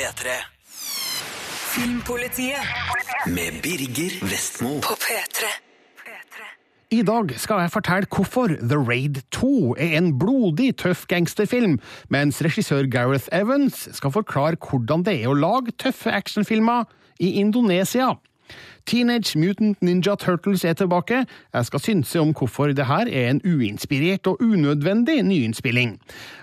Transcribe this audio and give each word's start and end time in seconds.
P3. 0.00 0.28
Filmpolitiet 1.74 2.56
Med 3.26 3.62
Birger 3.62 4.30
Vestmo. 4.30 4.68
på 4.80 4.94
P3. 4.94 5.44
I 6.90 7.02
dag 7.02 7.34
skal 7.36 7.60
jeg 7.60 7.70
fortelle 7.70 8.08
hvorfor 8.16 8.46
The 8.46 8.78
Raid 8.78 9.20
2 9.30 9.74
er 9.78 9.98
en 9.98 10.18
blodig 10.18 10.70
tøff 10.80 11.04
gangsterfilm, 11.06 11.76
mens 12.08 12.40
regissør 12.42 12.88
Gareth 12.90 13.28
Evans 13.32 13.88
skal 13.92 14.10
forklare 14.10 14.56
hvordan 14.56 15.04
det 15.04 15.18
er 15.20 15.28
å 15.28 15.36
lage 15.36 15.76
tøffe 15.76 16.08
actionfilmer 16.16 16.88
i 17.20 17.34
Indonesia. 17.44 18.14
Teenage 18.88 19.38
Mutant 19.38 19.80
Ninja 19.84 20.16
Turtles 20.16 20.64
er 20.64 20.74
tilbake. 20.78 21.24
Jeg 21.54 21.66
skal 21.68 21.82
synse 21.84 22.20
om 22.20 22.32
hvorfor 22.34 22.72
det 22.74 22.86
her 22.88 23.08
er 23.08 23.30
en 23.30 23.40
uinspirert 23.44 24.26
og 24.30 24.40
unødvendig 24.42 25.20
nyinnspilling. 25.26 25.98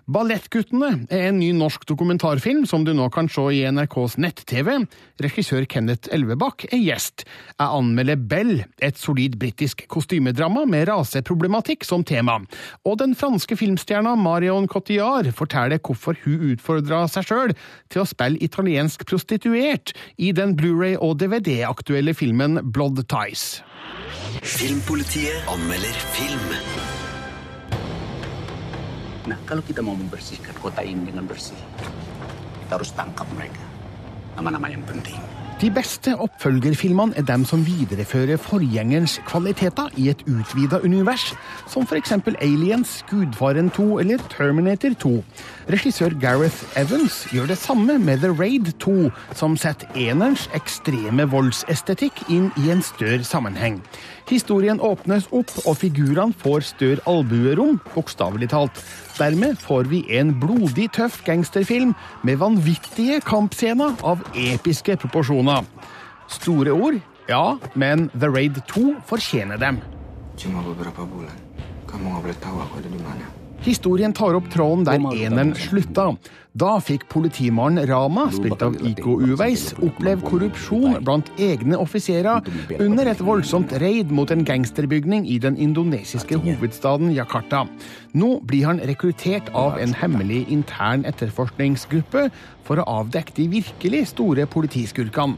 Ballettguttene 0.07 1.07
er 1.11 1.29
en 1.29 1.39
ny 1.41 1.49
norsk 1.57 1.83
dokumentarfilm 1.89 2.63
som 2.69 2.85
du 2.87 2.93
nå 2.95 3.09
kan 3.11 3.27
se 3.31 3.43
i 3.57 3.63
NRKs 3.67 4.15
nett-TV. 4.23 4.69
Regissør 5.23 5.65
Kenneth 5.67 6.07
Elvebakk 6.15 6.67
er 6.69 6.79
gjest. 6.79 7.25
Jeg 7.57 7.67
anmelder 7.67 8.15
Bell, 8.15 8.63
et 8.79 8.99
solid 9.01 9.35
britisk 9.41 9.83
kostymedrama 9.91 10.63
med 10.69 10.87
raseproblematikk 10.87 11.83
som 11.87 12.05
tema. 12.07 12.37
Og 12.87 12.99
den 13.01 13.17
franske 13.19 13.57
filmstjerna 13.59 14.15
Marion 14.15 14.69
Cotillard 14.71 15.33
forteller 15.35 15.81
hvorfor 15.83 16.15
hun 16.23 16.53
utfordra 16.53 17.03
seg 17.11 17.27
sjøl 17.27 17.55
til 17.91 18.03
å 18.03 18.07
spille 18.07 18.39
italiensk 18.43 19.03
prostituert 19.09 19.91
i 20.15 20.31
den 20.35 20.55
Blu-ray- 20.55 20.99
og 21.03 21.17
DVD-aktuelle 21.19 22.15
filmen 22.15 22.26
Blood 22.59 23.07
Ties. 23.07 23.63
Filmpolitiet 24.43 25.47
anmelder 25.47 25.95
film. 26.11 26.43
Nah, 29.31 29.39
kalau 29.47 29.63
kita 29.63 29.79
mau 29.79 29.95
membersihkan 29.95 30.51
kota 30.59 30.83
ini 30.83 31.07
dengan 31.07 31.23
bersih, 31.23 31.55
kita 32.67 32.75
harus 32.75 32.91
tangkap 32.91 33.23
mereka. 33.31 33.63
Nama-nama 34.35 34.67
yang 34.67 34.83
penting. 34.83 35.36
De 35.57 35.71
beste 35.73 36.11
oppfølgerfilmene 36.21 37.17
er 37.17 37.23
dem 37.25 37.41
som 37.49 37.63
viderefører 37.65 38.37
forgjengerens 38.37 39.15
kvaliteter 39.25 39.89
i 39.97 40.11
et 40.11 40.19
utvida 40.29 40.77
univers, 40.85 41.31
som 41.65 41.81
f.eks. 41.81 42.11
Aliens, 42.45 42.91
Gudfaren 43.09 43.71
2 43.73 43.87
eller 44.03 44.21
Terminator 44.29 44.93
2. 45.01 45.13
Regissør 45.73 46.13
Gareth 46.21 46.77
Evans 46.77 47.23
gjør 47.33 47.49
det 47.49 47.57
samme 47.57 47.97
med 47.97 48.21
The 48.21 48.29
Raid 48.29 48.69
2, 48.85 49.09
som 49.33 49.57
setter 49.57 49.89
enerens 49.97 50.45
ekstreme 50.53 51.25
voldsestetikk 51.33 52.21
inn 52.29 52.51
i 52.61 52.69
en 52.69 52.85
større 52.85 53.25
sammenheng. 53.25 53.81
Historien 54.29 54.77
åpnes 54.83 55.25
opp, 55.31 55.49
og 55.65 55.79
figurene 55.81 56.35
får 56.37 56.69
større 56.69 57.03
albuerom, 57.09 57.79
bokstavelig 57.95 58.51
talt. 58.53 58.81
Dermed 59.17 59.57
får 59.63 59.87
vi 59.89 60.03
en 60.19 60.35
blodig 60.37 60.91
tøff 60.93 61.23
gangsterfilm 61.25 61.95
med 62.27 62.37
vanvittige 62.43 63.21
kampscener 63.25 63.95
av 64.05 64.21
episke 64.35 64.97
proporsjoner. 65.01 65.46
Store 66.27 66.71
ord, 66.75 66.99
ja, 67.27 67.55
men 67.73 68.09
The 68.11 68.27
Raid 68.27 68.59
2 68.67 68.99
fortjener 69.07 69.57
dem. 69.59 69.79
Cuma 70.35 70.59
beberapa 70.59 71.07
bulan. 71.07 71.35
Kamu 71.87 72.03
nggak 72.11 72.23
boleh 72.27 72.39
tahu 72.43 72.57
aku 72.59 72.73
ada 72.83 72.89
di 72.91 72.99
mana. 72.99 73.36
Historien 73.65 74.13
tar 74.13 74.35
opp 74.37 74.49
tråden 74.53 74.85
der 74.87 75.01
eneren 75.01 75.53
slutta. 75.57 76.11
Da 76.57 76.77
fikk 76.81 77.03
politimannen 77.11 77.85
Rama, 77.89 78.27
spilt 78.33 78.63
av 78.65 78.77
Iko 78.81 79.17
Uveis, 79.21 79.69
oppleve 79.83 80.25
korrupsjon 80.25 80.97
blant 81.05 81.29
egne 81.41 81.77
offiserer 81.77 82.47
under 82.81 83.11
et 83.11 83.21
voldsomt 83.21 83.75
raid 83.81 84.13
mot 84.13 84.31
en 84.33 84.41
gangsterbygning 84.47 85.27
i 85.29 85.37
den 85.43 85.59
indonesiske 85.61 86.39
hovedstaden 86.41 87.13
Jakarta. 87.13 87.65
Nå 88.17 88.39
blir 88.49 88.65
han 88.71 88.81
rekruttert 88.89 89.51
av 89.53 89.77
en 89.81 89.93
hemmelig 89.99 90.47
intern 90.53 91.05
etterforskningsgruppe 91.09 92.29
for 92.65 92.81
å 92.81 92.89
avdekke 93.03 93.37
de 93.37 93.49
virkelig 93.59 94.07
store 94.15 94.49
politiskurkene. 94.49 95.37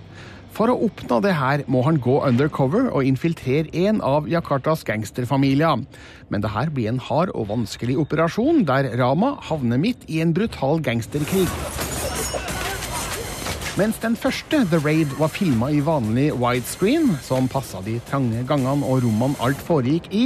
For 0.59 0.67
å 0.67 0.75
oppnå 0.89 1.21
det 1.23 1.37
her 1.39 1.61
må 1.71 1.85
han 1.85 2.01
gå 2.03 2.17
undercover 2.27 2.89
og 2.91 3.07
infiltrere 3.07 3.71
en 3.87 4.01
av 4.03 4.25
Jakartas 4.27 4.83
gangsterfamilier. 4.83 5.85
Men 6.27 6.43
det 6.43 6.51
her 6.51 6.67
blir 6.75 6.91
en 6.91 6.99
hard 6.99 7.31
og 7.31 7.47
vanskelig 7.53 7.95
operasjon, 8.01 8.65
der 8.67 8.91
Rama 8.99 9.37
havner 9.47 9.79
midt 9.79 10.03
i 10.11 10.19
en 10.19 10.35
brutal 10.35 10.83
gangsterkrig. 10.83 11.47
Mens 13.79 13.95
den 14.03 14.17
første 14.19 14.65
The 14.67 14.81
Raid 14.83 15.13
var 15.15 15.31
filma 15.31 15.69
i 15.71 15.79
vanlig 15.79 16.33
widescreen, 16.35 17.13
som 17.23 17.47
passa 17.47 17.79
de 17.85 17.95
trange 18.09 18.41
gangene 18.49 18.83
og 18.83 19.05
rommene 19.05 19.39
alt 19.39 19.61
foregikk 19.63 20.09
i, 20.11 20.25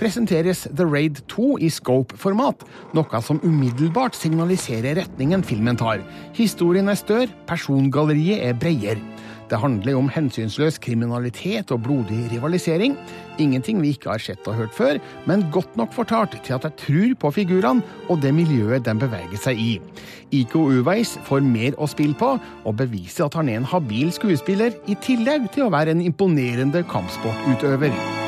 presenteres 0.00 0.64
The 0.70 0.88
Raid 0.88 1.20
2 1.28 1.58
i 1.60 1.68
scope-format, 1.68 2.64
noe 2.96 3.20
som 3.26 3.42
umiddelbart 3.44 4.16
signaliserer 4.16 4.96
retningen 5.02 5.44
filmen 5.44 5.76
tar. 5.76 6.00
Historien 6.38 6.88
er 6.88 6.96
større, 6.96 7.28
persongalleriet 7.50 8.40
er 8.48 8.56
bredere. 8.56 9.13
Det 9.54 9.60
handler 9.62 9.94
om 9.94 10.08
hensynsløs 10.10 10.80
kriminalitet 10.82 11.70
og 11.70 11.84
blodig 11.84 12.24
rivalisering. 12.32 12.96
Ingenting 13.38 13.78
vi 13.84 13.92
ikke 13.94 14.10
har 14.10 14.22
sett 14.24 14.48
og 14.50 14.56
hørt 14.58 14.74
før, 14.74 14.98
men 15.30 15.44
godt 15.54 15.76
nok 15.78 15.94
fortalt 15.94 16.34
til 16.42 16.56
at 16.56 16.66
jeg 16.66 16.74
tror 16.80 17.14
på 17.22 17.30
figurene 17.36 17.84
og 18.10 18.18
det 18.24 18.34
miljøet 18.34 18.82
de 18.82 18.96
beveger 18.98 19.38
seg 19.38 19.62
i. 19.62 19.76
Iko 20.34 20.64
Uveis 20.74 21.14
får 21.28 21.46
mer 21.46 21.78
å 21.78 21.86
spille 21.86 22.18
på, 22.18 22.34
og 22.66 22.76
beviser 22.82 23.28
at 23.28 23.38
han 23.38 23.52
er 23.52 23.62
en 23.62 23.70
habil 23.70 24.10
skuespiller, 24.10 24.74
i 24.90 24.98
tillegg 24.98 25.46
til 25.54 25.68
å 25.68 25.72
være 25.76 25.94
en 25.94 26.02
imponerende 26.02 26.82
kampsportutøver. 26.90 28.23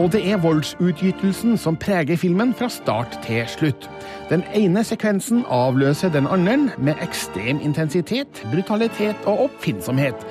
Og 0.00 0.12
det 0.12 0.22
er 0.30 0.40
voldsutgytelsen 0.40 1.58
som 1.60 1.76
preger 1.76 2.16
filmen 2.16 2.54
fra 2.56 2.68
start 2.72 3.18
til 3.26 3.42
slutt. 3.48 3.90
Den 4.30 4.40
ene 4.56 4.80
sekvensen 4.88 5.42
avløser 5.52 6.08
den 6.08 6.26
andre 6.26 6.56
med 6.78 7.02
ekstrem 7.04 7.60
intensitet, 7.60 8.40
brutalitet 8.54 9.28
og 9.28 9.50
oppfinnsomhet. 9.50 10.24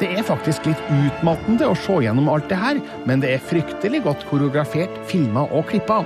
Det 0.00 0.08
er 0.16 0.24
faktisk 0.24 0.64
litt 0.66 0.80
utmattende 0.88 1.68
å 1.68 1.76
se 1.76 1.98
gjennom 2.06 2.30
alt 2.32 2.48
det 2.48 2.56
her, 2.56 2.80
men 3.06 3.20
det 3.20 3.34
er 3.34 3.44
fryktelig 3.50 4.00
godt 4.06 4.24
koreografert, 4.30 4.96
filma 5.12 5.44
og 5.52 5.68
klippa. 5.68 6.00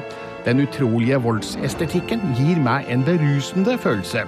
Den 0.44 0.66
utrolige 0.66 1.22
voldsestetikken 1.22 2.26
gir 2.34 2.58
meg 2.62 2.90
en 2.90 3.06
berusende 3.06 3.78
følelse. 3.78 4.26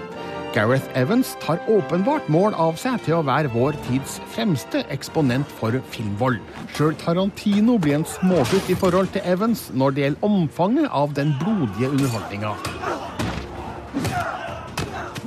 Gareth 0.58 0.90
Evans 0.98 1.36
tar 1.38 1.60
åpenbart 1.70 2.26
mål 2.34 2.56
av 2.58 2.74
seg 2.82 2.96
til 3.06 3.14
å 3.14 3.22
være 3.22 3.52
vår 3.52 3.76
tids 3.86 4.16
fremste 4.34 4.80
eksponent 4.90 5.46
for 5.60 5.76
filmvold. 5.92 6.40
Sjøl 6.74 6.96
Tarantino 6.98 7.76
blir 7.78 8.00
en 8.00 8.06
smågutt 8.16 8.66
i 8.66 8.74
forhold 8.80 9.12
til 9.14 9.22
Evans 9.22 9.68
når 9.70 9.94
det 9.94 10.02
gjelder 10.02 10.26
omfanget 10.26 10.90
av 10.90 11.14
den 11.14 11.30
blodige 11.38 11.92
underholdninga. 11.92 12.56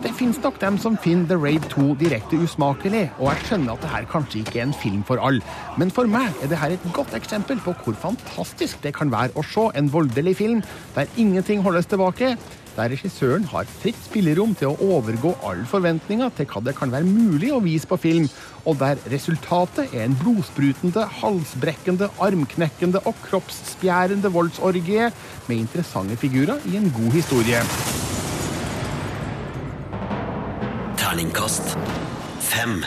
Det 0.03 0.11
finnes 0.19 0.43
nok 0.43 0.59
dem 0.59 0.75
som 0.81 0.99
finner 0.99 1.29
The 1.29 1.39
Raid 1.39 1.63
2 1.71 1.93
direkte 2.01 2.35
usmakelig, 2.41 3.07
og 3.15 3.31
jeg 3.31 3.47
skjønner 3.47 3.77
at 3.77 3.85
det 3.85 3.95
her 3.95 4.11
kanskje 4.11 4.41
ikke 4.41 4.59
er 4.59 4.67
en 4.67 4.79
film 4.83 5.03
for 5.07 5.21
alle. 5.23 5.59
Men 5.79 5.95
for 5.95 6.11
meg 6.11 6.43
er 6.43 6.51
det 6.51 6.59
her 6.59 6.75
et 6.75 6.91
godt 6.91 7.15
eksempel 7.15 7.61
på 7.63 7.77
hvor 7.85 7.95
fantastisk 8.03 8.83
det 8.83 8.97
kan 8.99 9.13
være 9.13 9.31
å 9.39 9.47
se 9.47 9.69
en 9.79 9.93
voldelig 9.93 10.41
film 10.43 10.65
der 10.97 11.07
ingenting 11.15 11.63
holdes 11.63 11.87
tilbake, 11.87 12.35
der 12.75 12.91
regissøren 12.93 13.45
har 13.51 13.69
fritt 13.81 13.99
spillerom 14.05 14.53
til 14.57 14.71
å 14.71 14.89
overgå 14.97 15.33
alle 15.47 15.67
forventninger 15.69 16.31
til 16.37 16.47
hva 16.51 16.61
det 16.65 16.75
kan 16.77 16.93
være 16.93 17.07
mulig 17.07 17.51
å 17.53 17.61
vise 17.63 17.89
på 17.89 17.99
film, 18.01 18.29
og 18.65 18.77
der 18.81 19.01
resultatet 19.11 19.91
er 19.91 20.05
en 20.05 20.17
blodsprutende, 20.19 21.03
halsbrekkende, 21.21 22.11
armknekkende 22.21 23.03
og 23.09 23.17
kroppsspjærende 23.25 24.31
voldsorgie 24.33 25.11
med 25.49 25.57
interessante 25.57 26.19
figurer 26.21 26.63
i 26.71 26.77
en 26.79 26.89
god 26.95 27.11
historie. 27.17 27.61
Terningkast 31.01 31.75
fem. 32.39 32.81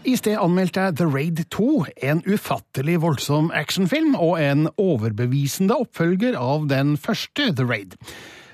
I 0.00 0.14
sted 0.16 0.38
anmeldte 0.40 0.80
jeg 0.80 0.96
The 0.96 1.06
Raid 1.12 1.42
2, 1.52 1.70
en 2.08 2.22
ufattelig 2.24 2.96
voldsom 3.02 3.50
actionfilm 3.52 4.14
og 4.16 4.38
en 4.40 4.70
overbevisende 4.80 5.76
oppfølger 5.76 6.38
av 6.40 6.70
den 6.72 6.94
første 6.96 7.50
The 7.52 7.66
Raid. 7.68 7.98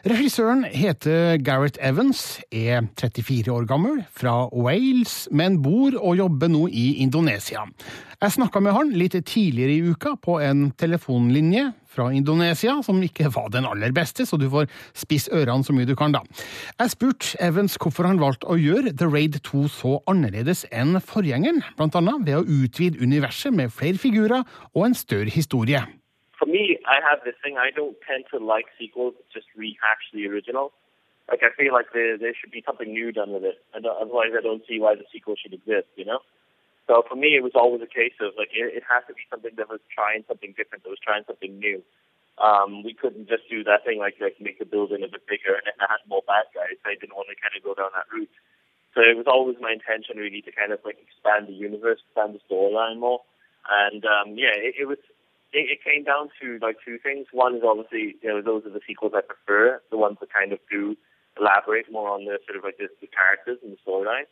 Regissøren 0.06 0.60
heter 0.70 1.40
Gareth 1.42 1.80
Evans, 1.82 2.36
er 2.54 2.84
34 2.94 3.50
år 3.50 3.64
gammel, 3.66 4.04
fra 4.14 4.44
Wales, 4.54 5.24
men 5.34 5.56
bor 5.64 5.96
og 5.98 6.20
jobber 6.20 6.52
nå 6.52 6.68
i 6.70 7.00
Indonesia. 7.02 7.64
Jeg 8.22 8.36
snakka 8.36 8.62
med 8.62 8.76
han 8.76 8.92
litt 8.94 9.16
tidligere 9.26 9.74
i 9.74 9.90
uka 9.90 10.12
på 10.22 10.38
en 10.46 10.68
telefonlinje 10.78 11.72
fra 11.90 12.06
Indonesia, 12.14 12.76
som 12.86 13.02
ikke 13.02 13.32
var 13.34 13.50
den 13.50 13.66
aller 13.66 13.90
beste, 13.90 14.28
så 14.30 14.38
du 14.38 14.46
får 14.52 14.70
spisse 14.94 15.34
ørene 15.34 15.66
så 15.66 15.74
mye 15.74 15.90
du 15.90 15.96
kan, 15.98 16.14
da. 16.14 16.22
Jeg 16.78 16.94
spurte 16.94 17.34
Evans 17.42 17.74
hvorfor 17.74 18.06
han 18.06 18.22
valgte 18.22 18.46
å 18.46 18.60
gjøre 18.62 18.94
The 18.94 19.10
Raid 19.10 19.42
2 19.42 19.66
så 19.74 19.98
annerledes 20.06 20.68
enn 20.70 21.00
forgjengeren, 21.02 21.64
blant 21.74 21.98
annet 21.98 22.30
ved 22.30 22.44
å 22.44 22.46
utvide 22.62 23.02
universet 23.02 23.58
med 23.58 23.74
flere 23.74 23.98
figurer 23.98 24.46
og 24.70 24.86
en 24.86 25.00
større 25.02 25.34
historie. 25.34 25.82
For 26.38 26.46
me, 26.46 26.78
I 26.86 27.00
have 27.00 27.24
this 27.24 27.34
thing. 27.42 27.56
I 27.56 27.70
don't 27.70 27.96
tend 28.06 28.24
to 28.32 28.38
like 28.38 28.66
sequels 28.78 29.14
that 29.16 29.28
just 29.32 29.46
rehash 29.56 30.12
the 30.12 30.28
original. 30.28 30.72
Like 31.28 31.40
I 31.42 31.50
feel 31.56 31.72
like 31.72 31.90
there 31.92 32.16
there 32.16 32.34
should 32.38 32.52
be 32.52 32.62
something 32.64 32.92
new 32.92 33.10
done 33.10 33.32
with 33.32 33.44
it. 33.44 33.58
I 33.74 33.80
don't, 33.80 33.96
otherwise, 33.96 34.36
I 34.36 34.42
don't 34.42 34.62
see 34.68 34.78
why 34.78 34.94
the 34.94 35.08
sequel 35.12 35.34
should 35.34 35.52
exist. 35.52 35.88
You 35.96 36.04
know. 36.04 36.20
So 36.86 37.02
for 37.08 37.16
me, 37.16 37.34
it 37.34 37.42
was 37.42 37.58
always 37.58 37.82
a 37.82 37.90
case 37.90 38.14
of 38.22 38.38
like 38.38 38.54
it, 38.54 38.78
it 38.78 38.84
has 38.86 39.02
to 39.08 39.14
be 39.14 39.26
something 39.28 39.56
that 39.56 39.68
was 39.68 39.80
trying 39.90 40.22
something 40.28 40.54
different, 40.54 40.84
that 40.84 40.92
was 40.92 41.02
trying 41.02 41.24
something 41.26 41.58
new. 41.58 41.82
Um, 42.36 42.84
we 42.84 42.92
couldn't 42.92 43.32
just 43.32 43.48
do 43.48 43.64
that 43.64 43.82
thing 43.84 43.98
like 43.98 44.20
like 44.20 44.36
make 44.38 44.60
the 44.60 44.68
building 44.68 45.02
a 45.02 45.08
bit 45.08 45.26
bigger 45.26 45.56
and 45.56 45.66
it 45.66 45.74
had 45.80 46.04
more 46.06 46.22
bad 46.28 46.46
guys. 46.54 46.78
I 46.84 46.94
didn't 46.94 47.16
want 47.16 47.32
to 47.32 47.36
kind 47.40 47.56
of 47.56 47.64
go 47.64 47.74
down 47.74 47.90
that 47.96 48.06
route. 48.12 48.30
So 48.94 49.00
it 49.00 49.16
was 49.16 49.26
always 49.26 49.56
my 49.58 49.72
intention 49.72 50.20
really 50.20 50.44
to 50.44 50.52
kind 50.52 50.70
of 50.70 50.78
like 50.84 51.00
expand 51.00 51.48
the 51.48 51.56
universe, 51.56 52.04
expand 52.06 52.36
the 52.36 52.44
storyline 52.44 53.00
more. 53.00 53.24
And 53.66 54.04
um, 54.04 54.38
yeah, 54.38 54.54
it, 54.54 54.84
it 54.84 54.86
was 54.86 55.00
it, 55.52 55.78
it 55.78 55.84
came 55.84 56.04
down 56.04 56.30
to 56.40 56.58
like 56.60 56.76
two 56.84 56.98
things. 56.98 57.26
One 57.32 57.56
is 57.56 57.62
obviously 57.64 58.16
you 58.22 58.28
know 58.28 58.42
those 58.42 58.64
are 58.66 58.70
the 58.70 58.84
sequels 58.86 59.12
I 59.14 59.22
prefer, 59.22 59.80
the 59.90 59.96
ones 59.96 60.18
that 60.20 60.32
kind 60.32 60.52
of 60.52 60.58
do 60.70 60.96
elaborate 61.38 61.90
more 61.92 62.10
on 62.10 62.24
the 62.24 62.38
sort 62.46 62.56
of 62.58 62.64
like 62.64 62.78
the, 62.78 62.88
the 63.00 63.06
characters 63.06 63.58
and 63.62 63.72
the 63.72 63.80
storyline. 63.84 64.26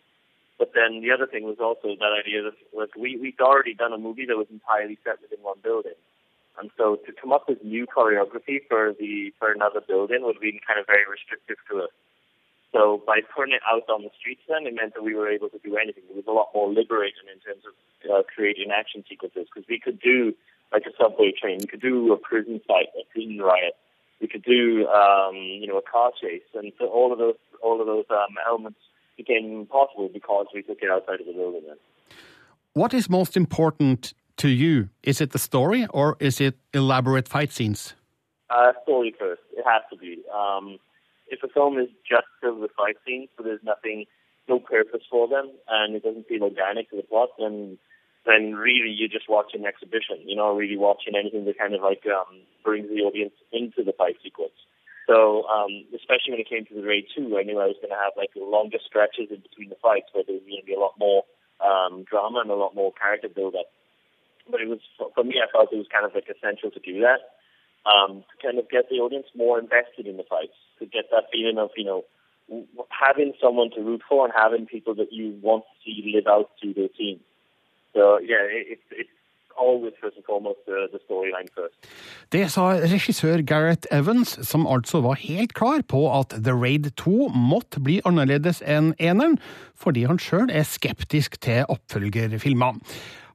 But 0.59 0.73
then 0.75 1.03
the 1.03 1.11
other 1.11 1.27
thing 1.27 1.45
was 1.45 1.59
also 1.59 1.97
that 1.99 2.13
idea 2.15 2.43
that 2.43 2.55
like 2.73 2.95
we 2.97 3.17
we'd 3.17 3.41
already 3.41 3.75
done 3.75 3.93
a 3.93 3.99
movie 3.99 4.27
that 4.27 4.37
was 4.37 4.47
entirely 4.51 4.99
set 5.05 5.21
within 5.21 5.43
one 5.43 5.59
building. 5.63 5.99
And 6.59 6.71
so 6.79 6.97
to 7.07 7.11
come 7.11 7.33
up 7.33 7.49
with 7.49 7.65
new 7.65 7.87
choreography 7.87 8.63
for 8.69 8.95
the 8.99 9.35
for 9.39 9.51
another 9.51 9.81
building 9.81 10.23
would 10.23 10.39
been 10.41 10.61
kind 10.67 10.79
of 10.79 10.87
very 10.87 11.03
restrictive 11.11 11.59
to 11.71 11.91
us. 11.91 11.95
So 12.71 13.03
by 13.07 13.23
putting 13.23 13.55
it 13.55 13.63
out 13.71 13.87
on 13.89 14.03
the 14.03 14.11
streets, 14.19 14.43
then 14.51 14.67
it 14.67 14.75
meant 14.75 14.95
that 14.95 15.03
we 15.03 15.15
were 15.15 15.31
able 15.31 15.49
to 15.49 15.59
do 15.63 15.77
anything. 15.79 16.03
It 16.11 16.17
was 16.17 16.27
a 16.27 16.35
lot 16.35 16.51
more 16.55 16.71
liberating 16.71 17.31
in 17.31 17.39
terms 17.39 17.63
of 17.67 17.75
uh, 18.11 18.23
creating 18.27 18.71
action 18.75 19.05
sequences 19.09 19.47
because 19.47 19.67
we 19.69 19.79
could 19.79 20.01
do 20.01 20.35
like 20.75 20.85
a 20.87 20.95
subway 21.01 21.33
train, 21.41 21.61
You 21.61 21.67
could 21.67 21.81
do 21.81 22.13
a 22.13 22.17
prison 22.17 22.61
fight, 22.67 22.89
a 23.01 23.05
prison 23.13 23.39
riot, 23.39 23.75
You 24.21 24.29
could 24.29 24.43
do 24.43 24.87
um, 24.89 25.37
you 25.37 25.67
know 25.67 25.79
a 25.79 25.83
car 25.83 26.11
chase, 26.21 26.43
and 26.55 26.73
so 26.79 26.87
all 26.87 27.13
of 27.13 27.19
those 27.19 27.37
all 27.63 27.81
of 27.81 27.87
those 27.87 28.07
um, 28.11 28.35
elements 28.47 28.81
became 29.17 29.67
possible 29.67 30.11
because 30.13 30.47
we 30.53 30.63
took 30.63 30.79
it 30.83 30.91
outside 30.91 31.21
of 31.21 31.27
the 31.27 31.33
building. 31.33 31.63
What 32.73 32.93
is 32.93 33.09
most 33.09 33.37
important 33.37 34.13
to 34.39 34.49
you? 34.49 34.89
Is 35.05 35.21
it 35.21 35.31
the 35.31 35.39
story 35.39 35.87
or 35.91 36.17
is 36.19 36.41
it 36.41 36.59
elaborate 36.73 37.29
fight 37.29 37.53
scenes? 37.53 37.95
Uh, 38.51 38.73
story 38.83 39.15
first. 39.19 39.43
It 39.57 39.65
has 39.65 39.83
to 39.91 39.97
be. 39.97 40.23
Um, 40.35 40.79
if 41.29 41.43
a 41.45 41.49
film 41.49 41.79
is 41.79 41.89
just 42.09 42.27
filled 42.41 42.59
with 42.61 42.73
fight 42.77 42.97
scenes, 43.07 43.29
but 43.37 43.45
there's 43.45 43.63
nothing, 43.63 44.07
no 44.49 44.59
purpose 44.59 45.03
for 45.09 45.29
them, 45.29 45.53
and 45.69 45.95
it 45.95 46.03
doesn't 46.03 46.27
feel 46.27 46.43
organic 46.43 46.91
to 46.91 46.97
the 46.97 47.03
plot, 47.03 47.31
then 47.39 47.79
then 48.27 48.55
really 48.55 48.91
you're 48.91 49.13
just 49.13 49.29
watching 49.29 49.63
an 49.63 49.67
exhibition. 49.67 50.25
You're 50.25 50.43
not 50.43 50.57
really 50.57 50.77
watching 50.77 51.15
anything 51.17 51.45
that 51.45 51.59
kind 51.59 51.75
of 51.75 51.83
like 51.83 52.05
um, 52.07 52.41
brings 52.65 52.89
the 52.89 53.05
audience 53.05 53.35
into 53.53 53.85
the 53.85 53.93
fight 53.93 54.17
sequence. 54.23 54.57
So, 55.07 55.45
um, 55.53 55.85
especially 55.93 56.33
when 56.33 56.41
it 56.41 56.49
came 56.49 56.65
to 56.65 56.75
the 56.75 56.87
raid 56.87 57.07
two, 57.13 57.37
I 57.37 57.45
knew 57.45 57.61
I 57.61 57.69
was 57.69 57.77
going 57.77 57.93
to 57.93 58.01
have 58.01 58.17
like 58.17 58.33
longer 58.37 58.79
stretches 58.81 59.29
in 59.29 59.45
between 59.45 59.69
the 59.69 59.81
fights 59.81 60.09
where 60.13 60.25
there 60.25 60.41
was 60.41 60.49
going 60.49 60.65
to 60.65 60.67
be 60.67 60.73
a 60.73 60.81
lot 60.81 60.97
more 60.97 61.29
um, 61.61 62.05
drama 62.09 62.41
and 62.41 62.51
a 62.51 62.57
lot 62.57 62.75
more 62.75 62.93
character 62.97 63.29
build 63.29 63.55
up. 63.55 63.69
But 64.49 64.61
it 64.61 64.69
was 64.69 64.81
for 64.97 65.25
me, 65.25 65.37
I 65.41 65.51
felt 65.53 65.73
it 65.73 65.77
was 65.77 65.93
kind 65.93 66.09
of 66.09 66.17
like 66.17 66.29
essential 66.29 66.71
to 66.73 66.81
do 66.81 67.05
that 67.05 67.21
um, 67.87 68.25
to 68.25 68.35
kind 68.41 68.59
of 68.59 68.69
get 68.71 68.89
the 68.89 68.97
audience 68.97 69.27
more 69.37 69.59
invested 69.59 70.07
in 70.07 70.17
the 70.17 70.25
fights, 70.25 70.57
to 70.79 70.87
get 70.87 71.11
that 71.11 71.29
feeling 71.33 71.59
of 71.59 71.71
you 71.77 71.85
know 71.85 72.05
having 72.89 73.33
someone 73.41 73.71
to 73.71 73.81
root 73.81 74.03
for 74.09 74.25
and 74.25 74.35
having 74.37 74.67
people 74.67 74.95
that 74.97 75.13
you 75.13 75.39
want 75.43 75.65
to 75.65 75.85
see 75.85 76.13
live 76.15 76.27
out 76.27 76.51
through 76.61 76.75
their 76.75 76.89
team. 76.89 77.21
Det 82.35 82.45
sa 82.51 82.65
regissør 82.83 83.43
Gareth 83.47 83.87
Evans, 83.95 84.35
som 84.47 84.67
altså 84.67 85.01
var 85.05 85.21
helt 85.23 85.55
klar 85.55 85.85
på 85.89 86.03
at 86.11 86.35
The 86.35 86.55
Raid 86.55 86.91
2 86.99 87.29
måtte 87.35 87.83
bli 87.85 88.01
annerledes 88.09 88.63
enn 88.67 88.95
eneren, 88.99 89.39
fordi 89.79 90.07
han 90.11 90.19
sjøl 90.19 90.51
er 90.51 90.67
skeptisk 90.67 91.39
til 91.45 91.63
oppfølgerfilmer. 91.71 92.81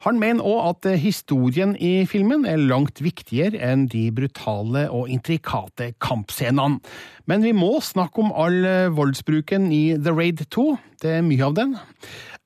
Han 0.06 0.20
mener 0.22 0.48
òg 0.48 0.60
at 0.70 0.90
historien 1.02 1.74
i 1.76 2.06
filmen 2.08 2.46
er 2.48 2.62
langt 2.62 3.02
viktigere 3.04 3.60
enn 3.60 3.88
de 3.92 4.06
brutale 4.16 4.86
og 4.96 5.12
intrikate 5.12 5.92
kampscenene. 6.00 6.80
Men 7.28 7.44
vi 7.44 7.52
må 7.54 7.76
snakke 7.84 8.24
om 8.24 8.32
all 8.32 8.64
voldsbruken 8.96 9.68
i 9.76 9.84
The 10.00 10.16
Raid 10.16 10.46
2. 10.56 10.66
Det 11.04 11.20
er 11.20 11.28
mye 11.28 11.46
av 11.50 11.60
den. 11.60 11.76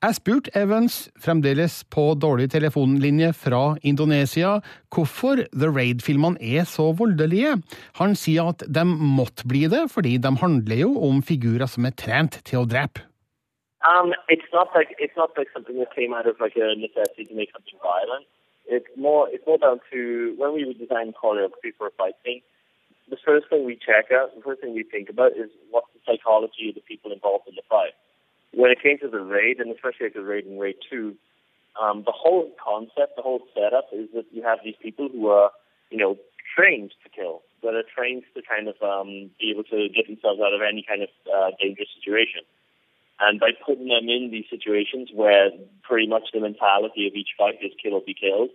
Jeg 0.03 0.17
spurte 0.17 0.51
Evans, 0.59 0.95
fremdeles 1.15 1.77
på 1.94 2.09
dårlig 2.19 2.50
telefonlinje 2.51 3.29
fra 3.38 3.77
Indonesia, 3.88 4.57
hvorfor 4.91 5.45
The 5.53 5.69
Raid-filmene 5.71 6.41
er 6.44 6.67
så 6.67 6.89
voldelige. 6.99 7.53
Han 8.01 8.17
sier 8.19 8.51
at 8.51 8.65
de 8.67 8.83
måtte 8.83 9.47
bli 9.47 9.63
det, 9.71 9.85
fordi 9.94 10.17
de 10.19 10.33
handler 10.41 10.81
jo 10.81 10.91
om 11.07 11.23
figurer 11.23 11.71
som 11.71 11.88
er 11.88 11.95
trent 11.95 12.41
til 12.44 12.65
å 12.65 12.67
drepe. 12.67 13.06
Um, 13.83 14.13
it's 14.30 14.47
not 14.53 14.69
like 14.74 14.95
it's 14.97 15.15
not 15.18 15.31
like 15.38 15.47
something 15.53 15.77
that 15.80 15.94
came 15.94 16.13
out 16.13 16.27
of 16.27 16.39
like 16.39 16.56
a 16.56 16.74
necessity 16.75 17.25
to 17.25 17.35
make 17.35 17.51
something 17.51 17.75
violent. 17.83 18.25
It's 18.65 18.88
more 18.95 19.27
it's 19.30 19.45
more 19.45 19.57
down 19.57 19.81
to 19.91 20.33
when 20.38 20.53
we 20.53 20.63
design 20.74 21.13
choreography 21.13 21.75
for 21.77 21.88
a 21.88 21.91
fight 21.91 22.15
scene. 22.24 22.41
The 23.09 23.18
first 23.19 23.50
thing 23.50 23.65
we 23.65 23.75
check 23.75 24.12
out, 24.15 24.33
the 24.35 24.41
first 24.41 24.62
thing 24.62 24.74
we 24.74 24.83
think 24.83 25.09
about 25.09 25.33
is 25.33 25.51
what's 25.69 25.91
the 25.94 26.00
psychology 26.07 26.69
of 26.69 26.75
the 26.75 26.81
people 26.81 27.12
involved 27.12 27.47
in 27.47 27.56
the 27.56 27.68
fight. 27.69 27.91
When 28.53 28.71
it 28.71 28.81
came 28.81 28.97
to 29.00 29.09
the 29.09 29.19
raid, 29.19 29.59
and 29.59 29.69
especially 29.75 30.07
like 30.07 30.13
the 30.13 30.24
raid 30.24 30.45
in 30.45 30.57
raid 30.57 30.75
two, 30.89 31.15
um, 31.75 32.03
the 32.06 32.15
whole 32.15 32.51
concept, 32.63 33.18
the 33.18 33.21
whole 33.21 33.41
setup 33.53 33.89
is 33.91 34.07
that 34.15 34.25
you 34.31 34.44
have 34.44 34.59
these 34.63 34.80
people 34.81 35.09
who 35.12 35.27
are, 35.27 35.51
you 35.89 35.97
know, 35.97 36.15
trained 36.56 36.94
to 37.03 37.09
kill, 37.09 37.41
that 37.63 37.74
are 37.74 37.83
trained 37.83 38.24
to 38.35 38.41
kind 38.47 38.69
of 38.69 38.80
um, 38.81 39.31
be 39.41 39.51
able 39.51 39.63
to 39.65 39.89
get 39.89 40.07
themselves 40.07 40.39
out 40.39 40.53
of 40.53 40.62
any 40.62 40.85
kind 40.88 41.01
of 41.01 41.09
uh, 41.27 41.51
dangerous 41.59 41.89
situation. 42.00 42.47
And 43.19 43.39
by 43.39 43.51
putting 43.65 43.88
them 43.88 44.10
in 44.10 44.30
these 44.31 44.45
situations 44.50 45.10
where 45.13 45.51
pretty 45.83 46.07
much 46.07 46.33
the 46.33 46.39
mentality 46.39 47.07
of 47.07 47.13
each 47.13 47.30
fight 47.38 47.56
is 47.62 47.71
kill 47.81 47.94
or 47.94 48.01
be 48.01 48.15
killed, 48.15 48.50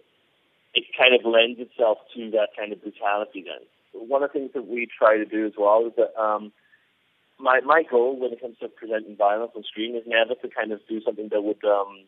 it 0.75 0.85
kind 0.99 1.15
of 1.15 1.25
lends 1.25 1.61
itself 1.61 1.99
to 2.15 2.31
that 2.33 2.51
kind 2.59 2.73
of 2.73 2.83
brutality 2.83 3.45
then. 3.47 3.63
One 3.93 4.23
of 4.23 4.31
the 4.33 4.39
things 4.39 4.53
that 4.55 4.67
we 4.67 4.87
try 4.87 5.17
to 5.17 5.25
do 5.25 5.47
as 5.47 5.53
well 5.57 5.87
is 5.87 5.93
that 5.97 6.13
um, 6.21 6.53
my, 7.39 7.61
my 7.65 7.83
goal 7.89 8.19
when 8.19 8.33
it 8.33 8.41
comes 8.41 8.59
to 8.59 8.69
presenting 8.69 9.17
violence 9.17 9.53
on 9.57 9.63
screen 9.65 9.97
is 9.97 10.05
never 10.07 10.35
to 10.35 10.49
kind 10.49 10.73
of 10.73 10.81
do 10.89 11.01
something 11.03 11.29
that 11.31 11.43
would 11.43 11.65
um, 11.65 12.05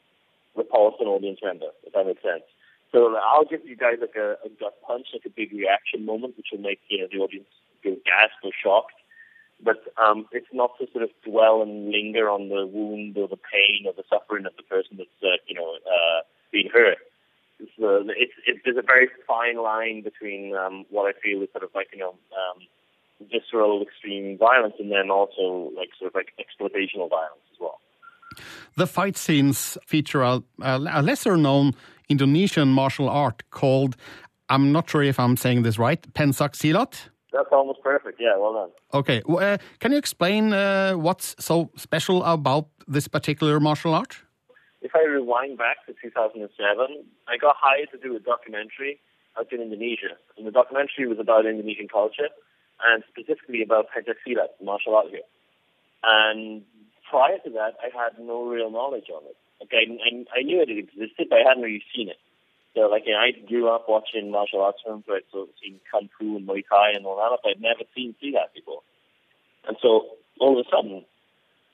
repulse 0.57 0.95
an 1.01 1.07
audience 1.07 1.39
member, 1.43 1.71
if 1.87 1.95
that 1.95 2.07
makes 2.07 2.23
sense. 2.23 2.45
So 2.93 3.17
I'll 3.17 3.47
give 3.47 3.65
you 3.65 3.77
guys 3.77 3.99
like 4.01 4.17
a, 4.19 4.35
a 4.45 4.51
gut 4.59 4.75
punch, 4.87 5.07
like 5.15 5.25
a 5.25 5.31
big 5.31 5.53
reaction 5.53 6.05
moment, 6.05 6.37
which 6.37 6.49
will 6.53 6.61
make 6.61 6.81
you 6.91 6.99
know 6.99 7.07
the 7.11 7.19
audience 7.19 7.47
go 7.83 7.97
gasp 8.05 8.37
or 8.43 8.51
shocked 8.53 9.00
but 9.63 9.83
um, 10.03 10.27
it's 10.33 10.53
not 10.53 10.73
to 10.79 10.87
sort 10.93 11.05
of 11.05 11.11
dwell 11.25 11.63
and 11.63 11.91
linger 11.91 12.29
on 12.29 12.49
the 12.49 12.67
wound 12.67 13.17
or 13.17 13.29
the 13.29 13.37
pain 13.37 13.85
or 13.87 13.93
the 13.93 14.05
suffering 14.09 14.47
of 14.47 14.53
the 14.57 14.63
person 14.65 14.97
that's 14.97 15.11
uh, 15.23 15.37
you 15.47 15.55
know 15.55 15.75
uh, 15.87 16.21
being 16.53 16.69
hurt. 16.73 16.99
It's, 17.59 17.73
uh, 17.83 18.01
it's, 18.17 18.33
it, 18.47 18.63
there's 18.65 18.79
a 18.79 18.83
very 18.83 19.09
fine 19.27 19.63
line 19.63 20.03
between 20.03 20.57
um, 20.57 20.87
what 20.89 21.05
I 21.15 21.19
feel 21.21 21.43
is 21.43 21.49
sort 21.53 21.65
of 21.65 21.71
like 21.75 21.89
you 21.93 21.99
know 21.99 22.11
um, 22.11 23.29
visceral 23.31 23.83
extreme 23.83 24.39
violence 24.39 24.75
and 24.79 24.91
then 24.91 25.11
also 25.11 25.71
like 25.77 25.91
sort 25.99 26.11
of 26.11 26.15
like 26.15 26.33
exploitational 26.39 27.09
violence 27.11 27.45
as 27.53 27.61
well. 27.61 27.81
The 28.77 28.87
fight 28.87 29.17
scenes 29.17 29.77
feature 29.85 30.23
a, 30.23 30.43
a 30.63 31.03
lesser 31.03 31.37
known 31.37 31.75
Indonesian 32.09 32.69
martial 32.69 33.09
art 33.09 33.43
called, 33.51 33.97
I'm 34.49 34.73
not 34.73 34.89
sure 34.89 35.03
if 35.03 35.19
I'm 35.19 35.37
saying 35.37 35.63
this 35.63 35.79
right, 35.79 36.01
Pensak 36.15 36.53
Silat. 36.53 37.09
That's 37.33 37.49
almost 37.53 37.83
perfect. 37.83 38.21
Yeah, 38.21 38.37
well 38.37 38.55
done. 38.55 38.71
Okay. 38.93 39.23
Uh, 39.29 39.59
can 39.79 39.93
you 39.93 39.99
explain 39.99 40.53
uh, 40.53 40.95
what's 40.95 41.37
so 41.39 41.71
special 41.77 42.25
about 42.25 42.67
this 42.89 43.07
particular 43.09 43.61
martial 43.61 43.95
art? 43.95 44.17
If 44.83 44.93
I 44.97 45.05
rewind 45.05 45.59
back 45.59 45.87
to 45.87 45.95
2007, 46.03 47.05
I 47.29 47.37
got 47.37 47.57
hired 47.59 47.91
to 47.93 47.99
do 47.99 48.17
a 48.17 48.21
documentary 48.21 48.99
out 49.39 49.53
in 49.53 49.61
Indonesia. 49.61 50.17
And 50.37 50.47
the 50.47 50.51
documentary 50.51 51.07
was 51.07 51.19
about 51.21 51.47
Indonesian 51.47 51.89
culture 51.89 52.29
and 52.89 53.05
specifically 53.09 53.63
about 53.63 53.87
Pencaksilat, 53.95 54.57
martial 54.63 54.97
art 54.97 55.07
here. 55.11 55.27
And 56.03 56.63
prior 57.09 57.39
to 57.45 57.51
that, 57.51 57.77
I 57.85 57.93
had 57.93 58.19
no 58.19 58.47
real 58.49 58.71
knowledge 58.71 59.09
on 59.15 59.23
it. 59.27 59.37
Okay, 59.63 59.85
I, 59.87 60.41
I 60.41 60.43
knew 60.43 60.63
it 60.63 60.71
existed, 60.71 61.29
but 61.29 61.37
I 61.37 61.47
hadn't 61.47 61.63
really 61.63 61.85
seen 61.95 62.09
it. 62.09 62.17
So 62.75 62.83
like 62.83 63.03
you 63.07 63.13
know, 63.13 63.19
I 63.19 63.33
grew 63.47 63.69
up 63.69 63.87
watching 63.89 64.31
martial 64.31 64.63
arts 64.63 64.79
films, 64.85 65.05
right? 65.09 65.25
So 65.33 65.49
seen 65.63 65.81
kung 65.91 66.09
fu 66.19 66.37
and 66.37 66.47
Muay 66.47 66.63
Thai 66.69 66.93
and 66.95 67.07
all 67.07 67.17
that, 67.17 67.39
but 67.43 67.51
I'd 67.51 67.61
never 67.61 67.83
seen 67.95 68.15
see 68.21 68.33
that 68.33 68.55
before. 68.55 68.83
And 69.67 69.77
so 69.83 70.07
all 70.39 70.59
of 70.59 70.65
a 70.65 70.69
sudden, 70.71 71.05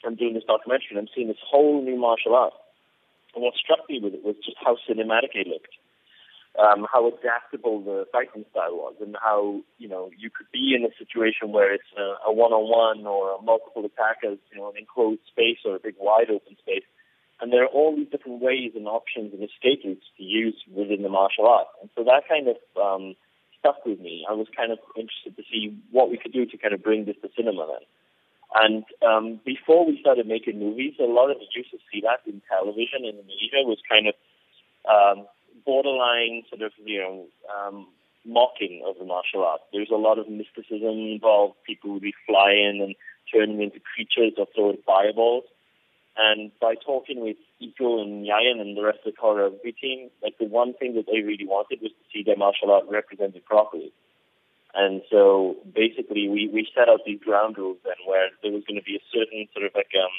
I'm 0.04 0.16
doing 0.16 0.34
this 0.34 0.44
documentary 0.44 0.88
and 0.90 0.98
I'm 0.98 1.12
seeing 1.14 1.28
this 1.28 1.42
whole 1.44 1.82
new 1.82 1.96
martial 1.96 2.34
art. 2.34 2.54
And 3.34 3.44
what 3.44 3.54
struck 3.54 3.88
me 3.88 4.00
with 4.00 4.14
it 4.14 4.24
was 4.24 4.36
just 4.44 4.56
how 4.64 4.78
cinematic 4.88 5.36
it 5.36 5.46
looked, 5.46 5.76
um, 6.58 6.86
how 6.90 7.06
adaptable 7.06 7.84
the 7.84 8.06
fighting 8.10 8.46
style 8.50 8.76
was, 8.76 8.94
and 9.00 9.16
how 9.20 9.60
you 9.76 9.88
know 9.88 10.10
you 10.16 10.30
could 10.30 10.48
be 10.50 10.72
in 10.74 10.82
a 10.88 10.96
situation 10.96 11.52
where 11.52 11.74
it's 11.74 11.92
a, 11.98 12.30
a 12.30 12.32
one-on-one 12.32 13.06
or 13.06 13.36
a 13.36 13.42
multiple 13.42 13.84
attackers, 13.84 14.38
you 14.50 14.56
know, 14.56 14.70
an 14.70 14.78
enclosed 14.78 15.20
space 15.28 15.58
or 15.66 15.76
a 15.76 15.78
big 15.78 15.96
wide 16.00 16.30
open 16.30 16.56
space 16.56 16.88
and 17.40 17.52
there 17.52 17.64
are 17.64 17.68
all 17.68 17.94
these 17.94 18.08
different 18.08 18.40
ways 18.40 18.72
and 18.74 18.86
options 18.86 19.32
and 19.32 19.42
escape 19.42 19.84
routes 19.84 20.06
to 20.16 20.22
use 20.22 20.56
within 20.74 21.02
the 21.02 21.08
martial 21.08 21.46
art. 21.46 21.68
And 21.80 21.90
so 21.94 22.04
that 22.04 22.24
kind 22.28 22.48
of 22.48 22.56
um, 22.80 23.14
stuck 23.58 23.84
with 23.84 24.00
me. 24.00 24.24
I 24.28 24.32
was 24.32 24.46
kind 24.56 24.72
of 24.72 24.78
interested 24.96 25.36
to 25.36 25.42
see 25.50 25.76
what 25.90 26.10
we 26.10 26.16
could 26.16 26.32
do 26.32 26.46
to 26.46 26.56
kind 26.56 26.72
of 26.72 26.82
bring 26.82 27.04
this 27.04 27.16
to 27.22 27.28
cinema 27.36 27.66
then. 27.66 27.84
And 28.54 28.84
um, 29.06 29.40
before 29.44 29.84
we 29.84 29.98
started 30.00 30.26
making 30.26 30.58
movies, 30.58 30.94
a 31.00 31.04
lot 31.04 31.30
of 31.30 31.38
the 31.38 31.46
use 31.54 31.66
of 31.74 31.80
silat 31.92 32.24
in 32.26 32.40
television 32.48 33.04
in 33.04 33.18
Indonesia 33.18 33.66
was 33.66 33.78
kind 33.88 34.06
of 34.08 34.14
um, 34.88 35.26
borderline 35.64 36.44
sort 36.48 36.62
of, 36.62 36.72
you 36.84 37.00
know, 37.00 37.26
um, 37.52 37.86
mocking 38.24 38.82
of 38.86 38.96
the 38.98 39.04
martial 39.04 39.44
art. 39.44 39.60
There's 39.72 39.90
a 39.90 39.96
lot 39.96 40.18
of 40.18 40.28
mysticism 40.28 40.96
involved. 41.12 41.56
People 41.66 41.92
would 41.92 42.02
be 42.02 42.14
flying 42.26 42.80
and 42.82 42.94
turning 43.32 43.60
into 43.60 43.80
creatures 43.80 44.34
or 44.38 44.46
throwing 44.54 44.78
fireballs. 44.86 45.44
And 46.16 46.50
by 46.60 46.74
talking 46.74 47.20
with 47.20 47.36
Iko 47.60 48.00
and 48.00 48.24
Yayan 48.24 48.60
and 48.60 48.76
the 48.76 48.82
rest 48.82 49.00
of 49.04 49.12
the 49.12 49.20
choreography 49.20 49.76
team, 49.76 50.08
like 50.22 50.38
the 50.38 50.46
one 50.46 50.72
thing 50.72 50.94
that 50.94 51.04
they 51.06 51.20
really 51.20 51.46
wanted 51.46 51.80
was 51.82 51.92
to 51.92 52.04
see 52.12 52.22
their 52.24 52.36
martial 52.36 52.70
art 52.70 52.84
represented 52.88 53.44
properly. 53.44 53.92
And 54.74 55.02
so 55.10 55.56
basically 55.74 56.28
we, 56.28 56.48
we 56.52 56.68
set 56.74 56.88
out 56.88 57.00
these 57.04 57.20
ground 57.20 57.56
rules 57.58 57.78
then 57.84 58.00
where 58.06 58.28
there 58.42 58.52
was 58.52 58.64
going 58.66 58.80
to 58.80 58.84
be 58.84 58.96
a 58.96 59.04
certain 59.12 59.48
sort 59.52 59.66
of 59.66 59.72
like, 59.74 59.92
um, 59.96 60.12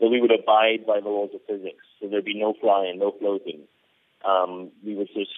that 0.00 0.08
we 0.08 0.20
would 0.20 0.32
abide 0.32 0.86
by 0.86 1.00
the 1.00 1.08
laws 1.08 1.30
of 1.34 1.40
physics. 1.46 1.84
So 2.00 2.08
there'd 2.08 2.24
be 2.24 2.38
no 2.38 2.54
flying, 2.60 2.98
no 2.98 3.12
floating. 3.18 3.62
Um, 4.24 4.70
we 4.84 4.94
would 4.94 5.08
just 5.14 5.30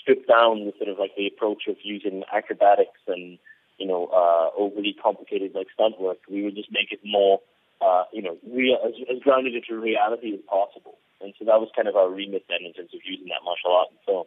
strip 0.00 0.28
down 0.28 0.64
the 0.64 0.72
sort 0.76 0.88
of 0.88 0.98
like 0.98 1.16
the 1.16 1.26
approach 1.26 1.64
of 1.68 1.76
using 1.82 2.24
acrobatics 2.32 3.00
and, 3.06 3.38
you 3.78 3.86
know, 3.86 4.06
uh, 4.12 4.48
overly 4.56 4.94
complicated 5.02 5.52
like 5.54 5.68
stunt 5.72 6.00
work. 6.00 6.18
We 6.30 6.42
would 6.42 6.56
just 6.56 6.72
make 6.72 6.92
it 6.92 7.00
more 7.04 7.40
uh, 7.80 8.04
you 8.12 8.22
know, 8.22 8.36
real, 8.48 8.78
as, 8.86 8.94
as 9.10 9.22
grounded 9.22 9.54
into 9.54 9.80
reality 9.80 10.34
as 10.34 10.40
possible. 10.48 10.98
And 11.20 11.34
so 11.38 11.44
that 11.44 11.60
was 11.60 11.70
kind 11.74 11.88
of 11.88 11.96
our 11.96 12.10
remit 12.10 12.44
then 12.48 12.58
in 12.64 12.72
terms 12.72 12.90
of 12.94 13.00
using 13.04 13.26
that 13.28 13.44
martial 13.44 13.72
art 13.72 13.88
in 13.90 13.98
film. 14.04 14.26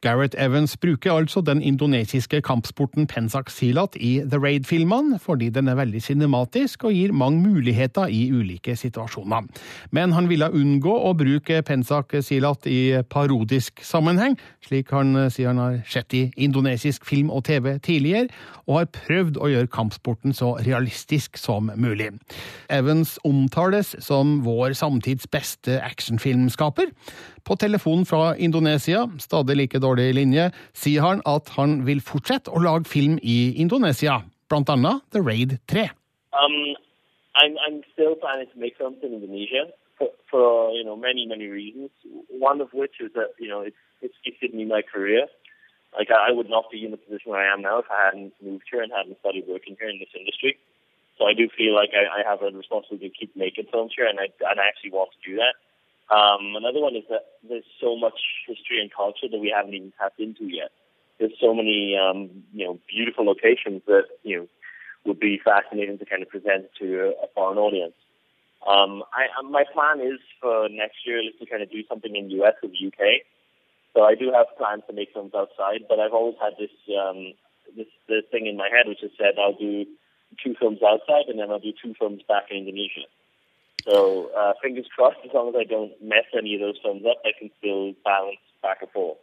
Gareth 0.00 0.34
Evans 0.38 0.76
bruker 0.80 1.12
altså 1.12 1.42
den 1.44 1.60
indonesiske 1.62 2.40
kampsporten 2.40 3.04
pensak 3.06 3.50
silat 3.52 3.96
i 4.00 4.22
The 4.24 4.38
Raid-filmene, 4.40 5.18
fordi 5.20 5.50
den 5.52 5.68
er 5.68 5.76
veldig 5.76 6.00
cinematisk 6.02 6.86
og 6.88 6.94
gir 6.96 7.12
mange 7.12 7.42
muligheter 7.44 8.08
i 8.08 8.30
ulike 8.32 8.76
situasjoner. 8.80 9.44
Men 9.92 10.14
han 10.16 10.30
ville 10.30 10.48
unngå 10.56 10.94
å 11.04 11.12
bruke 11.12 11.60
pensak 11.68 12.14
silat 12.24 12.64
i 12.66 13.02
parodisk 13.12 13.82
sammenheng, 13.84 14.38
slik 14.64 14.88
han 14.96 15.26
sier 15.28 15.52
han 15.52 15.60
har 15.60 15.76
sett 15.84 16.16
i 16.16 16.22
indonesisk 16.36 17.04
film 17.04 17.28
og 17.28 17.44
TV 17.50 17.74
tidligere, 17.78 18.30
og 18.64 18.78
har 18.78 18.88
prøvd 18.94 19.36
å 19.36 19.50
gjøre 19.52 19.72
kampsporten 19.74 20.32
så 20.32 20.54
realistisk 20.64 21.36
som 21.36 21.68
mulig. 21.76 22.08
Evans 22.72 23.18
omtales 23.28 23.92
som 24.00 24.38
vår 24.46 24.72
samtids 24.80 25.28
beste 25.28 25.76
actionfilmskaper. 25.84 26.88
På 27.44 27.56
fra 28.06 28.36
Indonesia, 28.36 29.06
stadig 29.18 29.56
like 29.56 29.78
dårlig 29.78 30.14
linje, 30.14 30.50
sier 30.74 31.02
han 31.02 31.22
at 31.26 31.48
han 31.56 31.86
vil 31.86 32.00
fortsette 32.00 32.50
å 32.50 32.62
lage 32.62 32.88
film 32.88 33.18
i 33.22 33.54
Indonesia, 33.56 34.22
annet 34.50 35.02
The 35.12 35.20
Raid 35.22 35.58
3. 35.68 35.90
Um, 36.32 36.76
I'm, 37.36 37.56
I'm 37.66 37.82
still 37.92 38.14
planning 38.14 38.48
to 38.52 38.58
make 38.58 38.76
films 38.76 38.98
in 39.02 39.14
Indonesia 39.14 39.70
for, 39.98 40.08
for 40.30 40.72
you 40.72 40.84
know 40.84 40.96
many 40.96 41.26
many 41.26 41.46
reasons. 41.46 41.90
One 42.28 42.60
of 42.60 42.72
which 42.72 43.00
is 43.00 43.12
that 43.14 43.30
you 43.38 43.48
know 43.48 43.60
it's 43.60 43.82
it's 44.02 44.18
gifted 44.24 44.54
me 44.54 44.64
my 44.64 44.82
career. 44.82 45.26
Like 45.96 46.10
I, 46.10 46.30
I 46.30 46.32
would 46.32 46.48
not 46.48 46.70
be 46.70 46.84
in 46.84 46.90
the 46.90 46.96
position 46.96 47.30
where 47.30 47.42
I 47.42 47.52
am 47.52 47.62
now 47.62 47.78
if 47.78 47.86
I 47.90 48.06
hadn't 48.06 48.32
moved 48.42 48.64
here 48.70 48.82
and 48.82 48.92
hadn't 48.92 49.18
started 49.20 49.44
working 49.48 49.76
here 49.78 49.88
in 49.88 49.98
this 49.98 50.14
industry. 50.18 50.58
So 51.18 51.26
I 51.26 51.34
do 51.34 51.48
feel 51.52 51.74
like 51.74 51.90
I, 51.92 52.20
I 52.20 52.20
have 52.24 52.40
a 52.42 52.56
responsibility 52.56 53.10
to 53.10 53.14
keep 53.14 53.36
making 53.36 53.66
films 53.70 53.92
here, 53.94 54.06
and 54.06 54.18
I 54.18 54.32
and 54.48 54.58
I 54.58 54.66
actually 54.66 54.92
want 54.92 55.10
to 55.12 55.20
do 55.30 55.36
that. 55.36 55.54
Um, 56.10 56.56
another 56.56 56.80
one 56.80 56.96
is 56.96 57.04
that 57.08 57.38
there's 57.48 57.64
so 57.80 57.96
much 57.96 58.18
history 58.46 58.80
and 58.80 58.90
culture 58.92 59.28
that 59.30 59.38
we 59.38 59.52
haven't 59.54 59.74
even 59.74 59.92
tapped 59.98 60.18
into 60.18 60.44
yet. 60.50 60.70
There's 61.18 61.32
so 61.40 61.54
many, 61.54 61.96
um, 61.96 62.42
you 62.52 62.66
know, 62.66 62.78
beautiful 62.88 63.24
locations 63.24 63.82
that 63.86 64.04
you 64.24 64.36
know 64.38 64.46
would 65.04 65.20
be 65.20 65.40
fascinating 65.42 65.98
to 65.98 66.04
kind 66.04 66.22
of 66.22 66.28
present 66.28 66.66
to 66.80 67.14
a, 67.22 67.26
foreign 67.34 67.58
audience. 67.58 67.94
Um, 68.66 69.02
I, 69.14 69.40
my 69.42 69.64
plan 69.72 70.00
is 70.00 70.18
for 70.40 70.68
next 70.68 71.06
year 71.06 71.18
is 71.18 71.32
to 71.38 71.46
kind 71.46 71.62
of 71.62 71.70
do 71.70 71.82
something 71.88 72.14
in 72.14 72.30
US 72.42 72.54
or 72.62 72.68
the 72.68 72.86
UK. 72.88 73.22
So 73.94 74.02
I 74.02 74.14
do 74.14 74.32
have 74.34 74.46
plans 74.58 74.82
to 74.88 74.94
make 74.94 75.12
films 75.12 75.32
outside, 75.34 75.86
but 75.88 75.98
I've 75.98 76.12
always 76.12 76.36
had 76.42 76.54
this 76.58 76.74
um, 76.90 77.32
this, 77.76 77.86
this 78.08 78.24
thing 78.30 78.46
in 78.46 78.56
my 78.56 78.68
head 78.68 78.88
which 78.88 79.00
has 79.02 79.10
said 79.16 79.38
I'll 79.38 79.56
do 79.56 79.86
two 80.42 80.54
films 80.58 80.80
outside 80.82 81.28
and 81.28 81.38
then 81.38 81.50
I'll 81.50 81.62
do 81.62 81.72
two 81.72 81.94
films 81.98 82.22
back 82.26 82.50
in 82.50 82.58
Indonesia. 82.58 83.06
So 83.84 84.30
uh, 84.36 84.52
fingers 84.62 84.86
crossed, 84.94 85.18
as 85.24 85.30
long 85.34 85.48
as 85.50 85.54
I 85.58 85.64
don't 85.64 85.92
mess 86.02 86.24
any 86.36 86.54
of 86.54 86.60
those 86.60 86.76
films 86.82 87.02
up, 87.08 87.18
I 87.24 87.30
can 87.38 87.50
still 87.58 87.92
balance 88.04 88.38
back 88.62 88.78
and 88.82 88.90
forth. 88.90 89.18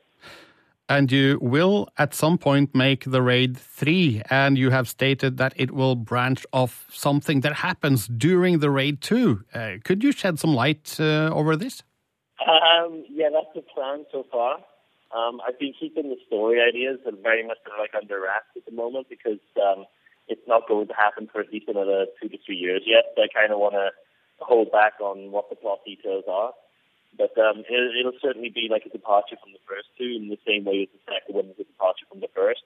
And 0.89 1.11
you 1.11 1.37
will 1.41 1.89
at 1.97 2.13
some 2.13 2.37
point 2.37 2.73
make 2.73 3.03
the 3.03 3.21
Raid 3.21 3.57
3, 3.57 4.21
and 4.29 4.57
you 4.57 4.69
have 4.69 4.87
stated 4.87 5.35
that 5.35 5.51
it 5.57 5.71
will 5.71 5.95
branch 5.95 6.45
off 6.53 6.85
something 6.89 7.41
that 7.41 7.55
happens 7.55 8.07
during 8.07 8.59
the 8.59 8.69
Raid 8.69 9.01
2. 9.01 9.43
Uh, 9.53 9.71
could 9.83 10.01
you 10.01 10.13
shed 10.13 10.39
some 10.39 10.53
light 10.53 10.95
uh, 10.97 11.29
over 11.33 11.57
this? 11.57 11.83
Um, 12.39 13.03
yeah, 13.09 13.27
that's 13.33 13.53
the 13.53 13.61
plan 13.61 14.05
so 14.13 14.25
far. 14.31 14.59
Um, 15.15 15.41
I've 15.45 15.59
been 15.59 15.73
keeping 15.77 16.09
the 16.09 16.17
story 16.25 16.61
ideas 16.61 16.99
and 17.05 17.17
very 17.21 17.45
much 17.45 17.57
like 17.79 17.91
under 17.95 18.21
wraps 18.21 18.51
at 18.55 18.65
the 18.65 18.71
moment 18.71 19.07
because 19.09 19.39
um, 19.61 19.85
it's 20.27 20.41
not 20.47 20.67
going 20.67 20.87
to 20.87 20.93
happen 20.93 21.27
for 21.31 21.41
at 21.41 21.51
least 21.51 21.67
another 21.67 22.05
two 22.21 22.29
to 22.29 22.37
three 22.45 22.57
years 22.57 22.83
yet. 22.85 23.05
So 23.15 23.23
I 23.23 23.27
kind 23.27 23.51
of 23.51 23.59
want 23.59 23.75
to 23.75 23.89
hold 24.39 24.71
back 24.71 24.93
on 25.01 25.31
what 25.31 25.49
the 25.49 25.55
plot 25.55 25.79
details 25.85 26.25
are. 26.29 26.53
But 27.17 27.37
um, 27.37 27.63
it, 27.67 27.97
it'll 27.99 28.19
certainly 28.21 28.49
be 28.49 28.67
like 28.69 28.85
a 28.85 28.89
departure 28.89 29.37
from 29.41 29.53
the 29.53 29.63
first 29.67 29.87
two 29.97 30.05
in 30.05 30.29
the 30.29 30.37
same 30.45 30.65
way 30.65 30.83
as 30.85 30.89
the 30.93 31.13
second 31.13 31.35
one 31.35 31.45
is 31.45 31.59
a 31.59 31.63
departure 31.63 32.05
from 32.09 32.21
the 32.21 32.29
first. 32.35 32.61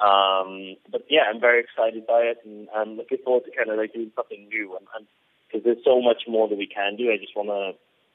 Um, 0.00 0.76
but 0.90 1.04
yeah, 1.08 1.24
I'm 1.28 1.40
very 1.40 1.60
excited 1.60 2.06
by 2.06 2.20
it, 2.32 2.38
and 2.44 2.68
I'm 2.74 2.96
looking 2.96 3.18
forward 3.24 3.44
to 3.44 3.50
kind 3.56 3.70
of 3.70 3.76
like 3.76 3.92
doing 3.92 4.12
something 4.14 4.48
new. 4.48 4.76
And 4.76 5.06
because 5.48 5.64
there's 5.64 5.84
so 5.84 6.00
much 6.00 6.24
more 6.28 6.48
that 6.48 6.58
we 6.58 6.66
can 6.66 6.96
do, 6.96 7.10
I 7.10 7.16
just 7.16 7.36
want 7.36 7.48
to 7.48 7.72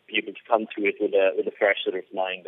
be 0.08 0.18
able 0.18 0.34
to 0.34 0.44
come 0.48 0.68
to 0.78 0.86
it 0.86 0.96
with 1.00 1.14
a 1.14 1.32
with 1.36 1.48
a 1.48 1.52
fresh 1.58 1.78
sort 1.84 1.96
of 1.96 2.04
mind. 2.14 2.48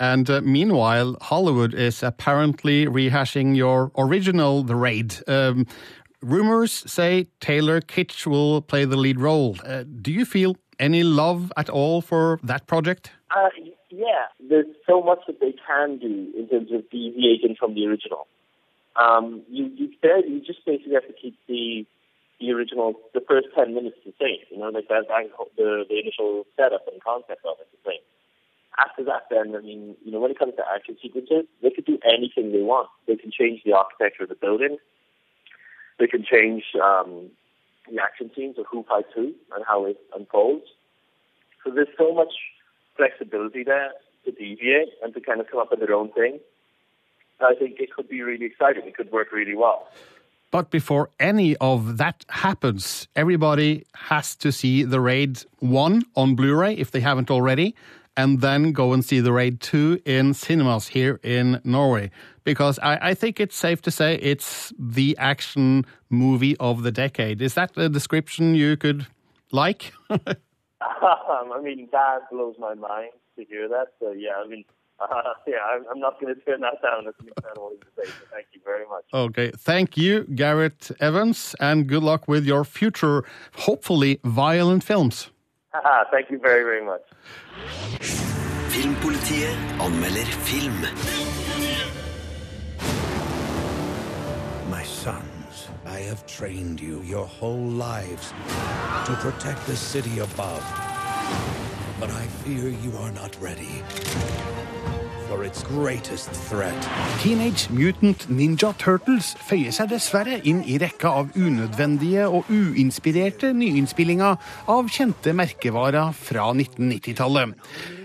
And 0.00 0.30
uh, 0.30 0.40
meanwhile, 0.40 1.18
Hollywood 1.20 1.74
is 1.74 2.02
apparently 2.02 2.86
rehashing 2.86 3.54
your 3.54 3.92
original 3.98 4.62
The 4.62 4.74
Raid. 4.74 5.16
Um, 5.28 5.66
rumors 6.22 6.72
say 6.90 7.26
Taylor 7.40 7.80
Kitsch 7.80 8.26
will 8.26 8.60
play 8.62 8.84
the 8.84 8.96
lead 8.96 9.20
role. 9.20 9.56
Uh, 9.64 9.84
do 10.02 10.12
you 10.12 10.24
feel 10.24 10.56
any 10.78 11.02
love 11.02 11.52
at 11.56 11.68
all 11.68 12.00
for 12.00 12.40
that 12.42 12.66
project? 12.66 13.10
Uh, 13.34 13.48
yeah, 13.90 14.26
there's 14.48 14.66
so 14.86 15.02
much 15.02 15.20
that 15.26 15.40
they 15.40 15.54
can 15.66 15.98
do 15.98 16.32
in 16.36 16.48
terms 16.48 16.70
of 16.72 16.88
deviating 16.90 17.56
from 17.58 17.74
the 17.74 17.86
original. 17.86 18.26
Um, 18.96 19.42
you 19.48 19.66
you, 19.76 19.88
you 20.02 20.40
just 20.44 20.64
basically 20.66 20.94
have 20.94 21.06
to 21.06 21.12
keep 21.12 21.36
the 21.46 21.86
the 22.40 22.52
original, 22.52 22.94
the 23.14 23.20
first 23.28 23.48
ten 23.54 23.74
minutes 23.74 23.96
the 24.04 24.12
same. 24.20 24.40
You 24.50 24.58
know, 24.58 24.68
like 24.68 24.88
that, 24.88 25.04
that 25.08 25.30
the 25.56 25.84
the 25.88 25.98
initial 25.98 26.46
setup 26.56 26.86
and 26.90 27.02
concept 27.02 27.44
of 27.44 27.56
it 27.60 27.68
the 27.72 27.90
same 27.90 28.00
after 28.80 29.04
that, 29.04 29.26
then, 29.30 29.54
I 29.54 29.60
mean, 29.60 29.96
you 30.04 30.12
know, 30.12 30.20
when 30.20 30.30
it 30.30 30.38
comes 30.38 30.54
to 30.56 30.62
action 30.72 30.96
sequences, 31.02 31.44
they 31.62 31.70
could 31.70 31.84
do 31.84 31.98
anything 32.04 32.52
they 32.52 32.62
want. 32.62 32.88
They 33.06 33.16
can 33.16 33.30
change 33.30 33.62
the 33.64 33.72
architecture 33.72 34.24
of 34.24 34.28
the 34.28 34.34
building. 34.34 34.78
They 36.00 36.06
can 36.06 36.24
change 36.24 36.64
um, 36.82 37.30
the 37.88 38.00
action 38.02 38.30
scenes 38.34 38.58
of 38.58 38.64
who 38.70 38.84
fights 38.88 39.10
who 39.14 39.34
and 39.54 39.64
how 39.66 39.84
it 39.84 39.98
unfolds. 40.16 40.64
So 41.62 41.70
there's 41.70 41.88
so 41.96 42.12
much 42.14 42.32
flexibility 42.96 43.62
there 43.62 43.90
to 44.24 44.32
deviate 44.32 44.88
and 45.02 45.12
to 45.14 45.20
kind 45.20 45.40
of 45.40 45.50
come 45.50 45.60
up 45.60 45.70
with 45.70 45.80
their 45.80 45.94
own 45.94 46.10
thing. 46.12 46.40
I 47.40 47.54
think 47.54 47.80
it 47.80 47.92
could 47.94 48.08
be 48.08 48.22
really 48.22 48.46
exciting. 48.46 48.82
It 48.86 48.96
could 48.96 49.12
work 49.12 49.32
really 49.32 49.54
well. 49.54 49.88
But 50.50 50.70
before 50.70 51.10
any 51.20 51.56
of 51.58 51.98
that 51.98 52.24
happens, 52.28 53.06
everybody 53.14 53.84
has 53.94 54.34
to 54.36 54.50
see 54.50 54.82
The 54.82 55.00
Raid 55.00 55.44
1 55.60 56.02
on 56.16 56.34
Blu 56.34 56.54
ray 56.54 56.74
if 56.74 56.90
they 56.90 57.00
haven't 57.00 57.30
already 57.30 57.74
and 58.16 58.40
then 58.40 58.72
go 58.72 58.92
and 58.92 59.04
see 59.04 59.20
the 59.20 59.32
Raid 59.32 59.60
2 59.60 60.00
in 60.04 60.34
cinemas 60.34 60.88
here 60.88 61.20
in 61.22 61.60
Norway. 61.64 62.10
Because 62.44 62.78
I, 62.80 63.10
I, 63.10 63.14
think 63.14 63.38
it's 63.38 63.56
safe 63.56 63.82
to 63.82 63.90
say 63.90 64.16
it's 64.16 64.72
the 64.78 65.16
action 65.18 65.84
movie 66.08 66.56
of 66.58 66.82
the 66.82 66.90
decade. 66.90 67.40
Is 67.40 67.54
that 67.54 67.76
a 67.76 67.88
description 67.88 68.54
you 68.54 68.76
could 68.76 69.06
like? 69.52 69.92
um, 70.08 70.18
I 70.80 71.60
mean, 71.62 71.88
that 71.92 72.30
blows 72.30 72.56
my 72.58 72.74
mind 72.74 73.10
to 73.36 73.44
hear 73.44 73.68
that. 73.68 73.88
So, 74.00 74.12
yeah, 74.12 74.42
I 74.42 74.48
mean, 74.48 74.64
uh, 75.00 75.06
yeah, 75.46 75.56
I'm, 75.72 75.84
I'm 75.90 76.00
not 76.00 76.20
going 76.20 76.34
to 76.34 76.40
turn 76.42 76.60
that 76.60 76.82
down 76.82 77.06
an 77.06 77.12
incredible 77.26 77.72
invitation. 77.72 78.26
Thank 78.32 78.46
you 78.52 78.60
very 78.64 78.86
much. 78.86 79.04
Okay. 79.12 79.50
Thank 79.56 79.96
you, 79.96 80.24
Garrett 80.34 80.90
Evans, 81.00 81.54
and 81.60 81.86
good 81.86 82.02
luck 82.02 82.28
with 82.28 82.44
your 82.44 82.64
future, 82.64 83.24
hopefully, 83.54 84.20
violent 84.24 84.84
films. 84.84 85.30
Thank 86.10 86.30
you 86.30 86.38
very, 86.38 86.64
very 86.64 86.84
much. 86.84 87.02
Filmpolitiet 88.70 89.56
anmelder 89.78 90.26
film. 90.46 90.80
My 94.70 94.82
sons, 94.82 95.68
I 95.86 95.98
have 96.00 96.26
trained 96.26 96.80
you 96.80 97.02
your 97.02 97.26
whole 97.26 97.68
lives 97.68 98.32
to 99.06 99.16
protect 99.20 99.66
the 99.66 99.76
city 99.76 100.18
above. 100.18 100.64
But 102.00 102.10
I 102.10 102.26
fear 102.42 102.68
you 102.68 102.96
are 102.96 103.12
not 103.12 103.36
ready 103.40 103.82
for 105.30 105.44
its 105.44 105.62
greatest 105.62 106.30
threat. 106.48 106.74
Teenage 107.22 107.70
Mutant 107.70 108.26
Ninja 108.28 108.72
Turtles 108.82 109.36
føyer 109.46 109.70
seg 109.70 109.92
dessverre 109.92 110.40
inn 110.42 110.64
i 110.66 110.74
rekka 110.82 111.12
av 111.20 111.30
unødvendige 111.38 112.26
og 112.26 112.50
uinspirerte 112.50 113.52
nyinnspillinger 113.54 114.40
av 114.74 114.90
kjente 114.90 115.34
merkevarer 115.38 116.10
fra 116.18 116.50
1990-tallet. 116.50 117.54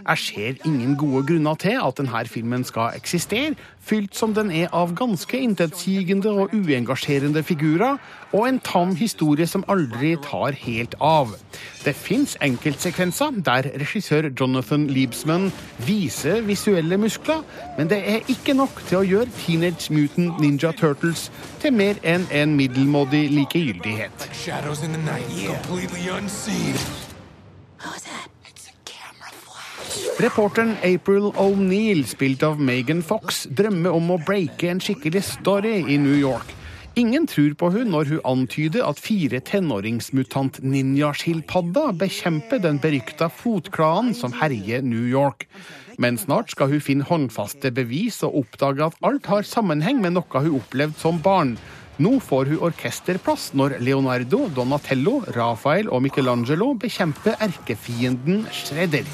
Jeg 0.06 0.22
ser 0.22 0.60
ingen 0.70 0.94
gode 1.02 1.24
grunner 1.32 1.58
til 1.58 1.80
at 1.82 1.98
denne 1.98 2.22
filmen 2.30 2.62
skal 2.68 2.94
eksistere, 2.94 3.56
fylt 3.86 4.16
som 4.18 4.34
den 4.34 4.52
er 4.52 4.72
av 4.74 4.96
ganske 4.98 5.38
intetsigende 5.38 6.32
og 6.34 6.54
uengasjerende 6.56 7.44
figurer, 7.46 8.00
og 8.34 8.48
en 8.48 8.60
tam 8.60 8.96
historie 8.98 9.48
som 9.48 9.64
aldri 9.72 10.16
tar 10.26 10.58
helt 10.66 10.96
av. 11.00 11.36
Det 11.86 11.94
fins 11.96 12.36
enkeltsekvenser 12.42 13.40
der 13.46 13.70
regissør 13.80 14.30
Jonathan 14.40 14.88
Liebsman 14.90 15.52
viser 15.86 16.42
visuelle 16.42 16.98
muskler, 16.98 17.46
men 17.78 17.90
det 17.92 18.02
er 18.16 18.32
ikke 18.32 18.58
nok 18.58 18.82
til 18.90 19.02
å 19.02 19.06
gjøre 19.06 19.32
Teenage 19.40 19.94
Mutant 19.94 20.42
Ninja 20.42 20.74
Turtles 20.76 21.30
til 21.62 21.76
mer 21.78 22.02
enn 22.04 22.26
en 22.34 22.58
middelmådig 22.58 23.28
likegyldighet. 23.38 24.30
Shadows 24.34 24.84
in 24.84 24.94
the 24.94 25.04
night, 25.06 25.30
completely 25.46 26.10
unseen. 26.10 27.06
Reporteren 30.20 30.76
April 30.84 31.32
O'Neill, 31.36 32.06
spilt 32.08 32.44
av 32.44 32.60
Megan 32.60 33.04
Fox, 33.04 33.48
drømmer 33.52 33.92
om 33.96 34.12
å 34.14 34.18
breake 34.24 34.70
en 34.72 34.80
skikkelig 34.84 35.24
story 35.28 35.84
i 35.92 35.98
New 36.00 36.16
York. 36.16 36.54
Ingen 36.96 37.28
tror 37.28 37.52
på 37.60 37.68
hun 37.74 37.90
når 37.92 38.06
hun 38.14 38.22
antyder 38.24 38.86
at 38.88 39.00
fire 39.04 39.42
tenåringsmutant-ninjaskilpadder 39.44 41.92
bekjemper 42.00 42.64
den 42.64 42.80
berykta 42.80 43.28
fotklanen 43.28 44.16
som 44.16 44.32
herjer 44.40 44.80
New 44.88 45.04
York. 45.12 45.44
Men 46.00 46.16
snart 46.20 46.52
skal 46.56 46.70
hun 46.72 46.82
finne 46.84 47.04
håndfaste 47.08 47.72
bevis 47.76 48.24
og 48.24 48.36
oppdage 48.46 48.86
at 48.88 48.96
alt 49.04 49.26
har 49.28 49.44
sammenheng 49.44 50.00
med 50.04 50.12
noe 50.16 50.40
hun 50.40 50.56
opplevde 50.62 51.00
som 51.02 51.20
barn. 51.20 51.58
Nå 51.96 52.18
får 52.20 52.50
hun 52.52 52.64
orkesterplass 52.68 53.54
når 53.56 53.78
Leonardo, 53.80 54.50
Donatello, 54.52 55.22
Rafael 55.32 55.88
og 55.88 56.02
Michelangelo 56.04 56.74
bekjemper 56.76 57.38
erkefienden 57.40 58.42
Shredder. 58.52 59.08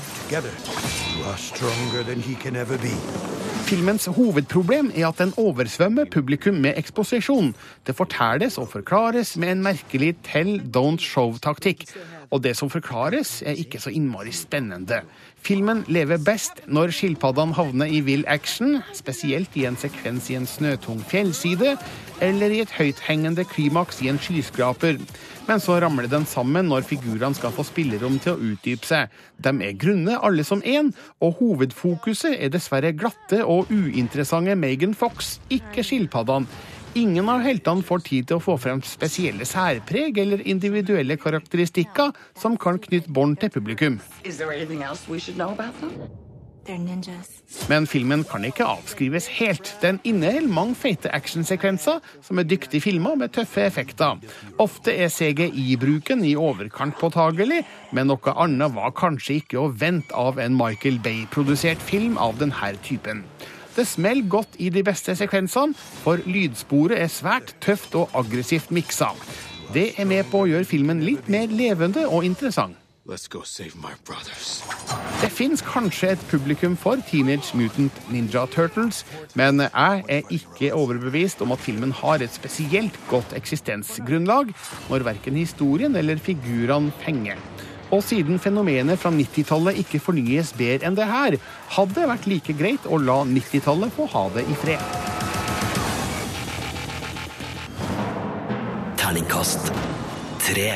Filmens 3.69 4.09
hovedproblem 4.09 4.89
er 4.95 5.05
at 5.11 5.21
den 5.21 5.35
oversvømmer 5.37 6.09
publikum 6.09 6.57
med 6.63 6.79
eksposisjon. 6.81 7.53
Det 7.85 7.93
fortelles 7.95 8.57
og 8.57 8.71
forklares 8.73 9.35
med 9.37 9.53
en 9.53 9.63
merkelig 9.69 10.15
tell 10.25 10.57
don't 10.65 11.05
show-taktikk. 11.05 11.85
Og 12.31 12.41
det 12.41 12.55
som 12.57 12.71
forklares, 12.71 13.41
er 13.45 13.61
ikke 13.61 13.79
så 13.83 13.93
innmari 13.93 14.33
spennende. 14.33 15.03
Filmen 15.41 15.79
lever 15.89 16.19
best 16.21 16.59
når 16.69 16.91
skilpaddene 16.93 17.55
havner 17.57 17.89
i 17.89 18.03
vill 18.05 18.21
action, 18.29 18.75
spesielt 18.93 19.55
i 19.57 19.63
en 19.65 19.77
sekvens 19.79 20.27
i 20.29 20.35
en 20.37 20.45
snøtung 20.45 20.99
fjellside, 21.09 21.73
eller 22.21 22.53
i 22.53 22.59
et 22.61 22.73
høythengende 22.75 23.47
klimaks 23.49 24.03
i 24.05 24.11
en 24.11 24.21
skyskraper. 24.21 24.99
Men 25.47 25.63
så 25.63 25.79
ramler 25.81 26.05
den 26.11 26.27
sammen 26.29 26.69
når 26.69 26.85
figurene 26.85 27.33
skal 27.33 27.53
få 27.55 27.65
spillerom 27.65 28.19
til 28.21 28.35
å 28.35 28.51
utdype 28.51 28.85
seg. 28.85 29.09
De 29.41 29.55
er 29.65 29.79
grunne 29.81 30.19
alle 30.21 30.45
som 30.45 30.61
én, 30.61 30.93
og 31.17 31.41
hovedfokuset 31.41 32.37
er 32.37 32.53
dessverre 32.53 32.93
glatte 32.93 33.41
og 33.41 33.73
uinteressante 33.73 34.53
Megan 34.55 34.93
Fox, 34.93 35.39
ikke 35.49 35.81
skilpaddene. 35.87 36.45
Ingen 36.93 37.29
av 37.31 37.39
heltene 37.39 37.85
får 37.87 38.01
tid 38.03 38.25
til 38.27 38.35
å 38.41 38.43
få 38.43 38.57
frem 38.59 38.81
spesielle 38.83 39.45
særpreg 39.47 40.17
eller 40.19 40.41
individuelle 40.43 41.15
karakteristikker 41.15 42.11
som 42.35 42.57
kan 42.59 42.81
knytte 42.83 43.13
bånd 43.15 43.37
til 43.39 43.53
publikum. 43.53 43.95
Men 47.71 47.87
filmen 47.87 48.25
kan 48.27 48.43
ikke 48.45 48.67
avskrives 48.73 49.29
helt. 49.37 49.71
Den 49.81 50.01
inneholder 50.03 50.51
mange 50.51 50.75
feite 50.81 51.13
actionsekvenser 51.15 52.03
som 52.27 52.43
er 52.43 52.49
dyktig 52.51 52.83
filma 52.83 53.15
med 53.15 53.31
tøffe 53.39 53.63
effekter. 53.69 54.19
Ofte 54.59 54.91
er 54.91 55.09
CGI-bruken 55.15 56.27
i 56.27 56.35
overkant 56.35 56.99
påtagelig, 56.99 57.63
men 57.95 58.11
noe 58.11 58.35
annet 58.35 58.75
var 58.75 58.91
kanskje 58.99 59.39
ikke 59.39 59.63
å 59.63 59.71
vente 59.71 60.11
av 60.11 60.43
en 60.43 60.59
Michael 60.59 60.99
Bay-produsert 60.99 61.81
film 61.87 62.19
av 62.19 62.35
denne 62.43 62.75
typen. 62.83 63.23
Det 63.75 63.87
smeller 63.87 64.27
godt 64.29 64.59
i 64.59 64.69
de 64.69 64.83
beste 64.83 65.15
sekvensene, 65.15 65.75
for 66.03 66.19
lydsporet 66.25 66.99
er 66.99 67.11
svært 67.11 67.55
tøft 67.63 67.95
og 67.95 68.11
aggressivt 68.13 68.71
miksa. 68.71 69.13
Det 69.73 69.93
er 69.97 70.07
med 70.09 70.27
på 70.27 70.43
å 70.43 70.49
gjøre 70.49 70.67
filmen 70.67 71.03
litt 71.05 71.29
mer 71.31 71.47
levende 71.47 72.03
og 72.07 72.25
interessant. 72.27 72.75
Let's 73.09 73.27
go 73.27 73.41
save 73.43 73.73
my. 73.81 73.95
Det 75.21 75.29
fins 75.33 75.63
kanskje 75.65 76.11
et 76.13 76.25
publikum 76.29 76.75
for 76.77 77.01
Teenage 77.09 77.57
Mutant 77.57 77.97
Ninja 78.13 78.43
Turtles, 78.53 79.01
men 79.33 79.63
jeg 79.63 80.03
er 80.05 80.29
ikke 80.29 80.69
overbevist 80.77 81.41
om 81.41 81.51
at 81.55 81.63
filmen 81.65 81.95
har 81.97 82.21
et 82.21 82.35
spesielt 82.35 82.99
godt 83.09 83.33
eksistensgrunnlag 83.33 84.53
når 84.91 85.07
verken 85.09 85.39
historien 85.41 85.97
eller 85.97 86.21
figurene 86.21 86.93
fenger. 87.01 87.41
Og 87.91 88.03
siden 88.07 88.39
fenomenet 88.39 88.99
fra 88.99 89.11
90-tallet 89.11 89.81
ikke 89.83 89.99
fornyes 89.99 90.53
bedre 90.55 90.87
enn 90.87 90.95
det 90.95 91.07
her, 91.09 91.35
hadde 91.75 91.97
det 91.97 92.07
vært 92.07 92.27
like 92.31 92.55
greit 92.55 92.87
å 92.87 92.99
la 93.01 93.21
90-tallet 93.27 93.91
få 93.97 94.07
ha 94.13 94.25
det 94.37 94.45
i 94.47 94.57
fred. 94.63 94.83
Terningkast 99.01 99.73
tre. 100.39 100.69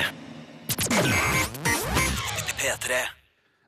P3. 2.60 3.00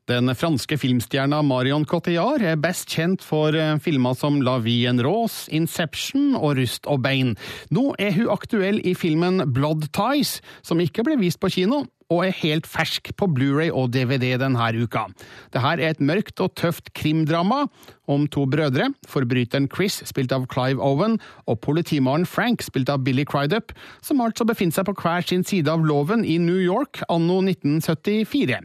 Den 0.08 0.32
franske 0.36 0.78
filmstjerna 0.80 1.42
Marion 1.44 1.84
Cotillard 1.88 2.40
er 2.40 2.60
best 2.60 2.88
kjent 2.92 3.24
for 3.24 3.52
eh, 3.56 3.76
filmer 3.84 4.16
som 4.16 4.40
La 4.44 4.56
vie 4.64 4.88
en 4.88 5.00
rose, 5.04 5.50
Inception 5.52 6.32
og 6.36 6.56
Rust 6.56 6.88
og 6.88 7.02
bein. 7.04 7.34
Nå 7.72 7.90
er 8.00 8.14
hun 8.16 8.32
aktuell 8.32 8.80
i 8.84 8.94
filmen 8.96 9.44
Blood 9.52 9.90
Ties, 9.92 10.38
som 10.64 10.80
ikke 10.80 11.04
ble 11.04 11.18
vist 11.20 11.40
på 11.40 11.52
kino, 11.52 11.84
og 12.08 12.24
er 12.24 12.36
helt 12.40 12.66
fersk 12.68 13.10
på 13.20 13.28
Blu-ray 13.36 13.68
og 13.68 13.92
DVD 13.92 14.38
denne 14.40 14.68
uka. 14.80 15.06
Dette 15.52 15.72
er 15.74 15.82
et 15.90 16.00
mørkt 16.00 16.40
og 16.40 16.54
tøft 16.56 16.92
krimdrama 16.96 17.66
om 18.08 18.24
to 18.32 18.46
brødre, 18.48 18.88
forbryteren 19.08 19.68
Chris, 19.68 20.00
spilt 20.08 20.32
av 20.32 20.46
Clive 20.48 20.80
Owen, 20.80 21.18
og 21.44 21.60
politimaren 21.60 22.24
Frank, 22.26 22.64
spilt 22.64 22.88
av 22.88 23.02
Billy 23.04 23.26
Crydup, 23.28 23.74
som 24.00 24.22
altså 24.24 24.46
befinner 24.48 24.78
seg 24.78 24.88
på 24.88 24.96
hver 25.02 25.26
sin 25.28 25.44
side 25.44 25.68
av 25.68 25.84
loven 25.84 26.24
i 26.24 26.38
New 26.40 26.56
York 26.56 27.02
anno 27.12 27.42
1974. 27.44 28.62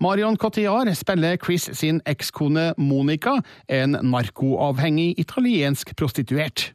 Marion 0.00 0.40
Cotillard 0.40 0.92
spiller 0.96 1.36
Chris 1.36 1.68
sin 1.76 2.00
ekskone 2.08 2.70
Monica, 2.80 3.42
en 3.68 3.98
narkoavhengig 4.00 5.12
italiensk 5.20 5.92
prostituert. 5.96 6.72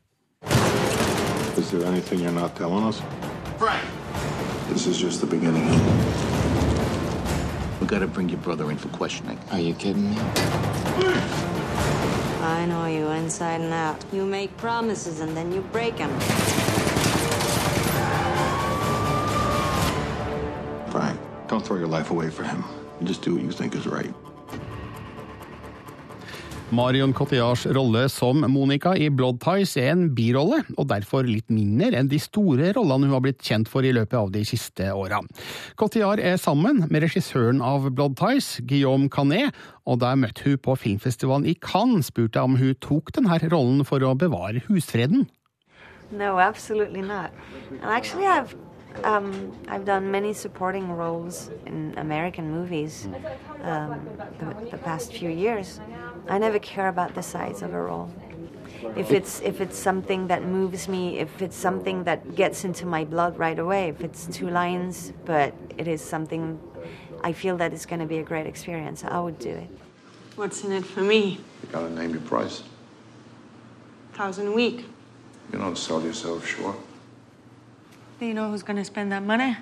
Is 1.57 1.69
there 1.69 1.85
anything 1.85 2.19
you're 2.19 2.31
not 2.31 2.55
telling 2.55 2.85
us? 2.85 3.01
Frank! 3.57 4.00
This 4.71 4.87
is 4.87 4.97
just 4.97 5.19
the 5.19 5.27
beginning. 5.27 5.67
We 7.81 7.87
gotta 7.87 8.07
bring 8.07 8.29
your 8.29 8.39
brother 8.39 8.71
in 8.71 8.77
for 8.77 8.87
questioning. 8.87 9.37
Are 9.51 9.59
you 9.59 9.73
kidding 9.73 10.11
me? 10.11 10.17
I 12.39 12.65
know 12.69 12.85
you 12.85 13.07
inside 13.09 13.59
and 13.59 13.73
out. 13.73 14.01
You 14.13 14.25
make 14.25 14.55
promises 14.55 15.19
and 15.19 15.35
then 15.35 15.51
you 15.51 15.59
break 15.73 15.97
them. 15.97 16.17
Frank, 20.89 21.19
don't 21.49 21.65
throw 21.65 21.75
your 21.75 21.87
life 21.89 22.09
away 22.09 22.29
for 22.29 22.43
him. 22.43 22.63
Just 23.03 23.23
do 23.23 23.35
what 23.35 23.43
you 23.43 23.51
think 23.51 23.75
is 23.75 23.85
right. 23.85 24.13
Marion 26.71 27.11
Cotillards 27.11 27.65
rolle 27.75 28.05
som 28.07 28.45
Monica 28.47 28.93
i 28.95 29.09
Blood 29.11 29.41
Ties 29.43 29.73
er 29.75 29.89
en 29.91 30.05
birolle, 30.15 30.61
og 30.79 30.87
derfor 30.87 31.27
litt 31.27 31.49
mindre 31.51 31.99
enn 31.99 32.07
de 32.11 32.19
store 32.21 32.69
rollene 32.77 33.09
hun 33.09 33.15
har 33.17 33.23
blitt 33.25 33.43
kjent 33.43 33.67
for 33.67 33.83
i 33.83 33.91
løpet 33.91 34.15
av 34.15 34.31
de 34.31 34.45
siste 34.47 34.87
åra. 34.95 35.19
Cotillard 35.75 36.23
er 36.23 36.39
sammen 36.39 36.85
med 36.87 37.03
regissøren 37.03 37.59
av 37.59 37.89
Blood 37.91 38.15
Ties, 38.21 38.53
Guillaume 38.63 39.11
Canet, 39.11 39.51
og 39.83 39.99
da 39.99 40.13
jeg 40.13 40.23
møtte 40.23 40.47
hun 40.47 40.63
på 40.63 40.77
filmfestivalen 40.85 41.49
i 41.51 41.57
Cannes, 41.59 42.07
spurte 42.07 42.39
jeg 42.39 42.47
om 42.47 42.59
hun 42.61 42.79
tok 42.79 43.11
denne 43.19 43.41
rollen 43.51 43.83
for 43.87 44.07
å 44.07 44.15
bevare 44.15 44.63
husfreden. 44.69 45.27
No, 46.11 46.39
absolutely 46.39 47.01
not. 47.01 47.31
And 47.81 47.91
actually, 47.91 48.27
um, 49.03 49.51
I've 49.67 49.85
done 49.85 50.11
many 50.11 50.33
supporting 50.33 50.91
roles 50.91 51.49
in 51.65 51.93
American 51.97 52.51
movies 52.51 53.07
um, 53.61 54.07
the, 54.39 54.69
the 54.71 54.77
past 54.77 55.13
few 55.13 55.29
years. 55.29 55.79
I 56.27 56.37
never 56.37 56.59
care 56.59 56.87
about 56.87 57.15
the 57.15 57.23
size 57.23 57.61
of 57.61 57.73
a 57.73 57.81
role. 57.81 58.11
If 58.95 59.11
it's 59.11 59.41
if 59.41 59.61
it's 59.61 59.77
something 59.77 60.27
that 60.27 60.43
moves 60.43 60.87
me, 60.87 61.19
if 61.19 61.41
it's 61.41 61.55
something 61.55 62.03
that 62.05 62.35
gets 62.35 62.63
into 62.63 62.85
my 62.85 63.03
blood 63.03 63.37
right 63.37 63.59
away, 63.59 63.89
if 63.89 64.01
it's 64.01 64.27
two 64.27 64.49
lines, 64.49 65.13
but 65.25 65.53
it 65.77 65.87
is 65.87 66.01
something 66.01 66.59
I 67.23 67.33
feel 67.33 67.57
that 67.57 67.73
it's 67.73 67.85
going 67.85 67.99
to 67.99 68.07
be 68.07 68.17
a 68.17 68.23
great 68.23 68.47
experience, 68.47 69.03
I 69.03 69.19
would 69.19 69.37
do 69.37 69.49
it. 69.49 69.69
What's 70.35 70.63
in 70.63 70.71
it 70.71 70.85
for 70.85 71.01
me? 71.01 71.39
You 71.61 71.69
gotta 71.71 71.89
name 71.89 72.11
your 72.11 72.21
price. 72.21 72.63
Thousand 74.13 74.47
a 74.47 74.51
week. 74.51 74.85
You 75.51 75.59
don't 75.59 75.77
sell 75.77 76.01
yourself 76.01 76.45
short. 76.45 76.77
Do 78.21 78.27
you 78.27 78.35
know 78.35 78.51
who's 78.51 78.61
going 78.61 78.77
to 78.77 78.85
spend 78.85 79.11
that 79.13 79.23
money? 79.23 79.57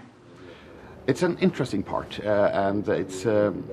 It's 1.07 1.23
an 1.23 1.37
interesting 1.37 1.81
part, 1.81 2.19
uh, 2.19 2.51
and 2.51 2.85
it's 2.89 3.25
um, 3.25 3.63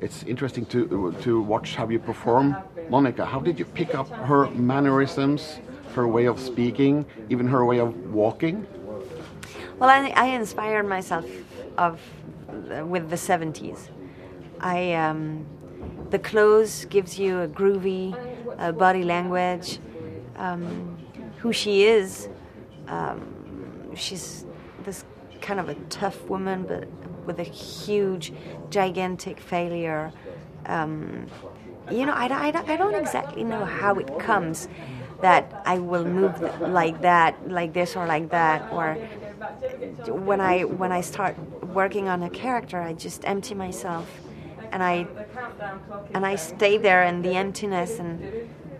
it's 0.00 0.22
interesting 0.22 0.64
to 0.66 1.12
to 1.22 1.40
watch 1.40 1.74
how 1.74 1.88
you 1.88 1.98
perform, 1.98 2.56
Monica. 2.88 3.26
How 3.26 3.40
did 3.40 3.58
you 3.58 3.64
pick 3.64 3.96
up 3.96 4.08
her 4.08 4.48
mannerisms, 4.50 5.58
her 5.96 6.06
way 6.06 6.26
of 6.26 6.38
speaking, 6.38 7.04
even 7.28 7.48
her 7.48 7.64
way 7.64 7.80
of 7.80 7.92
walking? 8.14 8.64
Well, 9.80 9.90
I, 9.90 10.12
I 10.14 10.26
inspired 10.26 10.86
myself 10.86 11.26
of 11.76 12.00
with 12.84 13.10
the 13.10 13.16
70s. 13.16 13.88
I 14.60 14.94
um, 14.94 15.44
the 16.10 16.20
clothes 16.20 16.84
gives 16.84 17.18
you 17.18 17.40
a 17.40 17.48
groovy 17.48 18.14
uh, 18.60 18.70
body 18.70 19.02
language. 19.02 19.80
Um, 20.36 20.98
who 21.38 21.52
she 21.52 21.82
is, 21.84 22.28
um, 22.86 23.35
she's 23.96 24.44
this 24.84 25.04
kind 25.40 25.60
of 25.60 25.68
a 25.68 25.74
tough 25.90 26.22
woman, 26.28 26.64
but 26.64 26.88
with 27.26 27.38
a 27.40 27.44
huge, 27.44 28.32
gigantic 28.70 29.40
failure. 29.40 30.12
Um, 30.66 31.26
you 31.90 32.04
know, 32.06 32.12
I, 32.12 32.26
I, 32.26 32.72
I 32.72 32.76
don't 32.76 32.94
exactly 32.94 33.44
know 33.44 33.64
how 33.64 33.94
it 33.96 34.18
comes 34.18 34.68
that 35.22 35.62
I 35.64 35.78
will 35.78 36.04
move 36.04 36.40
like 36.60 37.00
that, 37.02 37.48
like 37.48 37.72
this 37.72 37.96
or 37.96 38.06
like 38.06 38.30
that, 38.30 38.70
or 38.72 38.94
when 40.08 40.40
I 40.40 40.64
when 40.64 40.92
I 40.92 41.00
start 41.00 41.36
working 41.62 42.08
on 42.08 42.22
a 42.22 42.30
character, 42.30 42.80
I 42.80 42.92
just 42.92 43.24
empty 43.24 43.54
myself, 43.54 44.08
and 44.72 44.82
I 44.82 45.06
and 46.12 46.26
I 46.26 46.36
stay 46.36 46.76
there 46.76 47.04
in 47.04 47.22
the 47.22 47.34
emptiness, 47.34 47.98
and 47.98 48.22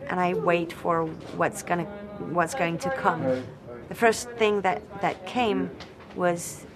and 0.08 0.20
I 0.20 0.34
wait 0.34 0.72
for 0.72 1.06
what's 1.36 1.62
gonna 1.62 1.84
what's 2.18 2.54
going 2.54 2.78
to 2.78 2.90
come. 2.90 3.44
The 3.88 3.94
first 3.94 4.30
thing 4.30 4.62
that 4.62 4.82
that 5.00 5.26
came 5.26 5.70
was 6.14 6.66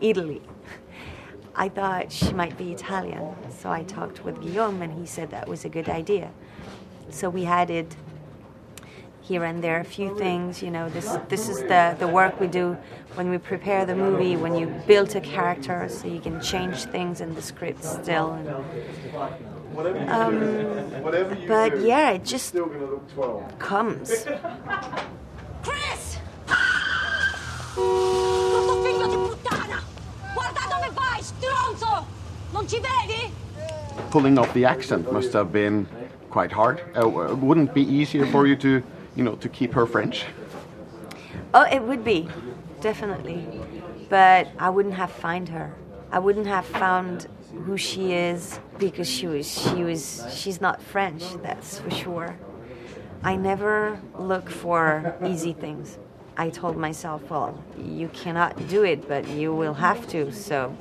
Italy. 0.00 0.42
I 1.54 1.68
thought 1.68 2.10
she 2.10 2.32
might 2.32 2.56
be 2.56 2.72
Italian, 2.72 3.34
so 3.50 3.70
I 3.70 3.82
talked 3.82 4.24
with 4.24 4.40
Guillaume, 4.40 4.80
and 4.82 4.98
he 4.98 5.06
said 5.06 5.30
that 5.30 5.46
was 5.46 5.64
a 5.64 5.68
good 5.68 5.88
idea. 5.88 6.30
So 7.10 7.28
we 7.28 7.44
added 7.44 7.94
here 9.20 9.44
and 9.44 9.62
there 9.62 9.78
a 9.78 9.84
few 9.84 10.16
things. 10.18 10.62
You 10.62 10.70
know, 10.70 10.88
this 10.88 11.16
this 11.28 11.48
is 11.48 11.60
the 11.60 11.94
the 11.98 12.08
work 12.08 12.40
we 12.40 12.46
do 12.48 12.76
when 13.14 13.30
we 13.30 13.38
prepare 13.38 13.84
the 13.86 13.94
movie. 13.94 14.36
When 14.36 14.54
you 14.54 14.66
build 14.86 15.14
a 15.14 15.20
character, 15.20 15.88
so 15.88 16.08
you 16.08 16.20
can 16.20 16.40
change 16.40 16.84
things 16.86 17.20
in 17.20 17.34
the 17.34 17.42
script 17.42 17.84
still. 17.84 18.32
And, 18.32 18.48
um, 20.10 20.36
but 21.46 21.80
yeah, 21.80 22.10
it 22.10 22.24
just 22.24 22.56
comes. 23.58 24.26
Chris! 25.62 26.18
Brutto 27.74 28.82
figlio 28.82 29.06
di 29.06 29.16
puttana! 29.16 29.82
Guarda 30.34 30.60
dove 30.68 30.90
vai, 30.92 31.22
stronzo! 31.22 32.06
Non 32.50 32.68
ci 32.68 32.80
vedi? 32.80 33.32
Pulling 34.10 34.38
off 34.38 34.52
the 34.52 34.66
accent 34.66 35.10
must 35.10 35.32
have 35.32 35.50
been 35.52 35.86
quite 36.28 36.52
hard. 36.52 36.82
Uh, 36.94 37.08
wouldn't 37.08 37.70
it 37.70 37.74
be 37.74 37.80
easier 37.80 38.26
for 38.26 38.46
you 38.46 38.56
to, 38.56 38.82
you 39.16 39.24
know, 39.24 39.36
to 39.36 39.48
keep 39.48 39.72
her 39.72 39.86
French? 39.86 40.26
Oh, 41.54 41.64
it 41.70 41.82
would 41.82 42.04
be, 42.04 42.28
definitely. 42.80 43.46
But 44.10 44.48
I 44.58 44.68
wouldn't 44.68 44.94
have 44.94 45.10
found 45.10 45.48
her. 45.48 45.74
I 46.10 46.18
wouldn't 46.18 46.46
have 46.46 46.66
found 46.66 47.26
who 47.64 47.78
she 47.78 48.12
is 48.12 48.60
because 48.78 49.08
she 49.08 49.26
was 49.26 49.46
she 49.46 49.82
was 49.82 50.26
she's 50.30 50.60
not 50.60 50.82
French, 50.82 51.22
that's 51.42 51.78
for 51.78 51.90
sure. 51.90 52.36
I 53.22 53.36
never 53.36 53.98
look 54.18 54.50
for 54.50 55.16
easy 55.24 55.54
things. 55.54 55.98
I 56.36 56.48
told 56.50 56.76
myself, 56.76 57.28
well, 57.30 57.62
you 57.78 58.08
cannot 58.08 58.68
do 58.68 58.84
it, 58.84 59.06
but 59.06 59.28
you 59.28 59.54
will 59.54 59.74
have 59.74 60.06
to, 60.08 60.32
so 60.32 60.76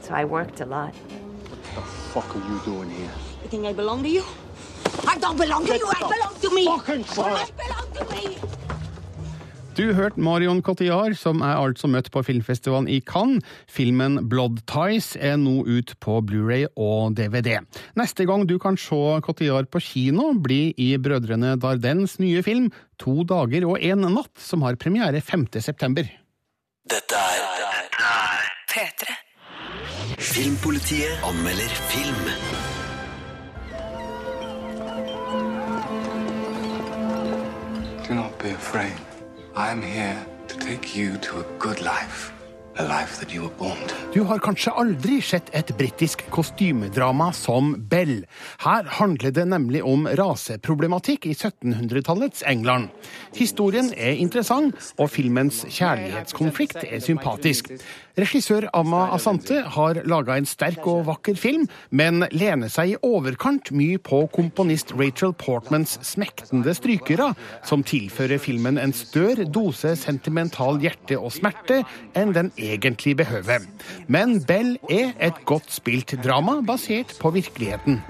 so 0.00 0.12
I 0.14 0.24
worked 0.26 0.60
a 0.60 0.66
lot. 0.66 0.94
What 0.94 1.74
the 1.74 1.80
fuck 2.12 2.36
are 2.36 2.46
you 2.52 2.60
doing 2.64 2.90
here? 2.90 3.10
You 3.42 3.48
think 3.48 3.64
I 3.64 3.72
belong 3.72 4.02
to 4.02 4.08
you? 4.08 4.24
I 5.06 5.16
don't 5.18 5.38
belong 5.38 5.64
to 5.64 5.72
Get 5.72 5.80
you, 5.80 5.88
I 5.88 5.98
belong 6.00 6.40
to 6.40 6.54
me! 6.54 6.66
fucking 6.66 7.04
side. 7.04 7.48
I 7.48 7.66
belong 7.66 8.08
to 8.08 8.14
me! 8.14 8.38
Du 9.74 9.88
hørte 9.90 10.20
Marion 10.22 10.60
Cotillard, 10.62 11.16
som 11.18 11.40
er 11.42 11.58
altså 11.58 11.88
møtt 11.90 12.06
på 12.14 12.20
filmfestivalen 12.22 12.86
i 12.86 13.00
Cannes. 13.02 13.42
Filmen 13.66 14.20
Blood 14.30 14.60
Ties 14.70 15.16
er 15.18 15.34
nå 15.40 15.64
ut 15.66 15.90
på 15.98 16.20
Blu-ray 16.22 16.68
og 16.78 17.16
DVD. 17.18 17.58
Neste 17.98 18.22
gang 18.28 18.44
du 18.46 18.54
kan 18.62 18.78
se 18.78 19.18
Cotillard 19.26 19.66
på 19.74 19.82
kino, 19.82 20.28
blir 20.38 20.78
i 20.78 20.92
Brødrene 20.94 21.56
Dardens 21.58 22.20
nye 22.22 22.44
film 22.46 22.68
To 23.02 23.24
dager 23.26 23.66
og 23.66 23.82
en 23.82 24.06
natt, 24.14 24.30
som 24.38 24.62
har 24.62 24.78
premiere 24.78 25.18
5. 25.18 25.48
september. 25.58 26.06
Dette 26.86 27.18
er 27.18 28.46
P3. 28.70 29.16
Filmpolitiet 30.18 31.26
anmelder 31.26 31.74
film. 31.90 32.30
Do 38.06 38.14
not 38.14 38.38
be 38.38 38.54
afraid. 38.54 39.13
I 39.56 39.70
am 39.70 39.82
here 39.82 40.16
to 40.48 40.58
take 40.58 40.98
you 40.98 41.16
to 41.16 41.38
a 41.38 41.44
good 41.60 41.80
life. 41.80 42.34
Du 44.14 44.22
har 44.26 44.40
kanskje 44.42 44.72
aldri 44.74 45.20
sett 45.22 45.50
et 45.54 45.68
britisk 45.78 46.24
kostymedrama 46.34 47.28
som 47.32 47.68
Bell. 47.90 48.24
Her 48.64 48.88
handler 48.98 49.30
det 49.30 49.44
nemlig 49.46 49.84
om 49.86 50.08
raseproblematikk 50.10 51.28
i 51.30 51.36
1700-tallets 51.36 52.42
England. 52.50 52.90
Historien 53.38 53.92
er 53.94 54.18
interessant, 54.18 54.74
og 54.98 55.12
filmens 55.14 55.62
kjærlighetskonflikt 55.70 56.82
er 56.82 56.98
sympatisk. 57.04 57.70
Regissør 58.14 58.68
Amma 58.78 59.08
Asante 59.14 59.56
har 59.74 59.98
laga 60.06 60.36
en 60.38 60.46
sterk 60.46 60.86
og 60.86 61.06
vakker 61.08 61.34
film, 61.34 61.64
men 61.90 62.22
lener 62.30 62.70
seg 62.70 62.92
i 62.92 62.98
overkant 63.02 63.72
mye 63.74 63.98
på 63.98 64.20
komponist 64.34 64.94
Rachel 64.94 65.34
Portmans 65.34 65.96
smektende 66.06 66.76
strykere, 66.78 67.32
som 67.66 67.82
tilfører 67.82 68.38
filmen 68.38 68.78
en 68.78 68.94
større 68.94 69.48
dose 69.50 69.96
sentimental 69.98 70.78
hjerte 70.82 71.18
og 71.18 71.34
smerte 71.34 71.82
enn 72.14 72.36
den 72.36 72.52
egentlig 72.54 73.16
behøver. 73.18 73.66
Men 74.06 74.38
Bell 74.46 74.76
er 74.86 75.16
et 75.18 75.42
godt 75.48 75.74
spilt 75.74 76.14
drama 76.22 76.60
basert 76.62 77.16
på 77.18 77.34
virkeligheten. 77.34 78.02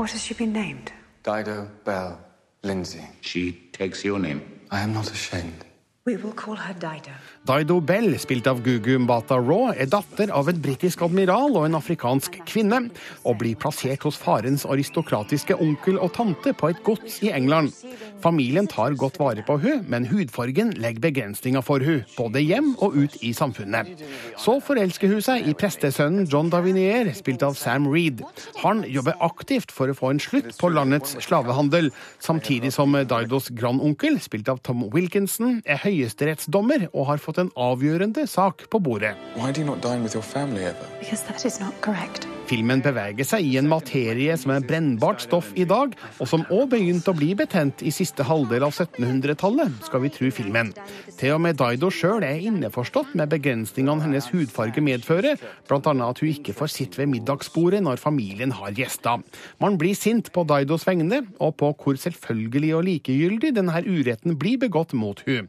Dido 1.25 1.61
Bell 1.85 2.19
Lindsay. 2.63 3.07
She 3.23 3.57
takes 3.73 4.05
your 4.05 4.19
name. 4.19 4.43
I 4.71 4.83
am 4.83 4.93
not 4.93 5.11
ashamed. 5.11 5.65
Dido 6.05 7.79
Bell, 7.81 8.19
spilt 8.21 8.45
av 8.51 8.59
Gugu 8.61 8.99
Mbata 9.01 9.39
Raw, 9.41 9.71
er 9.73 9.89
datter 9.89 10.29
av 10.37 10.51
en 10.53 10.59
britisk 10.61 11.01
admiral 11.07 11.55
og 11.57 11.65
en 11.65 11.79
afrikansk 11.79 12.35
kvinne, 12.45 12.91
og 13.25 13.39
blir 13.41 13.57
plassert 13.57 14.05
hos 14.05 14.19
farens 14.21 14.67
aristokratiske 14.69 15.57
onkel 15.57 15.97
og 15.97 16.13
tante 16.13 16.53
på 16.53 16.69
et 16.69 16.83
gods 16.85 17.23
i 17.25 17.31
England. 17.33 17.73
Familien 18.21 18.69
tar 18.69 18.93
godt 19.01 19.17
vare 19.17 19.41
på 19.49 19.57
hun, 19.63 19.87
men 19.89 20.05
hudfargen 20.11 20.75
legger 20.77 21.07
begrensninger 21.07 21.65
for 21.65 21.81
hun, 21.81 22.05
både 22.19 22.45
hjem 22.45 22.75
og 22.85 23.01
ut 23.01 23.17
i 23.25 23.33
samfunnet. 23.33 24.05
Så 24.37 24.59
forelsker 24.61 25.09
hun 25.09 25.25
seg 25.25 25.49
i 25.49 25.57
prestesønnen 25.57 26.29
John 26.29 26.53
Davinier, 26.53 27.15
spilt 27.17 27.47
av 27.49 27.57
Sam 27.57 27.89
Reed. 27.89 28.21
Han 28.61 28.85
jobber 28.93 29.17
aktivt 29.25 29.73
for 29.73 29.89
å 29.89 29.97
få 29.97 30.13
en 30.13 30.21
slutt 30.21 30.53
på 30.61 30.69
landets 30.69 31.17
slavehandel, 31.25 31.89
samtidig 32.21 32.77
som 32.77 32.93
Didos 32.93 33.49
grandonkel, 33.57 34.21
spilt 34.21 34.53
av 34.53 34.61
Tom 34.69 34.85
Wilkinson, 34.93 35.63
er 35.65 35.81
høyesterettsdommer 35.95 36.89
og 36.93 37.09
har 37.13 37.23
fått 37.23 37.41
en 37.43 37.53
avgjørende 37.55 38.27
sak 38.31 38.67
på 38.71 38.83
bordet. 38.83 39.15
Why 39.39 39.53
do 39.53 39.63
you 39.63 39.67
not 39.67 39.83
dine 39.83 40.03
with 40.03 40.15
your 40.15 40.25
family 40.25 40.65
ever? 40.65 40.87
Because 41.01 41.23
that 41.29 41.45
is 41.45 41.61
not 41.61 41.75
correct. 41.81 42.29
Filmen 42.45 42.83
beveger 42.85 43.25
seg 43.25 43.47
i 43.49 43.55
en 43.57 43.69
materie 43.71 44.35
som 44.37 44.53
er 44.53 44.65
brennbart 44.69 45.23
stoff 45.25 45.53
i 45.57 45.65
dag, 45.69 45.95
og 46.21 46.29
som 46.29 46.45
òg 46.53 46.75
begynte 46.75 47.13
å 47.13 47.17
bli 47.17 47.31
betent 47.39 47.81
i 47.87 47.93
siste 47.95 48.27
halvdel 48.29 48.67
av 48.67 48.75
1700-tallet, 48.75 49.79
skal 49.87 50.03
vi 50.05 50.11
tro 50.13 50.29
filmen. 50.35 50.75
Til 51.17 51.37
og 51.37 51.41
med 51.47 51.57
Daido 51.61 51.89
sjøl 51.95 52.27
er 52.27 52.43
innforstått 52.45 53.15
med 53.17 53.33
begrensningene 53.33 54.05
hennes 54.05 54.29
hudfarge 54.33 54.85
medfører, 54.85 55.41
bl.a. 55.71 55.81
at 55.81 56.21
hun 56.21 56.35
ikke 56.35 56.57
får 56.59 56.75
sitte 56.75 57.01
ved 57.01 57.13
middagsbordet 57.15 57.81
når 57.87 58.03
familien 58.03 58.53
har 58.59 58.77
gjester. 58.77 59.25
Man 59.63 59.81
blir 59.81 59.97
sint 59.97 60.29
på 60.35 60.45
Daidos 60.49 60.85
vegne, 60.89 61.25
og 61.41 61.57
på 61.63 61.73
hvor 61.81 61.99
selvfølgelig 62.01 62.77
og 62.77 62.87
likegyldig 62.91 63.55
denne 63.57 63.85
uretten 63.89 64.37
blir 64.37 64.61
begått 64.67 64.93
mot 64.93 65.25
hun. 65.25 65.49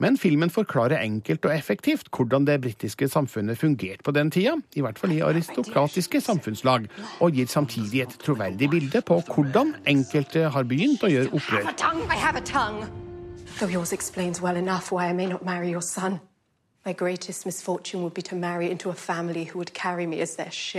Men 0.00 0.16
filmen 0.16 0.50
forklarer 0.50 1.02
enkelt 1.04 1.44
og 1.44 1.52
effektivt 1.52 2.08
hvordan 2.16 2.46
det 2.48 2.60
britiske 2.64 3.08
samfunnet 3.08 3.58
fungerte 3.60 4.04
på 4.04 4.14
den 4.16 4.30
tida, 4.32 4.54
i 4.74 4.80
hvert 4.80 4.98
fall 4.98 5.12
i 5.12 5.20
aristokratiske 5.20 6.22
samfunnslag, 6.24 6.88
og 7.20 7.36
gir 7.36 7.46
samtidig 7.46 8.06
et 8.06 8.16
troverdig 8.24 8.70
bilde 8.72 9.02
på 9.04 9.20
hvordan 9.28 9.74
enkelte 9.86 10.48
har 10.54 10.64
begynt 10.64 11.04
å 11.04 11.12
gjøre 11.12 11.34
opprør. 11.36 11.68
I 12.10 12.16
have 12.16 12.36
a 12.36 12.40
tongue. 12.40 12.88
Though 13.58 13.68
yours 13.68 13.92
explains 13.92 14.40
well 14.40 14.56
enough 14.56 14.90
why 14.90 15.10
I 15.10 15.12
may 15.12 15.26
not 15.26 15.44
marry 15.44 15.70
your 15.70 15.82
son. 15.82 16.20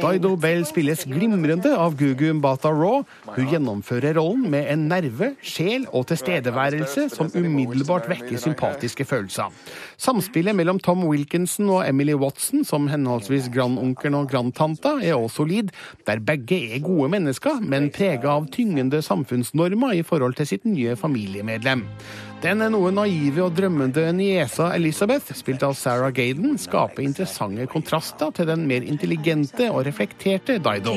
Dido 0.01 0.31
Bell 0.41 0.63
spilles 0.65 1.03
glimrende 1.05 1.75
av 1.77 1.93
Gugu 1.99 2.31
Mbata 2.39 2.71
Raw. 2.73 3.03
Hun 3.35 3.51
gjennomfører 3.51 4.17
rollen 4.17 4.47
med 4.49 4.65
en 4.73 4.87
nerve, 4.89 5.35
sjel 5.45 5.85
og 5.93 6.07
tilstedeværelse 6.09 7.05
som 7.13 7.29
umiddelbart 7.29 8.09
vekker 8.09 8.41
sympatiske 8.41 9.05
følelser. 9.05 9.53
Samspillet 10.01 10.57
mellom 10.57 10.81
Tom 10.81 11.05
Wilkinson 11.05 11.69
og 11.69 11.85
Emily 11.85 12.17
Watson 12.17 12.65
som 12.65 12.89
henholdsvis 12.89 13.51
grandonkelen 13.53 14.23
og 14.23 14.33
grandtanta 14.33 14.95
er 15.05 15.13
også 15.19 15.43
solid, 15.43 15.69
der 16.09 16.25
begge 16.25 16.63
er 16.73 16.81
gode 16.81 17.11
mennesker, 17.13 17.61
men 17.61 17.91
prega 17.93 18.33
av 18.39 18.49
tyngende 18.49 19.05
samfunnsnormer 19.05 19.93
i 20.01 20.01
forhold 20.01 20.33
til 20.41 20.49
sitt 20.55 20.65
nye 20.65 20.97
familiemedlem. 20.97 21.85
Den 22.41 22.63
er 22.65 22.71
noe 22.73 22.89
naive 22.89 23.43
og 23.45 23.53
drømmende 23.53 24.07
niesa 24.17 24.71
Elizabeth, 24.73 25.29
spilt 25.37 25.61
av 25.61 25.75
Sarah 25.77 25.90
Gaden, 26.15 26.57
skaper 26.57 27.03
interessante 27.03 27.67
kontraster 27.71 28.31
til 28.35 28.47
den 28.47 28.67
mer 28.69 28.85
intelligente 28.87 29.71
og 29.71 29.85
reflekterte 29.85 30.57
Dido. 30.57 30.95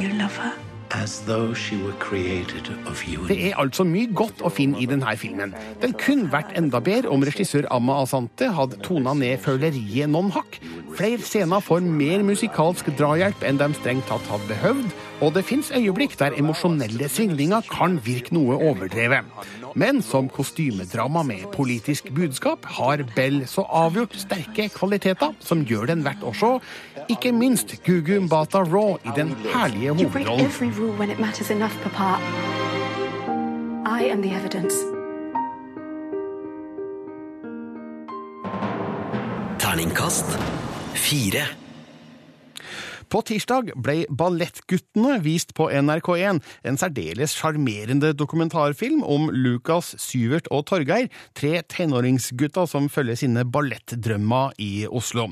Det 3.28 3.38
er 3.48 3.56
altså 3.58 3.84
mye 3.88 4.10
godt 4.14 4.44
å 4.46 4.50
finne 4.52 4.78
i 4.78 4.86
denne 4.86 5.16
filmen. 5.18 5.54
Den 5.82 5.96
kunne 5.98 6.30
vært 6.30 6.52
enda 6.58 6.78
bedre 6.84 7.10
om 7.10 7.24
regissør 7.26 7.66
Amma 7.74 7.96
Asante 8.04 8.50
hadde 8.54 8.78
tona 8.84 9.16
ned 9.18 9.42
føleriet 9.42 10.12
noen 10.12 10.30
hakk. 10.36 10.60
Flere 10.94 11.24
scener 11.26 11.64
får 11.64 11.82
mer 11.82 12.22
musikalsk 12.26 12.92
drahjelp 13.00 13.42
enn 13.48 13.58
de 13.58 13.70
strengt 13.80 14.06
tatt 14.10 14.30
hadde 14.30 14.46
behøvd, 14.52 14.94
og 15.24 15.34
det 15.34 15.46
fins 15.48 15.72
øyeblikk 15.74 16.14
der 16.20 16.38
emosjonelle 16.38 17.10
svingninger 17.10 17.66
kan 17.72 17.98
virke 18.06 18.36
noe 18.36 18.60
overdrevet. 18.70 19.26
Men 19.74 20.02
som 20.02 20.28
kostymedrama 20.28 21.22
med 21.22 21.50
politisk 21.52 22.10
budskap 22.14 22.64
har 22.76 23.02
Bell 23.16 23.42
så 23.50 23.64
avgjort 23.66 24.14
sterke 24.14 24.68
kvaliteter 24.70 25.34
som 25.42 25.64
gjør 25.66 25.90
den 25.90 26.04
verdt 26.06 26.22
å 26.22 26.30
se. 26.38 26.52
Ikke 27.10 27.32
minst 27.34 27.74
Gugu 27.84 28.20
Mbata 28.24 28.62
Raw 28.62 28.94
i 29.02 29.16
den 29.16 29.34
herlige 29.50 29.96
hovedrollen. 29.98 30.46
Terningkast 39.58 40.38
rule 40.94 41.63
På 43.14 43.20
tirsdag 43.22 43.68
ble 43.78 44.08
Ballettguttene 44.10 45.20
vist 45.22 45.52
på 45.54 45.68
NRK1, 45.70 46.40
en 46.66 46.78
særdeles 46.80 47.36
sjarmerende 47.38 48.08
dokumentarfilm 48.18 49.04
om 49.06 49.28
Lukas, 49.30 49.92
Syvert 50.02 50.48
og 50.50 50.64
Torgeir, 50.66 51.06
tre 51.38 51.60
tenåringsgutter 51.70 52.66
som 52.66 52.88
følger 52.90 53.20
sine 53.20 53.44
ballettdrømmer 53.46 54.56
i 54.58 54.88
Oslo. 54.90 55.28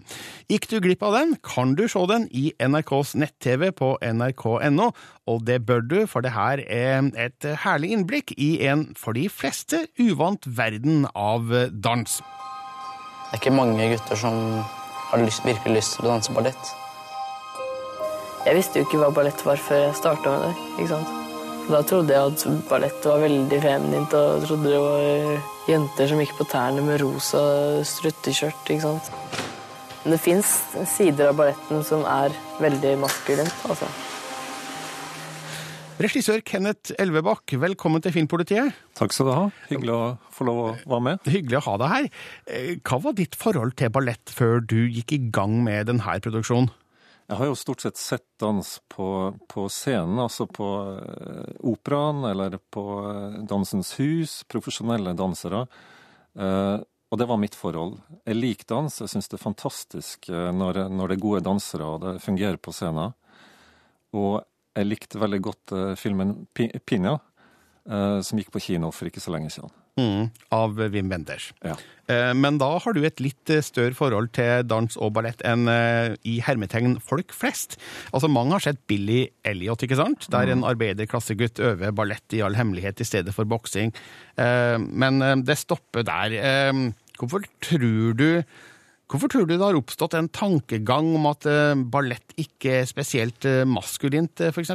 Gikk 0.46 0.68
du 0.70 0.76
glipp 0.84 1.02
av 1.02 1.16
den, 1.16 1.32
kan 1.42 1.72
du 1.74 1.88
se 1.90 2.04
den 2.06 2.28
i 2.30 2.52
NRKs 2.62 3.16
nett-TV 3.18 3.72
på 3.74 3.96
nrk.no, 4.12 4.86
og 5.26 5.42
det 5.48 5.56
bør 5.66 5.82
du, 5.82 5.96
for 6.06 6.22
det 6.22 6.36
her 6.36 6.62
er 6.62 7.08
et 7.18 7.48
herlig 7.64 7.90
innblikk 7.96 8.30
i 8.38 8.52
en 8.70 8.92
for 8.94 9.18
de 9.18 9.26
fleste 9.26 9.88
uvant 9.98 10.46
verden 10.46 11.08
av 11.18 11.50
dans. 11.74 12.14
Det 12.22 13.34
er 13.34 13.42
ikke 13.42 13.56
mange 13.58 13.90
gutter 13.96 14.22
som 14.22 14.38
har 15.10 15.26
lyst, 15.26 15.42
virkelig 15.42 15.80
lyst 15.80 15.98
til 15.98 16.06
å 16.06 16.14
danse 16.14 16.38
ballett. 16.38 16.72
Jeg 18.42 18.58
visste 18.58 18.80
jo 18.80 18.86
ikke 18.86 18.98
hva 18.98 19.10
ballett 19.14 19.42
var 19.46 19.60
før 19.62 19.84
jeg 19.86 19.98
starta 20.00 20.32
med 20.32 20.44
det. 20.48 20.54
ikke 20.82 20.90
sant? 20.96 21.18
Da 21.70 21.78
trodde 21.86 22.10
jeg 22.16 22.32
at 22.32 22.66
ballett 22.66 23.04
var 23.06 23.20
veldig 23.22 23.58
feminint, 23.62 24.14
og 24.18 24.46
trodde 24.48 24.72
det 24.72 24.80
var 24.82 25.68
jenter 25.70 26.10
som 26.10 26.22
gikk 26.22 26.32
på 26.40 26.46
tærne 26.50 26.82
med 26.82 26.98
rosa 27.04 27.42
strutteskjørt. 27.86 28.72
ikke 28.74 28.82
sant? 28.88 29.12
Men 30.02 30.16
det 30.16 30.22
fins 30.24 30.48
sider 30.90 31.30
av 31.30 31.38
balletten 31.38 31.84
som 31.86 32.02
er 32.02 32.34
veldig 32.58 32.96
maskulint. 33.04 33.54
altså. 33.70 33.86
Regissør 36.02 36.40
Kenneth 36.42 36.96
Elvebakk, 36.98 37.52
velkommen 37.62 38.02
til 38.02 38.10
Filmpolitiet. 38.16 38.74
Takk 38.98 39.14
skal 39.14 39.28
du 39.28 39.32
ha. 39.36 39.44
Hyggelig 39.70 39.94
å 39.94 40.04
få 40.34 40.48
lov 40.48 40.58
å 40.64 40.68
være 40.82 41.04
med. 41.06 41.30
Hyggelig 41.30 41.60
å 41.60 41.66
ha 41.68 41.78
deg 41.78 41.92
her. 41.94 42.08
Eh, 42.50 42.70
Hva 42.82 42.98
var 43.04 43.14
ditt 43.14 43.38
forhold 43.38 43.76
til 43.78 43.92
ballett 43.94 44.32
før 44.34 44.58
du 44.66 44.80
gikk 44.90 45.14
i 45.14 45.20
gang 45.30 45.60
med 45.62 45.86
denne 45.92 46.18
produksjonen? 46.24 46.72
Jeg 47.30 47.38
har 47.38 47.48
jo 47.48 47.56
stort 47.56 47.82
sett 47.84 47.96
sett 48.00 48.24
dans 48.42 48.68
på, 48.92 49.08
på 49.48 49.66
scenen, 49.70 50.18
altså 50.20 50.46
på 50.50 50.68
eh, 50.98 51.52
operaen 51.70 52.24
eller 52.28 52.58
på 52.74 52.84
eh, 53.08 53.36
Dansens 53.48 53.94
Hus, 54.00 54.42
profesjonelle 54.50 55.14
dansere. 55.16 55.64
Eh, 56.34 56.78
og 57.12 57.20
det 57.20 57.28
var 57.28 57.40
mitt 57.40 57.56
forhold. 57.56 57.98
Jeg 58.26 58.38
liker 58.38 58.68
dans, 58.74 59.00
jeg 59.04 59.12
syns 59.12 59.30
det 59.30 59.38
er 59.38 59.44
fantastisk 59.44 60.30
eh, 60.32 60.50
når, 60.52 60.84
når 60.92 61.12
det 61.12 61.18
er 61.18 61.24
gode 61.26 61.44
dansere 61.46 61.88
og 61.88 62.02
det 62.04 62.16
fungerer 62.24 62.58
på 62.60 62.74
scenen. 62.74 63.14
Og 64.18 64.42
jeg 64.76 64.88
likte 64.88 65.20
veldig 65.20 65.40
godt 65.44 65.72
filmen 66.00 66.34
Pina, 66.56 67.18
eh, 67.88 68.18
som 68.24 68.40
gikk 68.40 68.52
på 68.52 68.66
kino 68.66 68.90
for 68.92 69.08
ikke 69.08 69.22
så 69.22 69.32
lenge 69.36 69.52
siden. 69.52 69.72
Mm, 70.00 70.30
av 70.48 70.78
Wim 70.88 71.10
Wenders. 71.12 71.50
Ja. 71.60 71.74
Eh, 72.08 72.32
Men 72.34 72.56
da 72.58 72.70
har 72.80 72.94
du 72.96 73.02
et 73.04 73.20
litt 73.20 73.50
eh, 73.52 73.60
større 73.60 73.92
forhold 73.96 74.30
til 74.32 74.64
dans 74.64 74.96
og 74.96 75.12
ballett 75.18 75.42
enn 75.44 75.68
eh, 75.68 76.14
i 76.24 76.38
hermetegn 76.44 76.96
folk 77.04 77.34
flest. 77.36 77.76
Altså 78.12 78.30
Mange 78.32 78.56
har 78.56 78.64
sett 78.64 78.80
Billy 78.88 79.26
Elliot, 79.44 79.84
ikke 79.84 80.00
sant? 80.00 80.30
der 80.32 80.48
en 80.54 80.64
arbeiderklassegutt 80.64 81.60
øver 81.60 81.92
ballett 81.92 82.36
i 82.36 82.40
all 82.44 82.56
hemmelighet 82.56 83.04
i 83.04 83.08
stedet 83.08 83.34
for 83.36 83.48
boksing. 83.48 83.92
Men 84.36 85.20
det 85.44 85.58
stopper 85.60 86.06
der. 86.06 86.36
Hvorfor 87.18 87.44
tror 87.60 88.14
du 88.16 88.28
Hvorfor 89.12 89.28
tror 89.28 89.44
du 89.44 89.50
det 89.52 89.60
har 89.60 89.76
oppstått 89.76 90.14
en 90.16 90.30
tankegang 90.32 91.10
om 91.18 91.26
at 91.28 91.44
ballett 91.92 92.32
ikke 92.40 92.78
er 92.80 92.86
spesielt 92.88 93.44
maskulint, 93.68 94.40
f.eks.? 94.48 94.72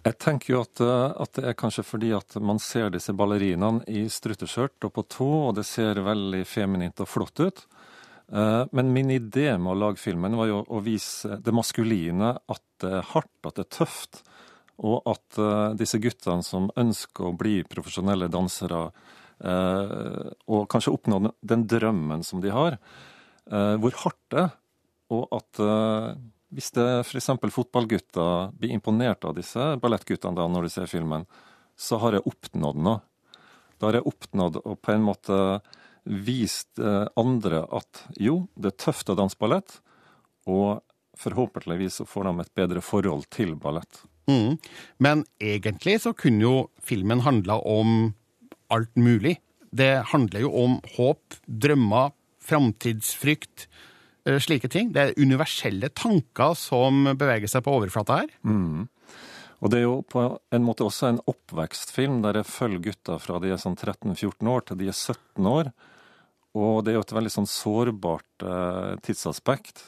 Jeg 0.00 0.16
tenker 0.16 0.54
jo 0.54 0.60
at, 0.64 0.80
eh, 0.80 1.12
at 1.20 1.36
det 1.36 1.42
er 1.50 1.56
kanskje 1.60 1.84
fordi 1.84 2.10
at 2.16 2.36
man 2.40 2.58
ser 2.62 2.88
disse 2.92 3.12
ballerinaene 3.16 3.84
i 3.90 4.06
strutteskjørt 4.08 4.86
og 4.88 4.94
på 4.96 5.04
tå, 5.12 5.28
og 5.50 5.58
det 5.58 5.66
ser 5.68 6.00
veldig 6.06 6.40
feminint 6.48 7.02
og 7.04 7.08
flott 7.10 7.42
ut. 7.44 7.66
Eh, 8.32 8.64
Men 8.72 8.94
min 8.94 9.10
idé 9.10 9.58
med 9.58 9.74
å 9.74 9.78
lage 9.78 10.00
filmen 10.00 10.36
var 10.36 10.46
jo 10.48 10.64
å 10.64 10.80
vise 10.82 11.36
det 11.42 11.52
maskuline, 11.52 12.38
at 12.48 12.62
det 12.80 12.92
er 12.92 13.08
hardt, 13.12 13.44
at 13.44 13.56
det 13.56 13.66
er 13.66 13.76
tøft. 13.84 14.22
Og 14.80 15.02
at 15.04 15.36
eh, 15.38 15.74
disse 15.76 16.00
guttene 16.00 16.42
som 16.42 16.70
ønsker 16.76 17.28
å 17.28 17.36
bli 17.36 17.62
profesjonelle 17.64 18.30
dansere, 18.30 18.90
og 19.40 20.68
kanskje 20.68 20.92
oppnå 20.92 21.32
den- 21.40 21.66
drømmen 21.66 22.22
som 22.22 22.42
de 22.42 22.50
har, 22.52 22.76
hvor 23.48 23.94
hardt 24.02 24.20
det 24.28 24.38
er. 24.38 24.50
Og 25.08 25.28
at 25.32 25.60
hvis 26.50 26.72
det 26.74 26.86
f.eks. 27.04 27.30
fotballgutter 27.54 28.50
blir 28.58 28.74
imponert 28.74 29.24
av 29.28 29.36
disse 29.38 29.74
ballettguttene 29.82 30.38
da 30.38 30.48
når 30.50 30.66
de 30.66 30.72
ser 30.74 30.90
filmen, 30.90 31.26
så 31.78 32.00
har 32.02 32.16
jeg 32.16 32.26
oppnådd 32.28 32.80
noe. 32.82 33.00
Da 33.80 33.88
har 33.88 34.00
jeg 34.00 34.08
oppnådd 34.10 34.60
å 34.60 34.74
på 34.76 34.92
en 34.92 35.06
måte 35.06 35.38
vist 36.04 36.80
eh, 36.80 37.06
andre 37.20 37.64
at 37.76 38.04
jo, 38.20 38.44
det 38.58 38.74
er 38.74 38.80
tøft 38.82 39.12
å 39.12 39.16
danse 39.18 39.38
ballett, 39.40 39.78
og 40.50 40.80
forhåpentligvis 41.20 42.00
så 42.00 42.08
får 42.08 42.28
de 42.28 42.42
et 42.42 42.54
bedre 42.56 42.82
forhold 42.84 43.28
til 43.32 43.54
ballett. 43.60 44.02
Mm. 44.30 44.56
Men 44.98 45.24
egentlig 45.42 45.98
så 46.04 46.14
kunne 46.16 46.44
jo 46.44 46.54
filmen 46.84 47.22
handla 47.24 47.58
om 47.66 48.12
alt 48.72 48.92
mulig. 48.96 49.38
Det 49.70 50.02
handler 50.12 50.46
jo 50.46 50.52
om 50.64 50.78
håp, 50.96 51.36
drømmer, 51.46 52.14
framtidsfrykt, 52.40 53.68
slike 54.42 54.68
ting. 54.72 54.90
Det 54.94 55.02
er 55.02 55.20
universelle 55.20 55.88
tanker 55.96 56.56
som 56.58 57.12
beveger 57.18 57.50
seg 57.50 57.64
på 57.66 57.76
overflata 57.78 58.22
her. 58.22 58.34
Mm. 58.44 58.88
Og 59.60 59.72
det 59.72 59.80
er 59.80 59.86
jo 59.86 60.00
på 60.08 60.24
en 60.56 60.64
måte 60.64 60.86
også 60.86 61.10
en 61.10 61.22
oppvekstfilm 61.28 62.20
der 62.24 62.40
jeg 62.40 62.48
følger 62.48 62.84
gutta 62.88 63.18
fra 63.20 63.40
de 63.42 63.52
er 63.52 63.60
sånn 63.60 63.76
13-14 63.76 64.48
år 64.48 64.64
til 64.68 64.80
de 64.80 64.88
er 64.88 64.96
17 64.96 65.48
år. 65.50 65.72
Og 66.58 66.80
det 66.82 66.92
er 66.92 66.98
jo 66.98 67.04
et 67.04 67.14
veldig 67.14 67.32
sånn 67.34 67.50
sårbart 67.50 68.44
eh, 68.46 68.94
tidsaspekt. 69.04 69.84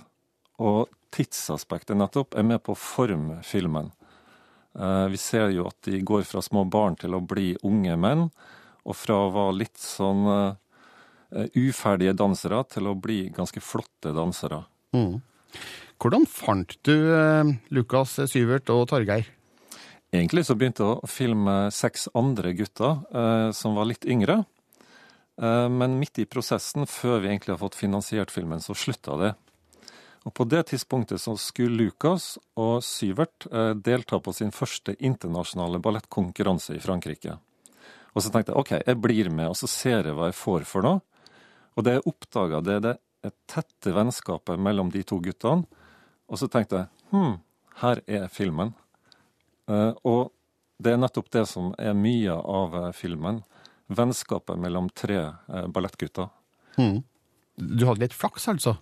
Og 0.62 0.92
tidsaspektet 1.12 1.98
nettopp 1.98 2.36
er 2.38 2.46
med 2.46 2.62
på 2.62 2.76
å 2.76 2.78
forme 2.78 3.40
filmen. 3.46 3.90
Eh, 4.78 5.06
vi 5.12 5.20
ser 5.20 5.50
jo 5.56 5.66
at 5.70 5.88
de 5.88 6.02
går 6.04 6.26
fra 6.28 6.44
små 6.44 6.64
barn 6.70 6.96
til 7.00 7.16
å 7.16 7.24
bli 7.24 7.52
unge 7.66 7.96
menn, 8.00 8.28
og 8.82 8.98
fra 8.98 9.18
å 9.24 9.32
være 9.34 9.58
litt 9.64 9.80
sånn 9.80 10.28
eh, 10.30 10.60
uferdige 11.58 12.14
dansere 12.16 12.62
til 12.70 12.90
å 12.90 12.96
bli 12.98 13.26
ganske 13.34 13.62
flotte 13.64 14.12
dansere. 14.16 14.62
Mm. 14.96 15.20
Hvordan 16.02 16.26
fant 16.26 16.74
du 16.86 16.96
eh, 17.14 17.52
Lukas, 17.70 18.16
Syvert 18.30 18.70
og 18.74 18.88
Torgeir? 18.90 19.28
Egentlig 20.12 20.44
så 20.44 20.56
begynte 20.58 20.84
jeg 20.84 20.98
å 20.98 21.08
filme 21.08 21.54
seks 21.72 22.10
andre 22.18 22.52
gutter 22.56 22.98
eh, 23.14 23.50
som 23.56 23.78
var 23.78 23.88
litt 23.88 24.04
yngre. 24.04 24.42
Eh, 25.40 25.68
men 25.72 25.96
midt 26.00 26.20
i 26.20 26.26
prosessen, 26.28 26.84
før 26.90 27.22
vi 27.22 27.30
egentlig 27.30 27.54
har 27.54 27.62
fått 27.62 27.78
finansiert 27.78 28.34
filmen, 28.34 28.60
så 28.60 28.76
slutta 28.76 29.16
det. 29.20 29.32
Og 30.28 30.34
på 30.36 30.44
det 30.46 30.66
tidspunktet 30.70 31.22
så 31.22 31.32
skulle 31.40 31.88
Lukas 31.88 32.36
og 32.60 32.82
Syvert 32.86 33.48
eh, 33.50 33.72
delta 33.74 34.20
på 34.22 34.34
sin 34.36 34.52
første 34.54 34.94
internasjonale 35.00 35.80
ballettkonkurranse 35.82 36.76
i 36.76 36.82
Frankrike. 36.82 37.38
Og 38.12 38.20
så 38.20 38.28
tenkte 38.28 38.52
jeg 38.52 38.60
OK, 38.60 38.74
jeg 38.84 39.00
blir 39.00 39.32
med, 39.32 39.48
og 39.48 39.56
så 39.56 39.70
ser 39.70 40.10
jeg 40.10 40.18
hva 40.18 40.28
jeg 40.28 40.38
får 40.38 40.68
for 40.68 40.86
noe. 40.86 41.00
Og 41.76 41.86
det 41.86 41.96
jeg 41.96 42.06
oppdaga, 42.08 42.60
det 42.64 42.74
er 42.76 42.84
det 42.86 42.98
tette 43.50 43.94
vennskapet 43.94 44.60
mellom 44.60 44.90
de 44.92 45.02
to 45.06 45.20
guttene. 45.22 45.64
Og 46.28 46.40
så 46.40 46.48
tenkte 46.50 46.82
jeg 46.82 47.12
hm, 47.12 47.36
her 47.82 48.02
er 48.06 48.28
filmen. 48.32 48.72
Eh, 49.70 49.92
og 50.08 50.32
det 50.82 50.94
er 50.94 51.00
nettopp 51.00 51.30
det 51.34 51.44
som 51.50 51.72
er 51.78 51.94
mye 51.96 52.34
av 52.34 52.76
eh, 52.80 52.90
filmen. 52.96 53.42
Vennskapet 53.92 54.58
mellom 54.60 54.90
tre 54.96 55.20
eh, 55.22 55.66
ballettgutter. 55.72 56.30
Mm. 56.80 57.02
Du 57.56 57.84
hadde 57.86 58.02
litt 58.02 58.16
flaks, 58.16 58.48
altså? 58.50 58.76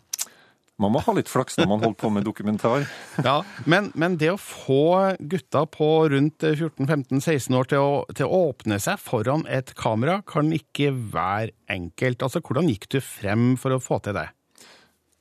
Man 0.81 0.95
må 0.95 1.03
ha 1.05 1.12
litt 1.16 1.29
flaks 1.29 1.59
når 1.61 1.69
man 1.69 1.83
holder 1.85 1.99
på 2.01 2.11
med 2.14 2.25
dokumentar. 2.25 2.87
Ja, 3.27 3.40
men, 3.69 3.90
men 3.99 4.16
det 4.21 4.31
å 4.33 4.40
få 4.40 5.16
gutta 5.21 5.66
på 5.69 5.88
rundt 6.12 6.45
14-15-16 6.47 7.57
år 7.59 7.69
til 7.69 7.85
å, 7.85 7.95
til 8.16 8.27
å 8.27 8.43
åpne 8.51 8.81
seg 8.81 9.01
foran 9.03 9.45
et 9.51 9.75
kamera, 9.79 10.21
kan 10.27 10.49
ikke 10.57 10.93
være 11.12 11.53
enkelt. 11.71 12.25
Altså, 12.25 12.43
Hvordan 12.45 12.71
gikk 12.73 12.88
du 12.95 13.01
frem 13.05 13.53
for 13.61 13.77
å 13.77 13.83
få 13.83 14.01
til 14.05 14.16
det? 14.16 14.31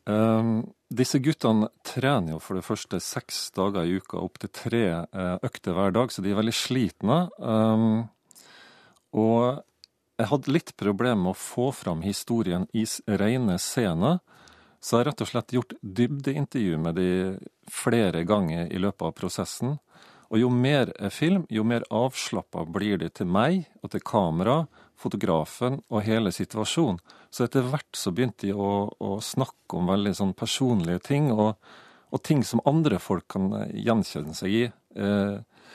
Um, 0.10 0.64
disse 0.90 1.20
guttene 1.22 1.70
trener 1.86 2.34
jo 2.34 2.40
for 2.42 2.58
det 2.58 2.66
første 2.66 3.02
seks 3.04 3.50
dager 3.54 3.86
i 3.86 4.00
uka, 4.00 4.18
opptil 4.24 4.50
tre 4.56 4.86
eh, 5.06 5.36
økter 5.46 5.76
hver 5.78 5.94
dag, 5.94 6.10
så 6.10 6.24
de 6.26 6.32
er 6.32 6.40
veldig 6.40 6.56
slitne. 6.56 7.20
Um, 7.38 8.08
og 9.14 9.62
jeg 10.20 10.32
hadde 10.32 10.56
litt 10.56 10.74
problemer 10.80 11.22
med 11.28 11.36
å 11.36 11.40
få 11.40 11.70
fram 11.76 12.02
historien 12.02 12.66
i 12.74 12.88
reine 13.06 13.20
rene 13.22 13.60
scener, 13.62 14.18
så 14.80 14.96
jeg 14.96 15.02
har 15.02 15.10
rett 15.12 15.24
og 15.24 15.30
slett 15.30 15.54
gjort 15.56 15.76
dybdeintervju 15.84 16.80
med 16.80 16.96
de 17.00 17.12
flere 17.72 18.24
ganger 18.28 18.70
i 18.72 18.80
løpet 18.80 19.10
av 19.10 19.16
prosessen. 19.18 19.78
Og 20.30 20.40
jo 20.40 20.52
mer 20.54 20.94
jeg 20.94 21.16
film, 21.16 21.46
jo 21.50 21.66
mer 21.68 21.84
avslappa 21.90 22.64
blir 22.70 23.02
de 23.02 23.10
til 23.12 23.28
meg 23.28 23.66
og 23.84 23.92
til 23.92 24.04
kamera, 24.06 24.62
fotografen 25.00 25.80
og 25.90 26.04
hele 26.06 26.32
situasjonen. 26.36 27.00
Så 27.32 27.46
etter 27.46 27.66
hvert 27.66 27.98
så 27.98 28.14
begynte 28.16 28.48
de 28.48 28.54
å, 28.54 28.90
å 29.00 29.20
snakke 29.24 29.80
om 29.80 29.90
veldig 29.90 30.14
sånn 30.18 30.36
personlige 30.38 31.02
ting, 31.12 31.30
og, 31.34 31.56
og 32.10 32.24
ting 32.26 32.44
som 32.46 32.64
andre 32.70 33.00
folk 33.02 33.28
kan 33.32 33.52
gjenkjenne 33.74 34.36
seg 34.38 34.56
i. 34.56 34.64
Eh, 34.96 35.66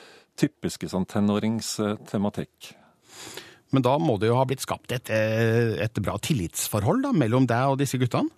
typiske 0.40 0.88
sånn 0.90 1.06
tenåringstematikk. 1.10 2.72
Men 3.74 3.84
da 3.86 3.96
må 3.98 4.16
det 4.22 4.30
jo 4.30 4.38
ha 4.38 4.46
blitt 4.46 4.62
skapt 4.62 4.92
et, 4.94 5.10
eh, 5.10 5.74
et 5.82 6.02
bra 6.02 6.16
tillitsforhold 6.22 7.06
da, 7.06 7.12
mellom 7.14 7.46
deg 7.50 7.74
og 7.74 7.80
disse 7.82 7.98
guttene? 7.98 8.30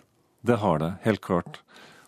Det 0.47 0.59
har 0.61 0.79
det, 0.79 0.91
helt 1.03 1.23
klart. 1.23 1.61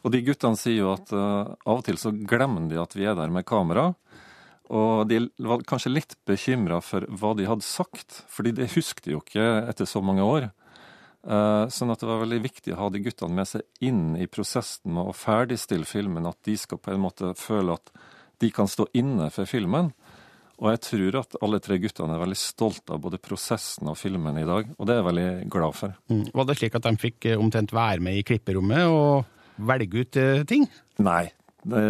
Og 0.05 0.13
de 0.13 0.21
guttene 0.23 0.59
sier 0.59 0.79
jo 0.79 0.93
at 0.93 1.11
uh, 1.11 1.55
av 1.67 1.81
og 1.81 1.87
til 1.87 1.99
så 1.99 2.13
glemmer 2.13 2.69
de 2.71 2.79
at 2.79 2.95
vi 2.95 3.07
er 3.09 3.17
der 3.19 3.31
med 3.33 3.47
kamera. 3.47 3.89
Og 4.69 5.09
de 5.09 5.25
var 5.41 5.65
kanskje 5.67 5.91
litt 5.91 6.15
bekymra 6.29 6.77
for 6.85 7.03
hva 7.09 7.33
de 7.35 7.47
hadde 7.49 7.65
sagt, 7.65 8.21
fordi 8.29 8.53
det 8.55 8.71
husket 8.75 9.07
de 9.07 9.15
jo 9.15 9.23
ikke 9.23 9.47
etter 9.65 9.89
så 9.89 10.01
mange 10.05 10.23
år. 10.23 10.51
Uh, 11.27 11.67
Sånn 11.73 11.91
at 11.91 11.99
det 11.99 12.07
var 12.07 12.21
veldig 12.21 12.39
viktig 12.45 12.75
å 12.75 12.79
ha 12.85 12.91
de 12.93 13.01
guttene 13.03 13.35
med 13.41 13.49
seg 13.49 13.65
inn 13.83 14.13
i 14.15 14.29
prosessen 14.31 14.93
med 14.95 15.09
å 15.09 15.17
ferdigstille 15.17 15.89
filmen, 15.89 16.29
at 16.29 16.39
de 16.47 16.55
skal 16.57 16.79
på 16.79 16.93
en 16.93 17.03
måte 17.03 17.33
føle 17.35 17.75
at 17.75 17.91
de 18.39 18.53
kan 18.55 18.69
stå 18.71 18.87
inne 18.95 19.27
for 19.35 19.49
filmen. 19.49 19.91
Og 20.59 20.73
jeg 20.73 20.81
tror 20.83 21.17
at 21.21 21.39
alle 21.45 21.61
tre 21.63 21.77
guttene 21.79 22.15
er 22.15 22.21
veldig 22.21 22.37
stolte 22.39 22.95
av 22.95 23.01
både 23.03 23.19
prosessen 23.23 23.87
og 23.87 23.97
filmen 23.99 24.37
i 24.41 24.47
dag, 24.47 24.71
og 24.75 24.87
det 24.87 24.95
er 24.95 25.01
jeg 25.01 25.07
veldig 25.07 25.27
glad 25.55 25.75
for. 25.77 25.97
Mm. 26.11 26.23
Var 26.35 26.47
det 26.47 26.55
slik 26.59 26.79
at 26.79 26.87
de 26.87 26.95
fikk 26.99 27.27
eh, 27.31 27.39
omtrent 27.39 27.75
være 27.75 28.03
med 28.03 28.19
i 28.19 28.23
klipperommet 28.27 28.87
og 28.91 29.67
velge 29.69 30.03
ut 30.03 30.19
eh, 30.19 30.47
ting? 30.49 30.67
Nei. 30.99 31.29
Det, 31.59 31.83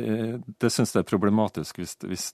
eh, 0.00 0.36
det 0.60 0.70
syns 0.72 0.94
jeg 0.94 1.02
er 1.02 1.08
problematisk 1.08 1.80
hvis, 1.80 1.94
hvis 2.08 2.26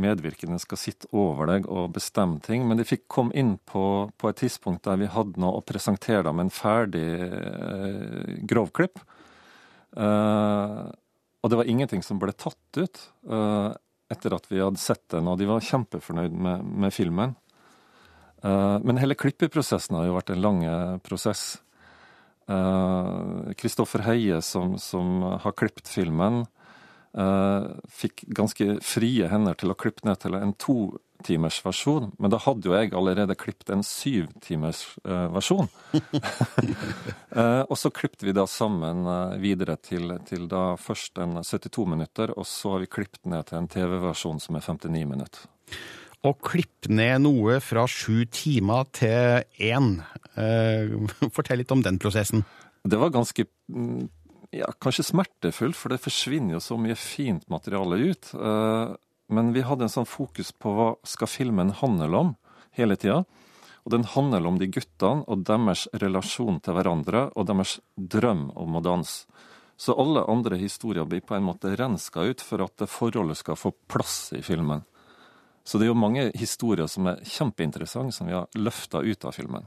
medvirkende 0.00 0.56
skal 0.60 0.80
sitte 0.80 1.08
over 1.12 1.48
deg 1.52 1.68
og 1.72 1.92
bestemme 1.96 2.40
ting. 2.44 2.66
Men 2.68 2.80
de 2.80 2.88
fikk 2.88 3.06
komme 3.12 3.32
inn 3.36 3.56
på, 3.64 3.84
på 4.20 4.28
et 4.30 4.40
tidspunkt 4.44 4.84
der 4.88 5.00
vi 5.00 5.08
hadde 5.12 5.40
noe 5.40 5.60
å 5.60 5.64
presentere 5.64 6.24
dem 6.28 6.44
en 6.44 6.52
ferdig 6.52 7.06
eh, 7.28 8.36
grovklipp. 8.44 9.00
Eh, 9.96 10.84
og 11.44 11.52
det 11.52 11.60
var 11.60 11.68
ingenting 11.68 12.04
som 12.04 12.20
ble 12.20 12.32
tatt 12.32 12.80
ut 12.80 13.00
eh, 13.28 13.72
etter 14.14 14.36
at 14.36 14.48
vi 14.50 14.62
hadde 14.62 14.80
sett 14.80 15.04
den, 15.12 15.28
og 15.28 15.38
de 15.40 15.48
var 15.50 15.64
kjempefornøyd 15.64 16.34
med, 16.46 16.64
med 16.84 16.94
filmen. 16.94 17.34
Uh, 18.44 18.80
men 18.84 19.00
hele 19.00 19.16
klippeprosessen 19.18 19.96
har 19.98 20.08
jo 20.08 20.16
vært 20.18 20.34
en 20.34 20.42
lang 20.44 20.64
eh, 20.68 20.96
prosess. 21.04 21.44
Kristoffer 22.44 24.02
Heie, 24.04 24.42
som, 24.44 24.74
som 24.76 25.22
har 25.40 25.54
klippet 25.56 25.88
filmen, 25.88 26.42
eh, 26.42 26.63
fikk 27.14 28.24
ganske 28.34 28.78
frie 28.82 29.28
hender 29.30 29.54
til 29.58 29.70
å 29.70 29.76
klippe 29.78 30.02
ned 30.08 30.18
til 30.22 30.34
en 30.34 30.54
totimers 30.58 31.60
versjon. 31.62 32.08
Men 32.18 32.32
da 32.32 32.40
hadde 32.42 32.66
jo 32.66 32.74
jeg 32.74 32.90
allerede 32.90 33.36
klippet 33.38 33.70
en 33.70 33.84
syvtimers 33.86 34.82
uh, 35.06 35.28
versjon. 35.34 35.70
Eh, 37.34 37.64
og 37.66 37.74
så 37.74 37.90
klippet 37.90 38.22
vi 38.22 38.30
da 38.30 38.44
sammen 38.46 39.00
eh, 39.10 39.32
videre 39.42 39.74
til, 39.82 40.12
til 40.22 40.44
da 40.46 40.76
først 40.78 41.18
en 41.18 41.40
72 41.42 41.82
minutter, 41.90 42.30
og 42.38 42.46
så 42.46 42.76
har 42.76 42.84
vi 42.84 42.90
klippet 42.94 43.26
ned 43.26 43.48
til 43.48 43.58
en 43.58 43.66
TV-versjon 43.72 44.38
som 44.38 44.54
er 44.54 44.62
59 44.62 45.02
minutter. 45.10 45.48
Å 46.22 46.30
klippe 46.38 46.92
ned 46.94 47.24
noe 47.26 47.58
fra 47.58 47.88
sju 47.90 48.22
timer 48.30 48.86
til 48.94 49.42
én. 49.58 49.96
Eh, 50.38 50.94
fortell 51.34 51.58
litt 51.64 51.74
om 51.74 51.82
den 51.82 51.98
prosessen. 51.98 52.46
Det 52.86 53.00
var 53.02 53.10
ganske 53.12 53.48
mm, 53.66 54.06
ja, 54.54 54.70
kanskje 54.80 55.06
smertefullt, 55.10 55.76
for 55.76 55.92
det 55.92 56.02
forsvinner 56.02 56.56
jo 56.56 56.62
så 56.62 56.78
mye 56.80 56.96
fint 56.98 57.48
materiale 57.52 57.98
ut. 58.10 58.30
Eh, 58.34 58.94
Men 59.26 59.54
vi 59.54 59.62
hadde 59.64 59.86
en 59.86 59.92
sånn 59.92 60.06
fokus 60.06 60.52
på 60.52 60.68
hva 60.76 60.90
skal 61.08 61.30
filmen 61.32 61.70
handle 61.72 62.18
om 62.18 62.34
hele 62.76 62.96
tida. 63.00 63.22
Og 63.84 63.92
den 63.92 64.04
handler 64.04 64.46
om 64.46 64.58
de 64.60 64.68
guttene 64.68 65.24
og 65.28 65.46
deres 65.48 65.86
relasjon 65.96 66.60
til 66.60 66.76
hverandre 66.76 67.30
og 67.34 67.46
deres 67.48 67.78
drøm 67.96 68.50
om 68.54 68.76
å 68.76 68.82
danse. 68.84 69.24
Så 69.76 69.96
alle 69.98 70.26
andre 70.28 70.56
historier 70.60 71.08
blir 71.08 71.24
på 71.24 71.34
en 71.34 71.48
måte 71.48 71.72
renska 71.76 72.20
ut 72.20 72.40
for 72.44 72.62
at 72.62 72.76
det 72.78 72.88
forholdet 72.92 73.40
skal 73.40 73.56
få 73.56 73.72
plass 73.88 74.32
i 74.36 74.42
filmen. 74.44 74.84
Så 75.64 75.78
det 75.78 75.88
er 75.88 75.94
jo 75.94 75.98
mange 75.98 76.30
historier 76.36 76.86
som 76.86 77.08
er 77.08 77.24
kjempeinteressante, 77.24 78.12
som 78.12 78.28
vi 78.28 78.36
har 78.36 78.46
løfta 78.54 79.00
ut 79.00 79.24
av 79.24 79.32
filmen. 79.32 79.66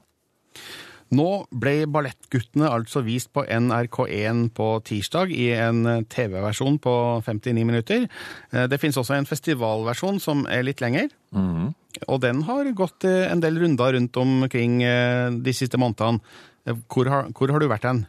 Nå 1.15 1.27
ble 1.55 1.85
Ballettguttene 1.87 2.67
altså 2.67 2.99
vist 3.05 3.29
på 3.31 3.45
NRK1 3.47 4.49
på 4.57 4.67
tirsdag 4.83 5.31
i 5.31 5.51
en 5.55 5.83
TV-versjon 6.11 6.79
på 6.83 6.95
59 7.23 7.63
minutter. 7.67 8.07
Eh, 8.51 8.67
Det 8.67 8.79
finnes 8.81 8.97
også 8.99 9.15
en 9.15 9.25
festivalversjon 9.29 10.19
som 10.19 10.45
er 10.51 10.63
litt 10.67 10.81
lenger. 10.83 11.09
Mhm. 11.31 11.73
Og 12.07 12.19
den 12.21 12.43
har 12.43 12.67
gått 12.77 13.05
eh, 13.05 13.31
en 13.31 13.39
del 13.41 13.57
runder 13.57 13.93
rundt 13.95 14.17
omkring 14.17 14.83
eh, 14.83 15.29
de 15.31 15.53
siste 15.55 15.77
månedene. 15.79 16.19
Eh, 16.67 16.75
Hvor 16.91 17.07
har, 17.09 17.31
hvor 17.31 17.49
har 17.51 17.59
du 17.59 17.67
vært 17.71 17.87
hen? 17.87 18.05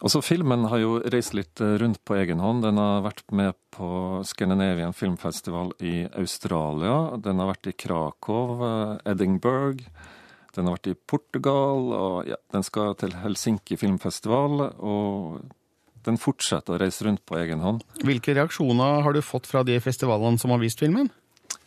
Også 0.00 0.22
Filmen 0.24 0.64
har 0.70 0.78
jo 0.80 0.96
reist 1.12 1.34
litt 1.36 1.60
eh, 1.60 1.76
rundt 1.78 2.00
på 2.08 2.16
egen 2.16 2.40
hånd. 2.40 2.62
Den 2.64 2.78
har 2.80 3.02
vært 3.04 3.26
med 3.30 3.52
på 3.76 4.24
Scandinavian 4.24 4.94
Filmfestival 4.96 5.74
i 5.84 6.06
Australia. 6.16 7.18
Den 7.20 7.38
har 7.38 7.52
vært 7.52 7.68
i 7.68 7.76
Krakow, 7.76 8.62
eh, 8.64 9.12
Edinburgh. 9.12 9.84
Den 10.56 10.66
har 10.68 10.76
vært 10.78 10.90
i 10.90 10.96
Portugal, 11.08 11.92
og 11.94 12.28
ja, 12.30 12.36
den 12.54 12.64
skal 12.66 12.94
til 12.98 13.12
Helsinki 13.20 13.76
filmfestival. 13.78 14.60
Og 14.78 15.40
den 16.08 16.16
fortsetter 16.20 16.76
å 16.76 16.80
reise 16.80 17.04
rundt 17.06 17.24
på 17.28 17.36
egen 17.40 17.60
hånd. 17.64 17.82
Hvilke 18.06 18.34
reaksjoner 18.38 19.02
har 19.04 19.12
du 19.16 19.20
fått 19.22 19.46
fra 19.50 19.64
de 19.66 19.76
festivalene 19.84 20.40
som 20.40 20.54
har 20.54 20.62
vist 20.62 20.80
filmen? 20.80 21.10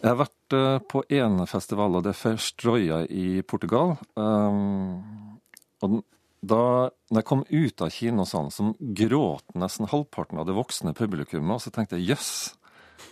Jeg 0.01 0.09
har 0.09 0.17
vært 0.23 0.55
eh, 0.57 0.79
på 0.89 1.03
én 1.13 1.35
festival, 1.49 1.95
og 1.99 2.05
det 2.05 2.13
er 2.15 2.17
Ferstroya 2.21 3.03
i 3.09 3.41
Portugal. 3.45 3.97
Um, 4.15 5.37
og 5.81 5.93
den- 5.97 6.03
da 6.41 6.89
jeg 7.13 7.25
kom 7.29 7.43
ut 7.51 7.81
av 7.85 7.91
kinosalen, 7.93 8.49
så 8.49 8.71
gråt 8.97 9.43
nesten 9.53 9.85
halvparten 9.91 10.39
av 10.41 10.47
det 10.49 10.55
voksne 10.57 10.95
publikummet. 10.97 11.53
Og 11.53 11.61
så 11.61 11.69
tenkte 11.75 11.99
jeg 11.99 12.15
jøss, 12.15 12.31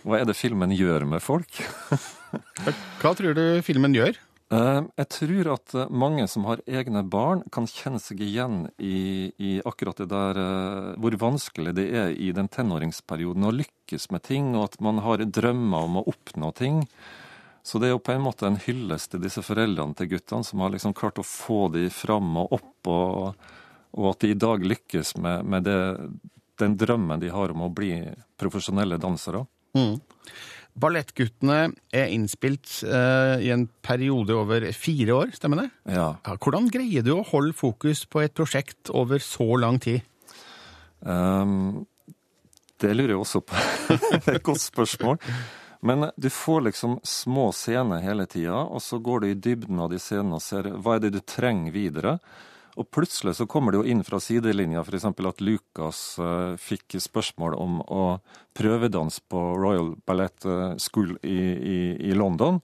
hva 0.02 0.18
er 0.18 0.24
det 0.26 0.34
filmen 0.34 0.72
gjør 0.74 1.06
med 1.06 1.22
folk? 1.22 1.46
Hva 3.00 3.12
tror 3.14 3.34
du 3.38 3.44
filmen 3.62 3.94
gjør? 3.94 4.18
Eh, 4.50 4.82
Jeg 4.98 5.08
tror 5.14 5.48
at 5.54 5.74
eh, 5.78 5.90
mange 5.94 6.26
som 6.28 6.46
har 6.48 6.62
egne 6.66 7.04
barn, 7.06 7.44
kan 7.54 7.68
kjenne 7.70 8.00
seg 8.02 8.22
igjen 8.24 8.64
i, 8.82 9.30
i 9.38 9.50
akkurat 9.62 10.00
det 10.02 10.08
der 10.10 10.40
eh, 10.42 10.88
hvor 10.98 11.14
vanskelig 11.22 11.74
det 11.78 11.86
er 11.94 12.10
i 12.10 12.32
den 12.34 12.50
tenåringsperioden 12.50 13.46
å 13.46 13.54
lykkes 13.54 14.08
med 14.10 14.24
ting, 14.26 14.50
og 14.58 14.72
at 14.72 14.80
man 14.82 14.98
har 15.06 15.22
drømmer 15.22 15.86
om 15.86 16.00
å 16.00 16.06
oppnå 16.10 16.50
ting. 16.58 16.82
Så 17.62 17.78
det 17.78 17.90
er 17.90 17.94
jo 17.94 18.02
på 18.02 18.16
en 18.16 18.24
måte 18.24 18.48
en 18.48 18.58
hyllest 18.58 19.12
til 19.12 19.22
disse 19.22 19.44
foreldrene 19.44 19.94
til 19.94 20.10
guttene, 20.16 20.46
som 20.48 20.64
har 20.64 20.74
liksom 20.74 20.96
klart 20.98 21.22
å 21.22 21.26
få 21.26 21.68
de 21.76 21.86
fram 21.94 22.34
og 22.42 22.58
opp, 22.58 22.90
og, 22.90 23.46
og 23.94 24.10
at 24.10 24.24
de 24.24 24.32
i 24.34 24.40
dag 24.46 24.66
lykkes 24.66 25.14
med, 25.22 25.46
med 25.46 25.68
det, 25.68 25.78
den 26.58 26.74
drømmen 26.80 27.22
de 27.22 27.30
har 27.30 27.54
om 27.54 27.68
å 27.68 27.70
bli 27.70 27.92
profesjonelle 28.40 28.98
dansere. 28.98 29.44
Mm. 29.76 30.00
Ballettguttene 30.80 31.58
er 31.92 32.12
innspilt 32.14 32.80
eh, 32.86 33.42
i 33.44 33.50
en 33.52 33.66
periode 33.84 34.36
over 34.38 34.68
fire 34.76 35.16
år, 35.16 35.32
stemmer 35.36 35.64
det? 35.64 35.68
Ja. 35.96 36.12
Hvordan 36.38 36.70
greier 36.72 37.04
du 37.04 37.12
å 37.16 37.26
holde 37.26 37.56
fokus 37.56 38.04
på 38.08 38.22
et 38.24 38.36
prosjekt 38.38 38.92
over 38.94 39.22
så 39.22 39.48
lang 39.60 39.80
tid? 39.82 40.06
Um, 41.00 41.86
det 42.80 42.94
lurer 42.94 43.16
jeg 43.16 43.24
også 43.24 43.42
på. 43.44 43.56
det 43.90 44.20
er 44.20 44.38
et 44.38 44.46
godt 44.46 44.62
spørsmål. 44.62 45.18
Men 45.80 46.10
du 46.20 46.28
får 46.32 46.66
liksom 46.68 46.98
små 47.08 47.50
scener 47.56 48.04
hele 48.04 48.26
tida, 48.28 48.62
og 48.68 48.82
så 48.84 49.00
går 49.00 49.20
du 49.20 49.30
i 49.30 49.38
dybden 49.48 49.80
av 49.80 49.90
de 49.92 50.00
scenene 50.00 50.36
og 50.36 50.44
ser 50.44 50.68
hva 50.76 50.96
er 50.96 51.06
det 51.06 51.14
du 51.16 51.20
trenger 51.24 51.72
videre. 51.74 52.18
Og 52.78 52.86
plutselig 52.94 53.34
så 53.38 53.46
kommer 53.50 53.72
det 53.72 53.80
jo 53.80 53.90
inn 53.90 54.02
fra 54.06 54.20
sidelinja 54.22 54.84
f.eks. 54.84 55.08
at 55.10 55.42
Lucas 55.42 56.00
eh, 56.22 56.54
fikk 56.60 56.98
spørsmål 57.02 57.56
om 57.58 57.80
å 57.82 58.04
prøvedanse 58.56 59.24
på 59.30 59.40
Royal 59.58 59.94
Ballet 60.06 60.46
eh, 60.46 60.76
School 60.78 61.16
i, 61.26 61.40
i, 61.56 61.80
i 62.10 62.12
London, 62.14 62.60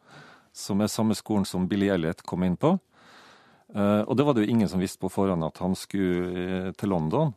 som 0.55 0.81
er 0.81 0.93
samme 0.93 1.17
skolen 1.19 1.49
som 1.49 1.67
Billy 1.69 1.91
Elliot 1.91 2.23
kom 2.27 2.47
inn 2.47 2.59
på. 2.61 2.77
Eh, 3.75 4.03
og 4.07 4.15
det 4.15 4.29
var 4.29 4.37
det 4.37 4.47
jo 4.47 4.55
ingen 4.55 4.71
som 4.71 4.83
visste 4.83 5.03
på 5.03 5.11
forhånd 5.11 5.49
at 5.49 5.59
han 5.65 5.75
skulle 5.79 6.73
til 6.79 6.95
London. 6.95 7.35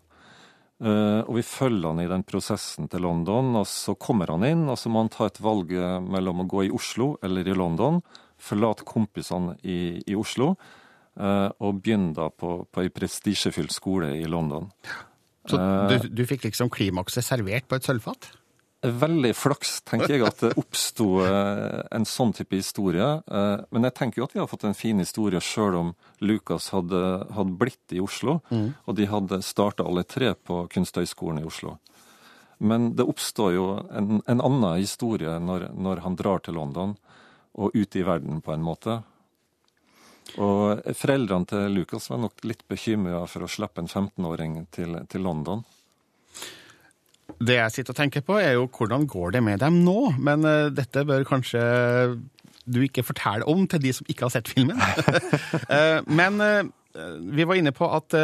Og 0.80 1.34
vi 1.36 1.42
følger 1.44 1.90
han 1.90 1.98
i 2.00 2.08
den 2.08 2.22
prosessen 2.24 2.86
til 2.88 3.02
London, 3.04 3.50
og 3.60 3.66
så 3.68 3.98
kommer 4.00 4.30
han 4.32 4.46
inn, 4.48 4.62
og 4.72 4.78
så 4.80 4.88
må 4.88 5.02
han 5.02 5.10
ta 5.12 5.26
et 5.28 5.42
valg 5.44 5.74
mellom 6.06 6.40
å 6.40 6.46
gå 6.48 6.62
i 6.64 6.70
Oslo 6.72 7.10
eller 7.20 7.44
i 7.44 7.56
London, 7.58 7.98
forlate 8.40 8.88
kompisene 8.88 9.58
i, 9.60 10.00
i 10.08 10.16
Oslo, 10.16 10.54
og 11.18 11.82
begynne 11.84 12.14
da 12.16 12.30
på, 12.30 12.66
på 12.72 12.82
ei 12.86 12.90
prestisjefylt 12.94 13.72
skole 13.76 14.14
i 14.20 14.26
London. 14.30 14.70
Så 15.50 15.58
Eh, 15.60 15.88
du, 16.04 16.10
du 16.14 16.26
fikk 16.30 16.44
liksom 16.46 16.70
klimakset 16.70 17.26
servert 17.26 17.66
på 17.68 17.76
et 17.80 17.84
sølvfat? 17.88 18.30
Veldig 18.80 19.34
flaks, 19.36 19.82
tenker 19.84 20.14
jeg, 20.14 20.22
at 20.24 20.40
det 20.40 20.54
oppsto 20.62 21.08
eh, 21.26 21.82
en 21.92 22.06
sånn 22.08 22.32
type 22.38 22.56
historie. 22.56 23.08
Eh, 23.28 23.66
Men 23.76 23.84
jeg 23.90 23.96
tenker 23.98 24.22
jo 24.22 24.28
at 24.30 24.36
vi 24.38 24.40
har 24.40 24.48
fått 24.48 24.64
en 24.70 24.78
fin 24.78 25.00
historie 25.02 25.42
sjøl 25.44 25.76
om 25.76 25.90
Lukas 26.22 26.70
hadde, 26.72 27.02
hadde 27.36 27.58
blitt 27.60 27.92
i 27.92 28.00
Oslo, 28.00 28.38
Mm. 28.52 28.70
og 28.88 28.96
de 28.96 29.06
hadde 29.12 29.42
starta 29.44 29.84
alle 29.84 30.04
tre 30.08 30.32
på 30.36 30.62
Kunsthøgskolen 30.72 31.42
i 31.42 31.48
Oslo. 31.50 31.80
Men 32.60 32.94
det 32.96 33.04
oppstår 33.08 33.54
jo 33.56 33.66
en, 33.92 34.22
en 34.28 34.42
annen 34.42 34.80
historie 34.80 35.36
når, 35.40 35.70
når 35.76 36.00
han 36.06 36.16
drar 36.16 36.40
til 36.44 36.56
London 36.56 36.96
og 37.56 37.72
ut 37.76 37.96
i 37.96 38.04
verden, 38.04 38.40
på 38.42 38.54
en 38.54 38.64
måte. 38.64 39.02
Og 40.38 40.94
foreldrene 40.98 41.50
til 41.50 41.76
Lukas 41.80 42.10
var 42.12 42.22
nok 42.22 42.46
litt 42.48 42.62
bekymra 42.70 43.24
for 43.30 43.46
å 43.46 43.52
slippe 43.52 43.82
en 43.82 43.90
15-åring 43.90 44.62
til, 44.76 45.00
til 45.10 45.26
London. 45.26 45.64
Det 47.40 47.56
jeg 47.56 47.74
sitter 47.74 47.96
og 47.96 48.00
tenker 48.00 48.26
på, 48.26 48.36
er 48.42 48.58
jo 48.58 48.68
hvordan 48.68 49.08
går 49.10 49.38
det 49.38 49.44
med 49.46 49.62
dem 49.64 49.80
nå? 49.86 50.12
Men 50.20 50.44
uh, 50.46 50.68
dette 50.74 51.06
bør 51.08 51.28
kanskje 51.28 51.62
du 52.70 52.82
ikke 52.86 53.06
fortelle 53.06 53.48
om 53.50 53.64
til 53.70 53.82
de 53.82 53.94
som 53.96 54.10
ikke 54.12 54.28
har 54.28 54.34
sett 54.36 54.52
filmen. 54.52 54.78
uh, 54.78 56.02
Men 56.20 56.42
uh, 56.44 56.68
vi 57.32 57.46
var 57.48 57.56
inne 57.56 57.72
på 57.72 57.88
at 57.94 58.16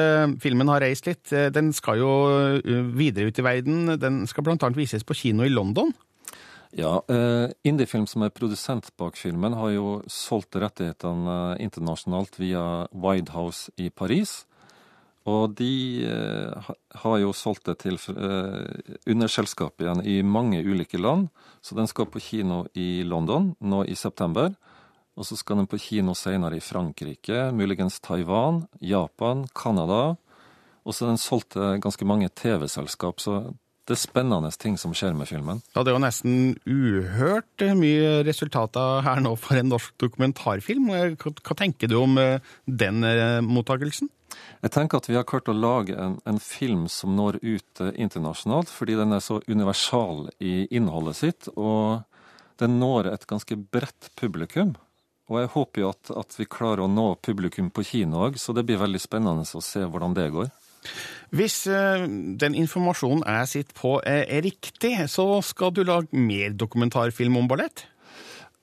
filmen 0.41 0.67
har 0.73 0.81
reist 0.81 1.05
litt. 1.07 1.29
Den 1.53 1.69
skal 1.71 1.99
jo 2.01 2.09
videre 2.97 3.29
ut 3.29 3.37
i 3.39 3.45
verden. 3.45 3.93
Den 4.01 4.23
skal 4.27 4.49
annet 4.49 4.75
vises 4.75 5.05
på 5.05 5.15
kino 5.15 5.45
i 5.45 5.53
London. 5.53 5.93
Ja, 6.75 7.03
eh, 7.07 7.51
Indiefilm 7.63 8.03
som 8.07 8.25
er 8.25 8.33
produsent 8.35 8.89
bak 8.99 9.15
filmen, 9.15 9.53
har 9.55 9.69
jo 9.71 10.01
solgt 10.11 10.57
rettighetene 10.59 11.35
eh, 11.55 11.63
internasjonalt 11.63 12.35
via 12.35 12.65
Widehouse 12.91 13.71
i 13.79 13.87
Paris. 13.87 14.41
Og 15.23 15.55
de 15.55 16.03
eh, 16.03 16.67
har 16.99 17.17
jo 17.21 17.31
solgt 17.31 17.69
det 17.69 17.77
til 17.85 17.95
eh, 18.11 18.91
underselskap 19.07 19.79
igjen 19.79 20.03
i 20.03 20.19
mange 20.19 20.59
ulike 20.67 20.99
land. 20.99 21.29
Så 21.63 21.79
den 21.79 21.87
skal 21.87 22.11
på 22.11 22.19
kino 22.19 22.65
i 22.75 23.07
London 23.07 23.53
nå 23.63 23.85
i 23.87 23.95
september. 23.95 24.51
Og 25.15 25.25
så 25.25 25.39
skal 25.39 25.63
den 25.63 25.71
på 25.71 25.79
kino 25.79 26.11
senere 26.11 26.59
i 26.59 26.63
Frankrike, 26.63 27.53
muligens 27.55 28.01
Taiwan, 28.03 28.65
Japan, 28.83 29.47
Canada. 29.55 30.17
Og 30.83 30.93
så 30.93 31.07
den 31.07 31.23
solgt 31.23 31.55
til 31.55 31.79
ganske 31.79 32.05
mange 32.05 32.27
TV-selskap, 32.35 33.23
så 33.23 33.45
det 33.85 33.93
er 33.93 34.01
spennende 34.01 34.49
ting 34.57 34.79
som 34.81 34.95
skjer 34.97 35.13
med 35.17 35.29
filmen. 35.29 35.61
Ja, 35.75 35.83
det 35.83 35.91
er 35.91 35.97
jo 35.97 36.01
nesten 36.01 36.55
uhørt 36.65 37.65
mye 37.77 38.23
resultater 38.25 39.03
her 39.05 39.21
nå 39.21 39.35
for 39.37 39.59
en 39.59 39.69
norsk 39.69 39.93
dokumentarfilm. 40.01 40.89
Eh, 40.89 41.13
Hva, 41.21 41.57
tenker 41.57 41.91
du 41.91 41.99
om 41.99 42.17
eh, 42.21 42.41
den 42.65 43.05
eh, 43.05 43.41
mottakelsen? 43.45 44.09
Jeg 44.65 44.73
tenker 44.73 44.97
at 44.97 45.09
vi 45.09 45.17
har 45.17 45.27
klart 45.29 45.51
å 45.51 45.55
lage 45.55 45.93
en, 46.01 46.17
en 46.25 46.41
film 46.41 46.87
som 46.89 47.13
når 47.15 47.37
ut 47.43 47.83
eh, 47.85 47.93
internasjonalt, 48.01 48.73
fordi 48.73 48.97
den 48.97 49.13
er 49.13 49.21
så 49.21 49.37
universal 49.45 50.31
i 50.41 50.65
innholdet 50.73 51.21
sitt, 51.21 51.51
og 51.53 52.01
den 52.61 52.79
når 52.81 53.11
et 53.13 53.29
ganske 53.29 53.59
bredt 53.69 54.09
publikum. 54.17 54.73
Og 55.29 55.41
jeg 55.41 55.53
håper 55.55 55.81
jo 55.81 55.93
at, 55.93 56.11
at 56.25 56.35
vi 56.37 56.49
klarer 56.49 56.85
å 56.85 56.91
nå 56.91 57.11
publikum 57.25 57.69
på 57.73 57.85
kino 57.85 58.25
òg, 58.27 58.37
så 58.41 58.53
det 58.53 58.65
blir 58.65 58.81
veldig 58.81 59.01
spennende 59.01 59.45
å 59.45 59.63
se 59.63 59.85
hvordan 59.85 60.17
det 60.17 60.31
går. 60.33 60.49
Hvis 61.35 61.65
eh, 61.67 62.05
den 62.41 62.55
informasjonen 62.55 63.25
jeg 63.25 63.51
sitter 63.51 63.79
på 63.79 63.97
er, 64.05 64.23
er 64.29 64.45
riktig, 64.45 64.95
så 65.11 65.27
skal 65.45 65.73
du 65.75 65.83
lage 65.87 66.13
mer 66.15 66.55
dokumentarfilm 66.55 67.37
om 67.41 67.51
ballett? 67.51 67.87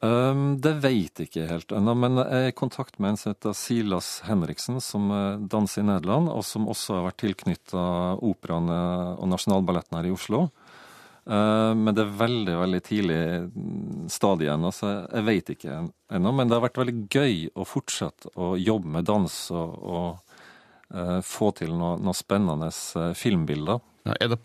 Um, 0.03 0.57
det 0.59 0.73
vet 0.83 1.21
jeg 1.21 1.29
ikke 1.29 1.45
helt 1.47 1.73
ennå, 1.79 1.93
men 1.95 2.19
jeg 2.19 2.27
er 2.35 2.49
i 2.51 2.55
kontakt 2.59 2.97
med 2.99 3.13
en 3.13 3.19
som 3.21 3.31
heter 3.31 3.53
Silas 3.55 4.17
Henriksen, 4.27 4.81
som 4.83 5.13
eh, 5.15 5.45
danser 5.47 5.85
i 5.85 5.87
Nederland, 5.87 6.27
og 6.33 6.43
som 6.43 6.67
også 6.67 6.97
har 6.97 7.05
vært 7.07 7.21
tilknytta 7.23 7.85
Operaen 8.19 8.67
eh, 8.75 9.13
og 9.15 9.31
Nasjonalballetten 9.31 10.01
her 10.01 10.09
i 10.11 10.15
Oslo. 10.15 10.49
Uh, 11.23 11.71
Men 11.79 11.95
det 11.95 12.03
er 12.03 12.17
veldig 12.19 12.55
veldig 12.59 12.81
tidlig 12.83 13.21
stadig 13.23 14.11
stadie 14.11 14.51
ennå, 14.57 14.73
så 14.75 14.91
jeg 15.07 15.27
vet 15.29 15.53
ikke 15.55 15.77
ennå. 16.11 16.33
Men 16.35 16.51
det 16.51 16.59
har 16.59 16.65
vært 16.67 16.81
veldig 16.83 16.97
gøy 17.07 17.37
å 17.55 17.69
fortsette 17.69 18.33
å 18.35 18.57
jobbe 18.59 18.91
med 18.97 19.07
dans 19.07 19.37
og, 19.55 19.77
og 19.87 20.09
eh, 20.09 20.22
få 21.25 21.53
til 21.57 21.73
noe, 21.77 21.97
noe 22.03 22.17
spennende 22.17 22.69
eh, 22.69 23.13
filmbilder. 23.19 23.81
Er 24.03 24.33
det 24.33 24.41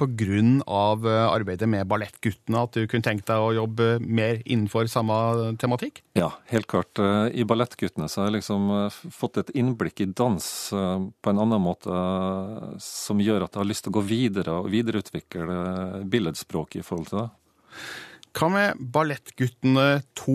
av 0.70 1.06
eh, 1.08 1.24
arbeidet 1.26 1.66
med 1.70 1.88
Ballettguttene 1.90 2.60
at 2.62 2.76
du 2.78 2.86
kunne 2.86 3.06
tenkt 3.06 3.26
deg 3.26 3.42
å 3.42 3.56
jobbe 3.56 3.98
mer 4.00 4.44
innenfor 4.46 4.86
samme 4.86 5.56
tematikk? 5.58 6.04
Ja, 6.14 6.30
helt 6.52 6.68
klart. 6.70 7.00
Eh, 7.02 7.34
I 7.42 7.46
Ballettguttene 7.48 8.06
så 8.08 8.22
har 8.22 8.30
jeg 8.30 8.38
liksom 8.38 8.70
eh, 8.76 9.00
fått 9.10 9.42
et 9.42 9.50
innblikk 9.58 10.04
i 10.06 10.10
dans 10.14 10.46
eh, 10.78 11.08
på 11.10 11.34
en 11.34 11.42
annen 11.42 11.64
måte 11.64 11.90
eh, 11.90 12.78
som 12.84 13.24
gjør 13.24 13.48
at 13.48 13.58
jeg 13.58 13.64
har 13.64 13.72
lyst 13.72 13.88
til 13.88 13.96
å 13.96 13.98
gå 13.98 14.06
videre 14.06 14.60
og 14.62 14.70
videreutvikle 14.74 15.48
eh, 15.58 15.98
billedspråket 16.06 16.84
i 16.84 16.86
forhold 16.86 17.10
til 17.10 17.24
det. 17.24 17.30
Hva 18.38 18.48
med 18.54 18.78
Ballettguttene 18.94 19.86
2? 20.20 20.34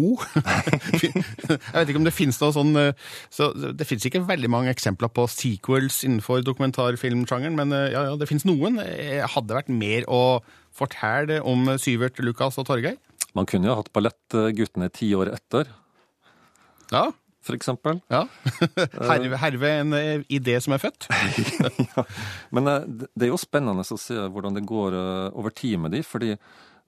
Jeg 1.03 1.13
vet 1.77 1.93
ikke 1.93 2.01
om 2.01 2.07
det 2.09 2.15
finnes 2.17 2.41
noe 2.43 2.55
sånn 2.57 2.73
eh, 2.81 2.97
så 3.31 3.51
Det 3.55 3.87
finnes 3.87 4.07
ikke 4.09 4.25
veldig 4.27 4.51
mange 4.51 4.73
eksempler 4.75 5.13
på 5.15 5.29
sequels 5.31 6.01
innenfor 6.09 6.43
dokumentarfilmsjangeren, 6.47 7.55
men 7.59 7.75
eh, 7.77 7.91
ja, 7.95 8.03
ja, 8.11 8.17
det 8.19 8.27
finnes 8.31 8.47
noen. 8.49 8.81
Jeg 8.83 9.29
Hadde 9.37 9.53
det 9.53 9.59
vært 9.61 9.71
mer 9.77 10.09
å 10.11 10.23
fortelle 10.75 11.39
om 11.47 11.69
Syvert, 11.79 12.19
Lukas 12.25 12.59
og 12.59 12.67
Torgeir? 12.71 12.99
Man 13.39 13.47
kunne 13.49 13.71
jo 13.71 13.79
hatt 13.79 13.93
Ballettguttene 13.95 14.91
ti 14.93 15.13
år 15.17 15.31
etter, 15.37 15.71
Ja. 16.93 17.07
for 17.43 17.57
eksempel. 17.57 18.01
ja. 18.13 18.25
Herve, 19.13 19.39
herve 19.41 19.71
en 19.79 19.95
eh, 19.97 20.27
idé 20.33 20.59
som 20.63 20.75
er 20.77 20.83
født. 20.83 21.07
Men 22.55 22.69
eh, 22.71 22.85
det 23.15 23.29
er 23.29 23.33
jo 23.33 23.41
spennende 23.41 23.87
å 23.87 23.99
se 24.01 24.19
hvordan 24.27 24.59
det 24.59 24.67
går 24.69 24.99
eh, 24.99 25.31
over 25.39 25.55
tid 25.55 25.81
med 25.83 25.95
de, 25.97 26.03
fordi 26.07 26.35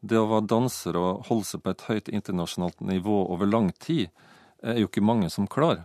det 0.04 0.20
å 0.20 0.28
være 0.28 0.48
danser 0.52 0.98
og 1.00 1.24
holde 1.30 1.48
seg 1.48 1.64
på 1.64 1.72
et 1.72 1.84
høyt 1.88 2.12
internasjonalt 2.12 2.84
nivå 2.84 3.24
over 3.32 3.48
lang 3.48 3.70
tid, 3.80 4.12
er 4.64 4.80
jo 4.80 4.88
ikke 4.88 5.04
mange 5.04 5.30
som 5.32 5.48
klarer. 5.50 5.84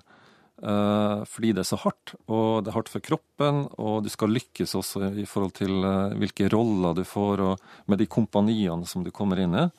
Eh, 0.60 1.22
fordi 1.24 1.54
det 1.56 1.64
er 1.64 1.70
så 1.70 1.80
hardt, 1.80 2.16
og 2.28 2.66
det 2.66 2.72
er 2.72 2.76
hardt 2.76 2.92
for 2.92 3.04
kroppen, 3.04 3.64
og 3.80 4.04
du 4.04 4.10
skal 4.12 4.34
lykkes 4.36 4.76
også 4.76 5.14
i 5.22 5.28
forhold 5.30 5.56
til 5.60 5.78
eh, 5.88 6.18
hvilke 6.20 6.50
roller 6.52 6.98
du 6.98 7.06
får, 7.08 7.44
og 7.46 7.88
med 7.88 8.02
de 8.02 8.10
kompaniene 8.12 8.88
som 8.90 9.06
du 9.06 9.12
kommer 9.16 9.40
inn 9.40 9.56
i. 9.56 9.70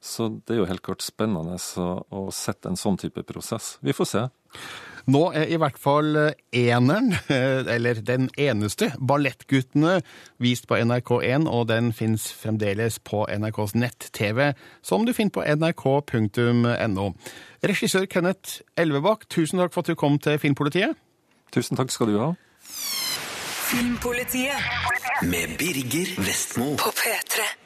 Så 0.00 0.30
det 0.46 0.54
er 0.54 0.62
jo 0.62 0.68
helt 0.70 0.84
klart 0.84 1.04
spennende 1.04 1.56
å, 1.56 2.26
sette 2.32 2.70
en 2.70 2.80
sånn 2.80 2.98
type 3.00 3.24
prosess. 3.28 3.76
Vi 3.84 3.96
får 3.96 4.08
se. 4.08 4.26
Nå 5.06 5.20
er 5.38 5.46
i 5.54 5.58
hvert 5.60 5.76
fall 5.78 6.16
eh, 6.18 6.32
eneren, 6.66 7.12
eh, 7.30 7.62
eller 7.76 8.00
den 8.02 8.26
eneste, 8.34 8.88
Ballettguttene 8.98 10.00
vist 10.42 10.66
på 10.66 10.78
NRK1, 10.80 11.46
og 11.46 11.68
den 11.70 11.92
fins 11.94 12.26
fremdeles 12.34 12.98
på 13.06 13.22
NRKs 13.30 13.76
nett-TV, 13.78 14.48
som 14.82 15.06
du 15.06 15.12
finner 15.14 15.36
på 15.36 15.44
nrk.no. 15.46 17.06
Regissør 17.66 18.08
Kenneth 18.10 18.64
Elvebakk, 18.76 19.28
tusen 19.30 19.62
takk 19.62 19.76
for 19.76 19.86
at 19.86 19.92
du 19.94 19.98
kom 19.98 20.18
til 20.18 20.40
Filmpolitiet. 20.42 20.98
Tusen 21.54 21.78
takk 21.78 21.94
skal 21.94 22.10
du 22.10 22.18
ha. 22.18 22.32
Filmpolitiet 23.66 25.22
Med 25.22 25.54
Birger 25.58 26.18
Vestmo. 26.18 26.74
på 26.82 26.90
P3. 26.98 27.65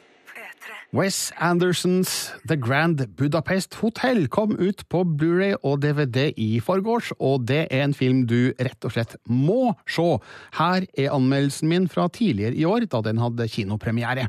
Wes 0.92 1.30
Andersons 1.38 2.32
The 2.48 2.56
Grand 2.56 3.16
Budapest 3.16 3.74
Hotel 3.74 4.26
kom 4.26 4.56
ut 4.58 4.82
på 4.90 5.04
Blu-ray 5.06 5.54
og 5.62 5.84
DVD 5.84 6.32
i 6.34 6.58
forgårs, 6.58 7.12
og 7.22 7.44
det 7.46 7.68
er 7.70 7.84
en 7.84 7.94
film 7.94 8.24
du 8.26 8.50
rett 8.58 8.88
og 8.88 8.96
slett 8.96 9.14
må 9.30 9.76
se. 9.86 10.18
Her 10.58 10.88
er 10.98 11.14
anmeldelsen 11.14 11.70
min 11.70 11.86
fra 11.86 12.08
tidligere 12.10 12.58
i 12.58 12.66
år, 12.66 12.88
da 12.90 13.04
den 13.06 13.22
hadde 13.22 13.46
kinopremiere. 13.46 14.26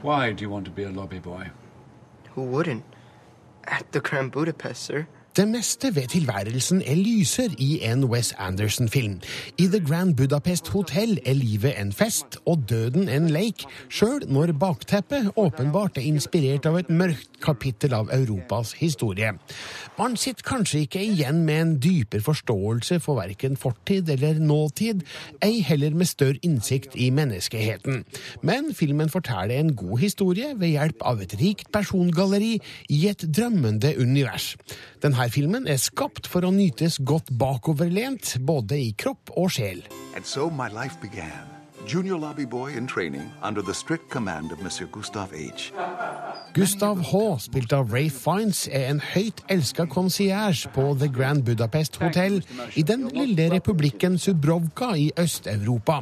Why 0.00 0.32
do 0.32 0.40
you 0.40 0.48
want 0.48 0.64
to 0.64 0.72
be 0.72 0.88
a 0.88 0.90
lobby 0.90 1.20
boy? 1.20 1.52
Who 2.32 2.48
wouldn't? 2.48 2.82
At 3.68 3.92
the 3.92 4.00
Grand 4.00 4.32
Budapest, 4.32 4.84
sir. 4.84 5.04
Det 5.36 5.48
meste 5.48 5.94
ved 5.94 6.08
tilværelsen 6.10 6.80
er 6.82 6.96
lyser 6.98 7.52
i 7.58 7.78
en 7.86 8.04
Wes 8.04 8.32
Anderson-film. 8.38 9.20
I 9.58 9.66
The 9.70 9.80
Grand 9.86 10.16
Budapest 10.16 10.68
Hotel 10.68 11.18
er 11.26 11.36
livet 11.38 11.76
en 11.78 11.92
fest 11.92 12.38
og 12.46 12.64
døden 12.70 13.08
en 13.08 13.28
leik, 13.30 13.62
sjøl 13.86 14.26
når 14.26 14.52
bakteppet 14.58 15.30
åpenbart 15.36 16.00
er 16.02 16.08
inspirert 16.10 16.66
av 16.66 16.80
et 16.80 16.90
mørkt 16.90 17.29
kapittel 17.42 17.94
av 17.96 18.10
Europas 18.14 18.72
historie. 18.78 19.32
Man 19.98 20.16
sitter 20.20 20.46
kanskje 20.46 20.84
ikke 20.84 21.02
igjen 21.04 21.42
med 21.46 21.60
en 21.60 21.74
dypere 21.82 22.24
forståelse 22.24 23.00
for 23.04 23.20
verken 23.20 23.58
fortid 23.60 24.10
eller 24.12 24.40
nåtid, 24.40 25.04
ei 25.44 25.60
heller 25.66 25.94
med 25.96 26.08
større 26.10 26.40
innsikt 26.46 26.96
i 26.96 27.10
menneskeheten. 27.14 28.04
Men 28.42 28.74
filmen 28.74 29.12
forteller 29.12 29.60
en 29.60 29.74
god 29.76 29.98
historie 30.04 30.54
ved 30.56 30.74
hjelp 30.74 31.04
av 31.06 31.22
et 31.24 31.36
rikt 31.40 31.70
persongalleri 31.72 32.56
i 32.88 33.00
et 33.10 33.24
drømmende 33.28 33.94
univers. 34.00 34.54
Denne 35.02 35.30
filmen 35.32 35.68
er 35.68 35.80
skapt 35.80 36.28
for 36.30 36.44
å 36.44 36.52
nytes 36.54 37.00
godt 37.04 37.32
bakoverlent, 37.40 38.36
både 38.46 38.80
i 38.80 38.92
kropp 38.98 39.32
og 39.36 39.52
sjel. 39.56 39.84
And 40.16 40.24
so 40.24 40.50
my 40.50 40.68
life 40.68 41.00
began. 41.00 41.59
Junior 41.86 42.16
lobby 42.16 42.44
boy 42.44 42.76
in 42.76 42.86
training 42.86 43.30
under 43.42 43.62
the 43.62 43.74
strict 43.74 44.10
command 44.10 44.52
of 44.52 44.62
Monsieur 44.62 44.86
Gustav 44.86 45.32
H. 45.34 45.72
Gustav 46.54 46.98
H., 47.00 47.14
spilt 47.46 47.72
av 47.72 47.92
Ray 47.92 48.08
Fiends, 48.10 48.64
er 48.66 48.88
en 48.90 49.00
høyt 49.12 49.38
elska 49.52 49.84
concierge 49.86 50.70
på 50.74 50.82
The 50.98 51.06
Grand 51.06 51.44
Budapest 51.46 52.00
Hotel 52.02 52.40
i 52.74 52.82
den 52.82 53.04
lille 53.14 53.46
republikken 53.52 54.18
Subrovka 54.18 54.88
i 54.98 55.10
Øst-Europa. 55.18 56.00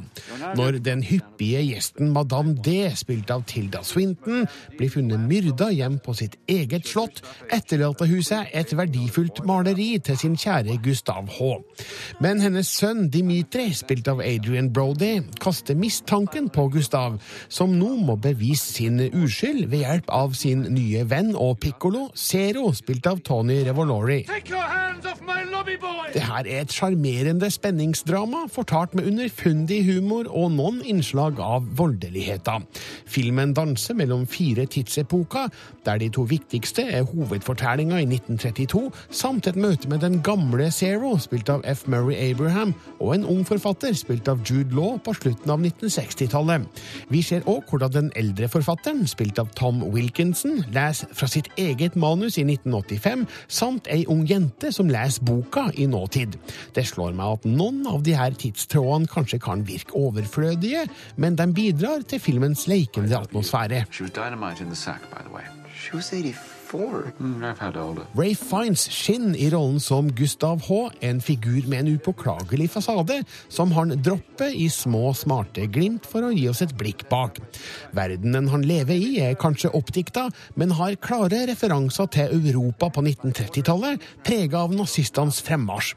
Når 0.57 0.79
den 0.85 1.03
hyppige 1.05 1.61
gjesten 1.66 2.12
Madame 2.12 2.55
D., 2.64 2.89
spilt 2.97 3.31
av 3.31 3.45
Tilda 3.45 3.83
Swinton, 3.85 4.47
blir 4.79 4.91
funnet 4.91 5.20
myrda 5.20 5.68
hjem 5.74 5.99
på 6.01 6.16
sitt 6.16 6.39
eget 6.49 6.89
slott, 6.89 7.20
etterlater 7.53 8.09
hun 8.09 8.24
seg 8.24 8.49
et 8.57 8.72
verdifullt 8.72 9.45
maleri 9.45 9.91
til 10.01 10.16
sin 10.16 10.39
kjære 10.41 10.79
Gustav 10.85 11.29
H. 11.37 11.51
Men 12.24 12.41
hennes 12.41 12.72
sønn 12.72 13.11
Dimitri, 13.12 13.68
spilt 13.76 14.09
av 14.09 14.24
Adrian 14.24 14.72
Brody, 14.72 15.18
kaster 15.45 15.67
mistanken 15.76 16.48
på 16.48 16.68
Gustav, 16.72 17.18
som 17.48 17.74
nå 17.78 17.90
må 18.06 18.16
bevise 18.16 18.78
sin 18.78 19.00
uskyld 19.08 19.66
ved 19.68 19.84
hjelp 19.84 20.12
av 20.12 20.36
sin 20.38 20.64
nye 20.72 21.04
venn 21.08 21.34
og 21.36 21.58
pikkolo, 21.62 22.08
Zero, 22.16 22.70
spilt 22.76 23.06
av 23.10 23.20
Tony 23.26 23.60
Revolori. 23.66 24.22
Det 26.14 26.22
her 26.24 26.46
er 26.46 26.62
et 26.62 26.72
sjarmerende 26.72 27.50
spenningsdrama, 27.52 28.46
fortalt 28.52 28.94
med 28.96 29.06
underfundig 29.10 29.82
humor 29.86 30.28
og 30.30 30.52
noen 30.56 30.80
innslag 30.86 31.40
av 31.42 31.66
voldeligheter. 31.78 32.64
Filmen 33.06 33.52
danser 33.56 33.96
mellom 33.98 34.26
fire 34.26 34.66
tidsepoker, 34.66 35.50
der 35.86 36.00
de 36.00 36.08
to 36.14 36.24
viktigste 36.28 36.86
er 36.88 37.06
hovedfortellinga 37.08 38.00
i 38.00 38.08
1932, 38.08 38.88
samt 39.10 39.46
et 39.50 39.58
møte 39.60 39.88
med 39.88 40.02
den 40.04 40.20
gamle 40.24 40.70
Zero, 40.74 41.16
spilt 41.20 41.50
av 41.52 41.64
F. 41.68 41.86
Murray 41.86 42.16
Abraham, 42.30 42.74
og 42.98 43.14
en 43.14 43.26
ung 43.28 43.44
forfatter, 43.48 43.94
spilt 43.96 44.28
av 44.28 44.42
Jude 44.48 44.74
Law, 44.76 44.98
på 45.04 45.14
slutten 45.16 45.52
av 45.52 45.57
1960-tallet. 45.62 46.66
Vi 47.12 47.22
ser 47.24 47.46
òg 47.50 47.68
hvordan 47.70 47.94
den 47.94 48.11
eldre 48.18 48.48
forfatteren, 48.50 49.06
spilt 49.11 49.40
av 49.42 49.50
Tom 49.59 49.82
Wilkinson, 49.94 50.62
leser 50.74 51.12
fra 51.16 51.28
sitt 51.30 51.50
eget 51.61 51.96
manus 51.98 52.38
i 52.38 52.44
1985, 52.46 53.26
samt 53.48 53.88
ei 53.92 54.04
ung 54.11 54.24
jente 54.28 54.72
som 54.74 54.90
leser 54.90 55.24
boka 55.28 55.68
i 55.74 55.88
nåtid. 55.90 56.38
Det 56.74 56.86
slår 56.88 57.16
meg 57.18 57.38
at 57.38 57.48
noen 57.48 57.84
av 57.90 58.04
de 58.06 58.16
her 58.18 58.36
tidstrådene 58.38 59.11
kanskje 59.11 59.40
kan 59.42 59.64
virke 59.68 59.96
overflødige, 59.98 60.86
men 61.16 61.38
de 61.38 61.48
bidrar 61.54 62.04
til 62.09 62.22
filmens 62.22 62.66
leikende 62.70 63.16
atmosfære. 63.18 63.86
She 65.78 65.94
was 65.94 66.57
84. 66.68 67.12
Mm, 67.20 67.44
I've 67.44 67.58
had 67.58 67.76
older. 67.76 68.02
Ray 68.14 68.34
Fiends 68.34 68.88
skinn 68.92 69.34
i 69.36 69.48
rollen 69.50 69.80
som 69.80 70.10
Gustav 70.12 70.62
H., 70.68 70.90
en 71.00 71.20
figur 71.20 71.66
med 71.68 71.80
en 71.80 71.94
upåklagelig 71.96 72.70
fasade, 72.70 73.22
som 73.48 73.72
han 73.72 73.94
dropper 74.02 74.52
i 74.54 74.68
små, 74.70 75.14
smarte 75.14 75.66
glimt 75.72 76.06
for 76.06 76.26
å 76.26 76.32
gi 76.34 76.48
oss 76.50 76.62
et 76.64 76.74
blikk 76.78 77.06
bak. 77.10 77.40
Verdenen 77.96 78.50
han 78.52 78.66
lever 78.68 78.98
i 78.98 79.20
er 79.24 79.38
kanskje 79.40 79.72
oppdikta, 79.76 80.28
men 80.60 80.74
har 80.76 80.98
klare 81.02 81.44
referanser 81.50 82.10
til 82.14 82.36
Europa 82.38 82.90
på 82.92 83.04
1930-tallet, 83.06 84.04
prega 84.26 84.64
av 84.66 84.76
nazistenes 84.76 85.40
fremmarsj. 85.46 85.94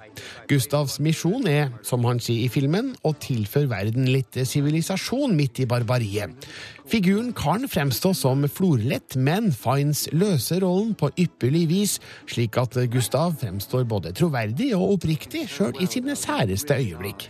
Gustavs 0.51 0.99
misjon 1.03 1.47
er, 1.49 1.71
som 1.87 2.05
han 2.07 2.21
sier 2.23 2.47
i 2.47 2.51
filmen, 2.51 2.93
å 3.03 3.13
tilføre 3.19 3.71
verden 3.71 4.09
litt 4.11 4.39
sivilisasjon 4.47 5.35
midt 5.35 5.63
i 5.63 5.69
barbariet. 5.69 6.47
Figuren 6.91 7.29
kan 7.31 7.67
fremstå 7.71 8.09
som 8.13 8.41
florlett, 8.51 9.15
men 9.15 9.45
Fines 9.55 10.09
løser 10.11 10.59
rollen 10.59 10.91
på 10.99 11.07
ypperlig 11.23 11.61
vis, 11.69 11.93
slik 12.27 12.57
at 12.59 12.75
Gustav 12.91 13.37
fremstår 13.39 13.85
både 13.87 14.11
troverdig 14.11 14.73
og 14.75 14.97
oppriktig, 14.97 15.45
sjøl 15.47 15.71
i 15.79 15.87
sine 15.87 16.17
særeste 16.19 16.75
øyeblikk. 16.75 17.29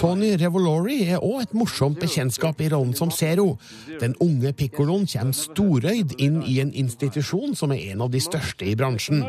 Tony 0.00 0.30
Revolori 0.40 0.96
er 1.04 1.20
òg 1.20 1.42
et 1.42 1.52
morsomt 1.52 2.00
bekjentskap 2.00 2.64
i 2.64 2.70
rollen 2.72 2.96
som 2.96 3.12
Zero. 3.12 3.58
Den 4.00 4.16
unge 4.24 4.54
pikkoloen 4.56 5.04
kommer 5.04 5.36
storøyd 5.36 6.16
inn 6.16 6.40
i 6.48 6.62
en 6.64 6.72
institusjon 6.72 7.52
som 7.60 7.76
er 7.76 7.92
en 7.92 8.06
av 8.08 8.10
de 8.14 8.24
største 8.24 8.64
i 8.64 8.74
bransjen. 8.74 9.20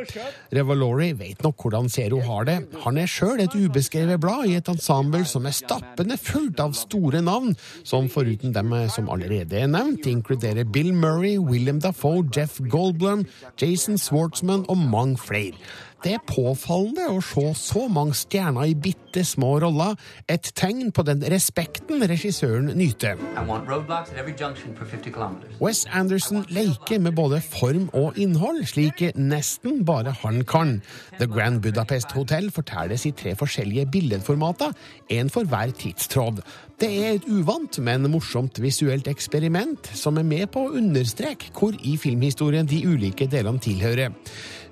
Revolori 0.55 1.11
vet 1.19 1.43
nok 1.43 1.67
hvordan 1.67 1.91
Zero 1.91 2.23
har 2.31 2.47
det. 2.47 2.57
Han 2.87 2.97
er 3.03 3.11
sjøl 3.11 3.43
et 3.43 3.59
ubeskrevet 3.59 4.23
blad 4.23 4.47
i 4.47 4.55
et 4.55 4.71
ensemble 4.71 5.25
som 5.27 5.43
er 5.45 5.59
stappende 5.59 6.15
fullt 6.15 6.44
av 6.59 6.75
store 6.77 7.21
navn, 7.25 7.55
som 7.83 8.09
foruten 8.11 8.53
dem 8.55 8.73
som 8.93 9.09
allerede 9.09 9.59
er 9.59 9.71
nevnt, 9.71 10.05
inkluderer 10.09 10.67
Bill 10.67 10.93
Murray, 10.93 11.37
William 11.37 11.79
Dafoe, 11.81 12.25
Jeff 12.35 12.59
Goldblum, 12.69 13.25
Jason 13.61 13.97
Swartzman 13.97 14.65
og 14.69 14.77
mange 14.77 15.17
flere. 15.17 15.57
Det 16.03 16.13
er 16.13 16.23
påfallende 16.27 17.07
å 17.09 17.21
se 17.23 17.45
så 17.57 17.85
mange 17.91 18.15
stjerner 18.17 18.69
i 18.69 18.75
bitte 18.77 19.23
små 19.25 19.55
roller, 19.63 19.95
et 20.29 20.51
tegn 20.57 20.91
på 20.93 21.05
den 21.07 21.23
respekten 21.31 22.03
regissøren 22.03 22.67
nyter. 22.77 23.15
I 23.35 23.45
want 23.47 23.69
roadblocks 23.69 24.11
at 24.11 24.19
every 24.19 24.35
junction 24.37 24.75
for 24.75 24.85
50 24.85 25.13
kilometers. 25.15 25.55
Wes 25.61 25.85
Anderson 25.91 26.43
leker 26.49 26.99
med 26.99 27.15
både 27.17 27.39
form 27.41 27.87
og 27.93 28.19
innhold, 28.21 28.65
slik 28.69 29.01
nesten 29.15 29.83
bare 29.87 30.13
han 30.21 30.43
kan. 30.43 30.77
The 31.19 31.27
Grand 31.31 31.61
Budapest 31.63 32.11
Hotel 32.17 32.51
fortelles 32.51 33.07
i 33.07 33.13
tre 33.15 33.35
forskjellige 33.39 33.87
billedformater, 33.91 34.75
én 35.09 35.31
for 35.31 35.47
hver 35.49 35.73
tidstråd. 35.79 36.43
Det 36.75 36.89
er 36.91 37.13
et 37.15 37.27
uvant, 37.31 37.79
men 37.79 38.09
morsomt 38.11 38.59
visuelt 38.59 39.07
eksperiment 39.07 39.87
som 39.95 40.19
er 40.19 40.27
med 40.27 40.49
på 40.51 40.65
å 40.65 40.73
understreke 40.75 41.53
hvor 41.55 41.77
i 41.87 41.95
filmhistorien 41.95 42.67
de 42.67 42.81
ulike 42.83 43.29
delene 43.31 43.63
tilhører. 43.63 44.11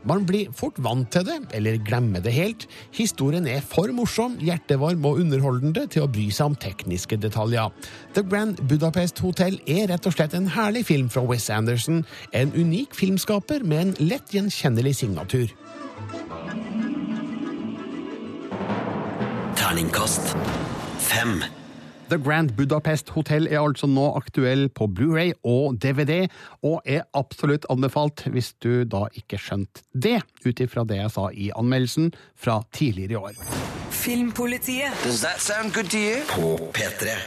Man 0.10 0.26
blir 0.28 0.52
fort 0.56 0.80
vant 0.84 1.08
til 1.14 1.24
det, 1.28 1.38
eller 1.56 1.80
glemmer 1.88 2.24
det 2.24 2.34
helt. 2.36 2.68
Historien 2.96 3.48
er 3.48 3.64
for 3.64 3.92
morsom, 3.96 4.36
hjertevarm 4.44 5.06
og 5.08 5.22
underholdende 5.24 5.86
til 5.88 6.06
å 6.06 6.12
bry 6.12 6.28
seg 6.34 6.52
om 6.52 6.60
tekniske 6.60 7.18
detaljer. 7.24 7.72
The 8.18 8.26
Grand 8.28 8.60
Budapest 8.68 9.24
Hotel 9.24 9.60
er 9.64 9.88
rett 9.94 10.08
og 10.10 10.18
slett 10.18 10.36
en 10.38 10.52
herlig 10.52 10.86
film 10.92 11.10
fra 11.14 11.24
Wes 11.28 11.50
Anderson, 11.54 12.04
en 12.36 12.54
unik 12.56 12.96
filmskaper 13.00 13.64
med 13.64 13.86
en 13.86 13.98
lett 14.12 14.36
gjenkjennelig 14.36 14.98
signatur. 15.04 15.56
Terningkast 19.56 20.36
fem. 21.00 21.40
The 22.14 22.20
Grand 22.22 22.52
Budapest 22.56 23.10
Hotel 23.10 23.48
er 23.50 23.58
altså 23.58 23.88
nå 23.90 24.04
aktuell 24.14 24.68
på 24.70 24.86
Blu-ray 24.86 25.32
og 25.50 25.80
DVD, 25.82 26.28
og 26.62 26.86
er 26.86 27.08
absolutt 27.18 27.66
anbefalt 27.74 28.28
hvis 28.30 28.52
du 28.62 28.84
da 28.86 29.08
ikke 29.18 29.40
skjønte 29.42 29.82
det, 29.98 30.20
ut 30.46 30.62
ifra 30.62 30.86
det 30.86 31.00
jeg 31.00 31.14
sa 31.16 31.26
i 31.34 31.50
anmeldelsen 31.58 32.12
fra 32.38 32.60
tidligere 32.78 33.18
i 33.18 33.22
år. 33.24 33.42
Filmpolitiet. 33.90 34.94
Does 35.02 35.26
that 35.26 35.42
sound 35.42 35.74
good 35.74 35.90
to 35.90 35.98
you? 35.98 36.22
På 36.30 36.70
P3. 36.78 37.18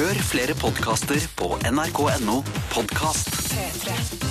Hør 0.00 0.24
flere 0.32 0.56
podkaster 0.56 1.20
på 1.36 1.52
nrk.no 1.68 2.40
podkast. 2.72 3.34
P3. 3.52 4.29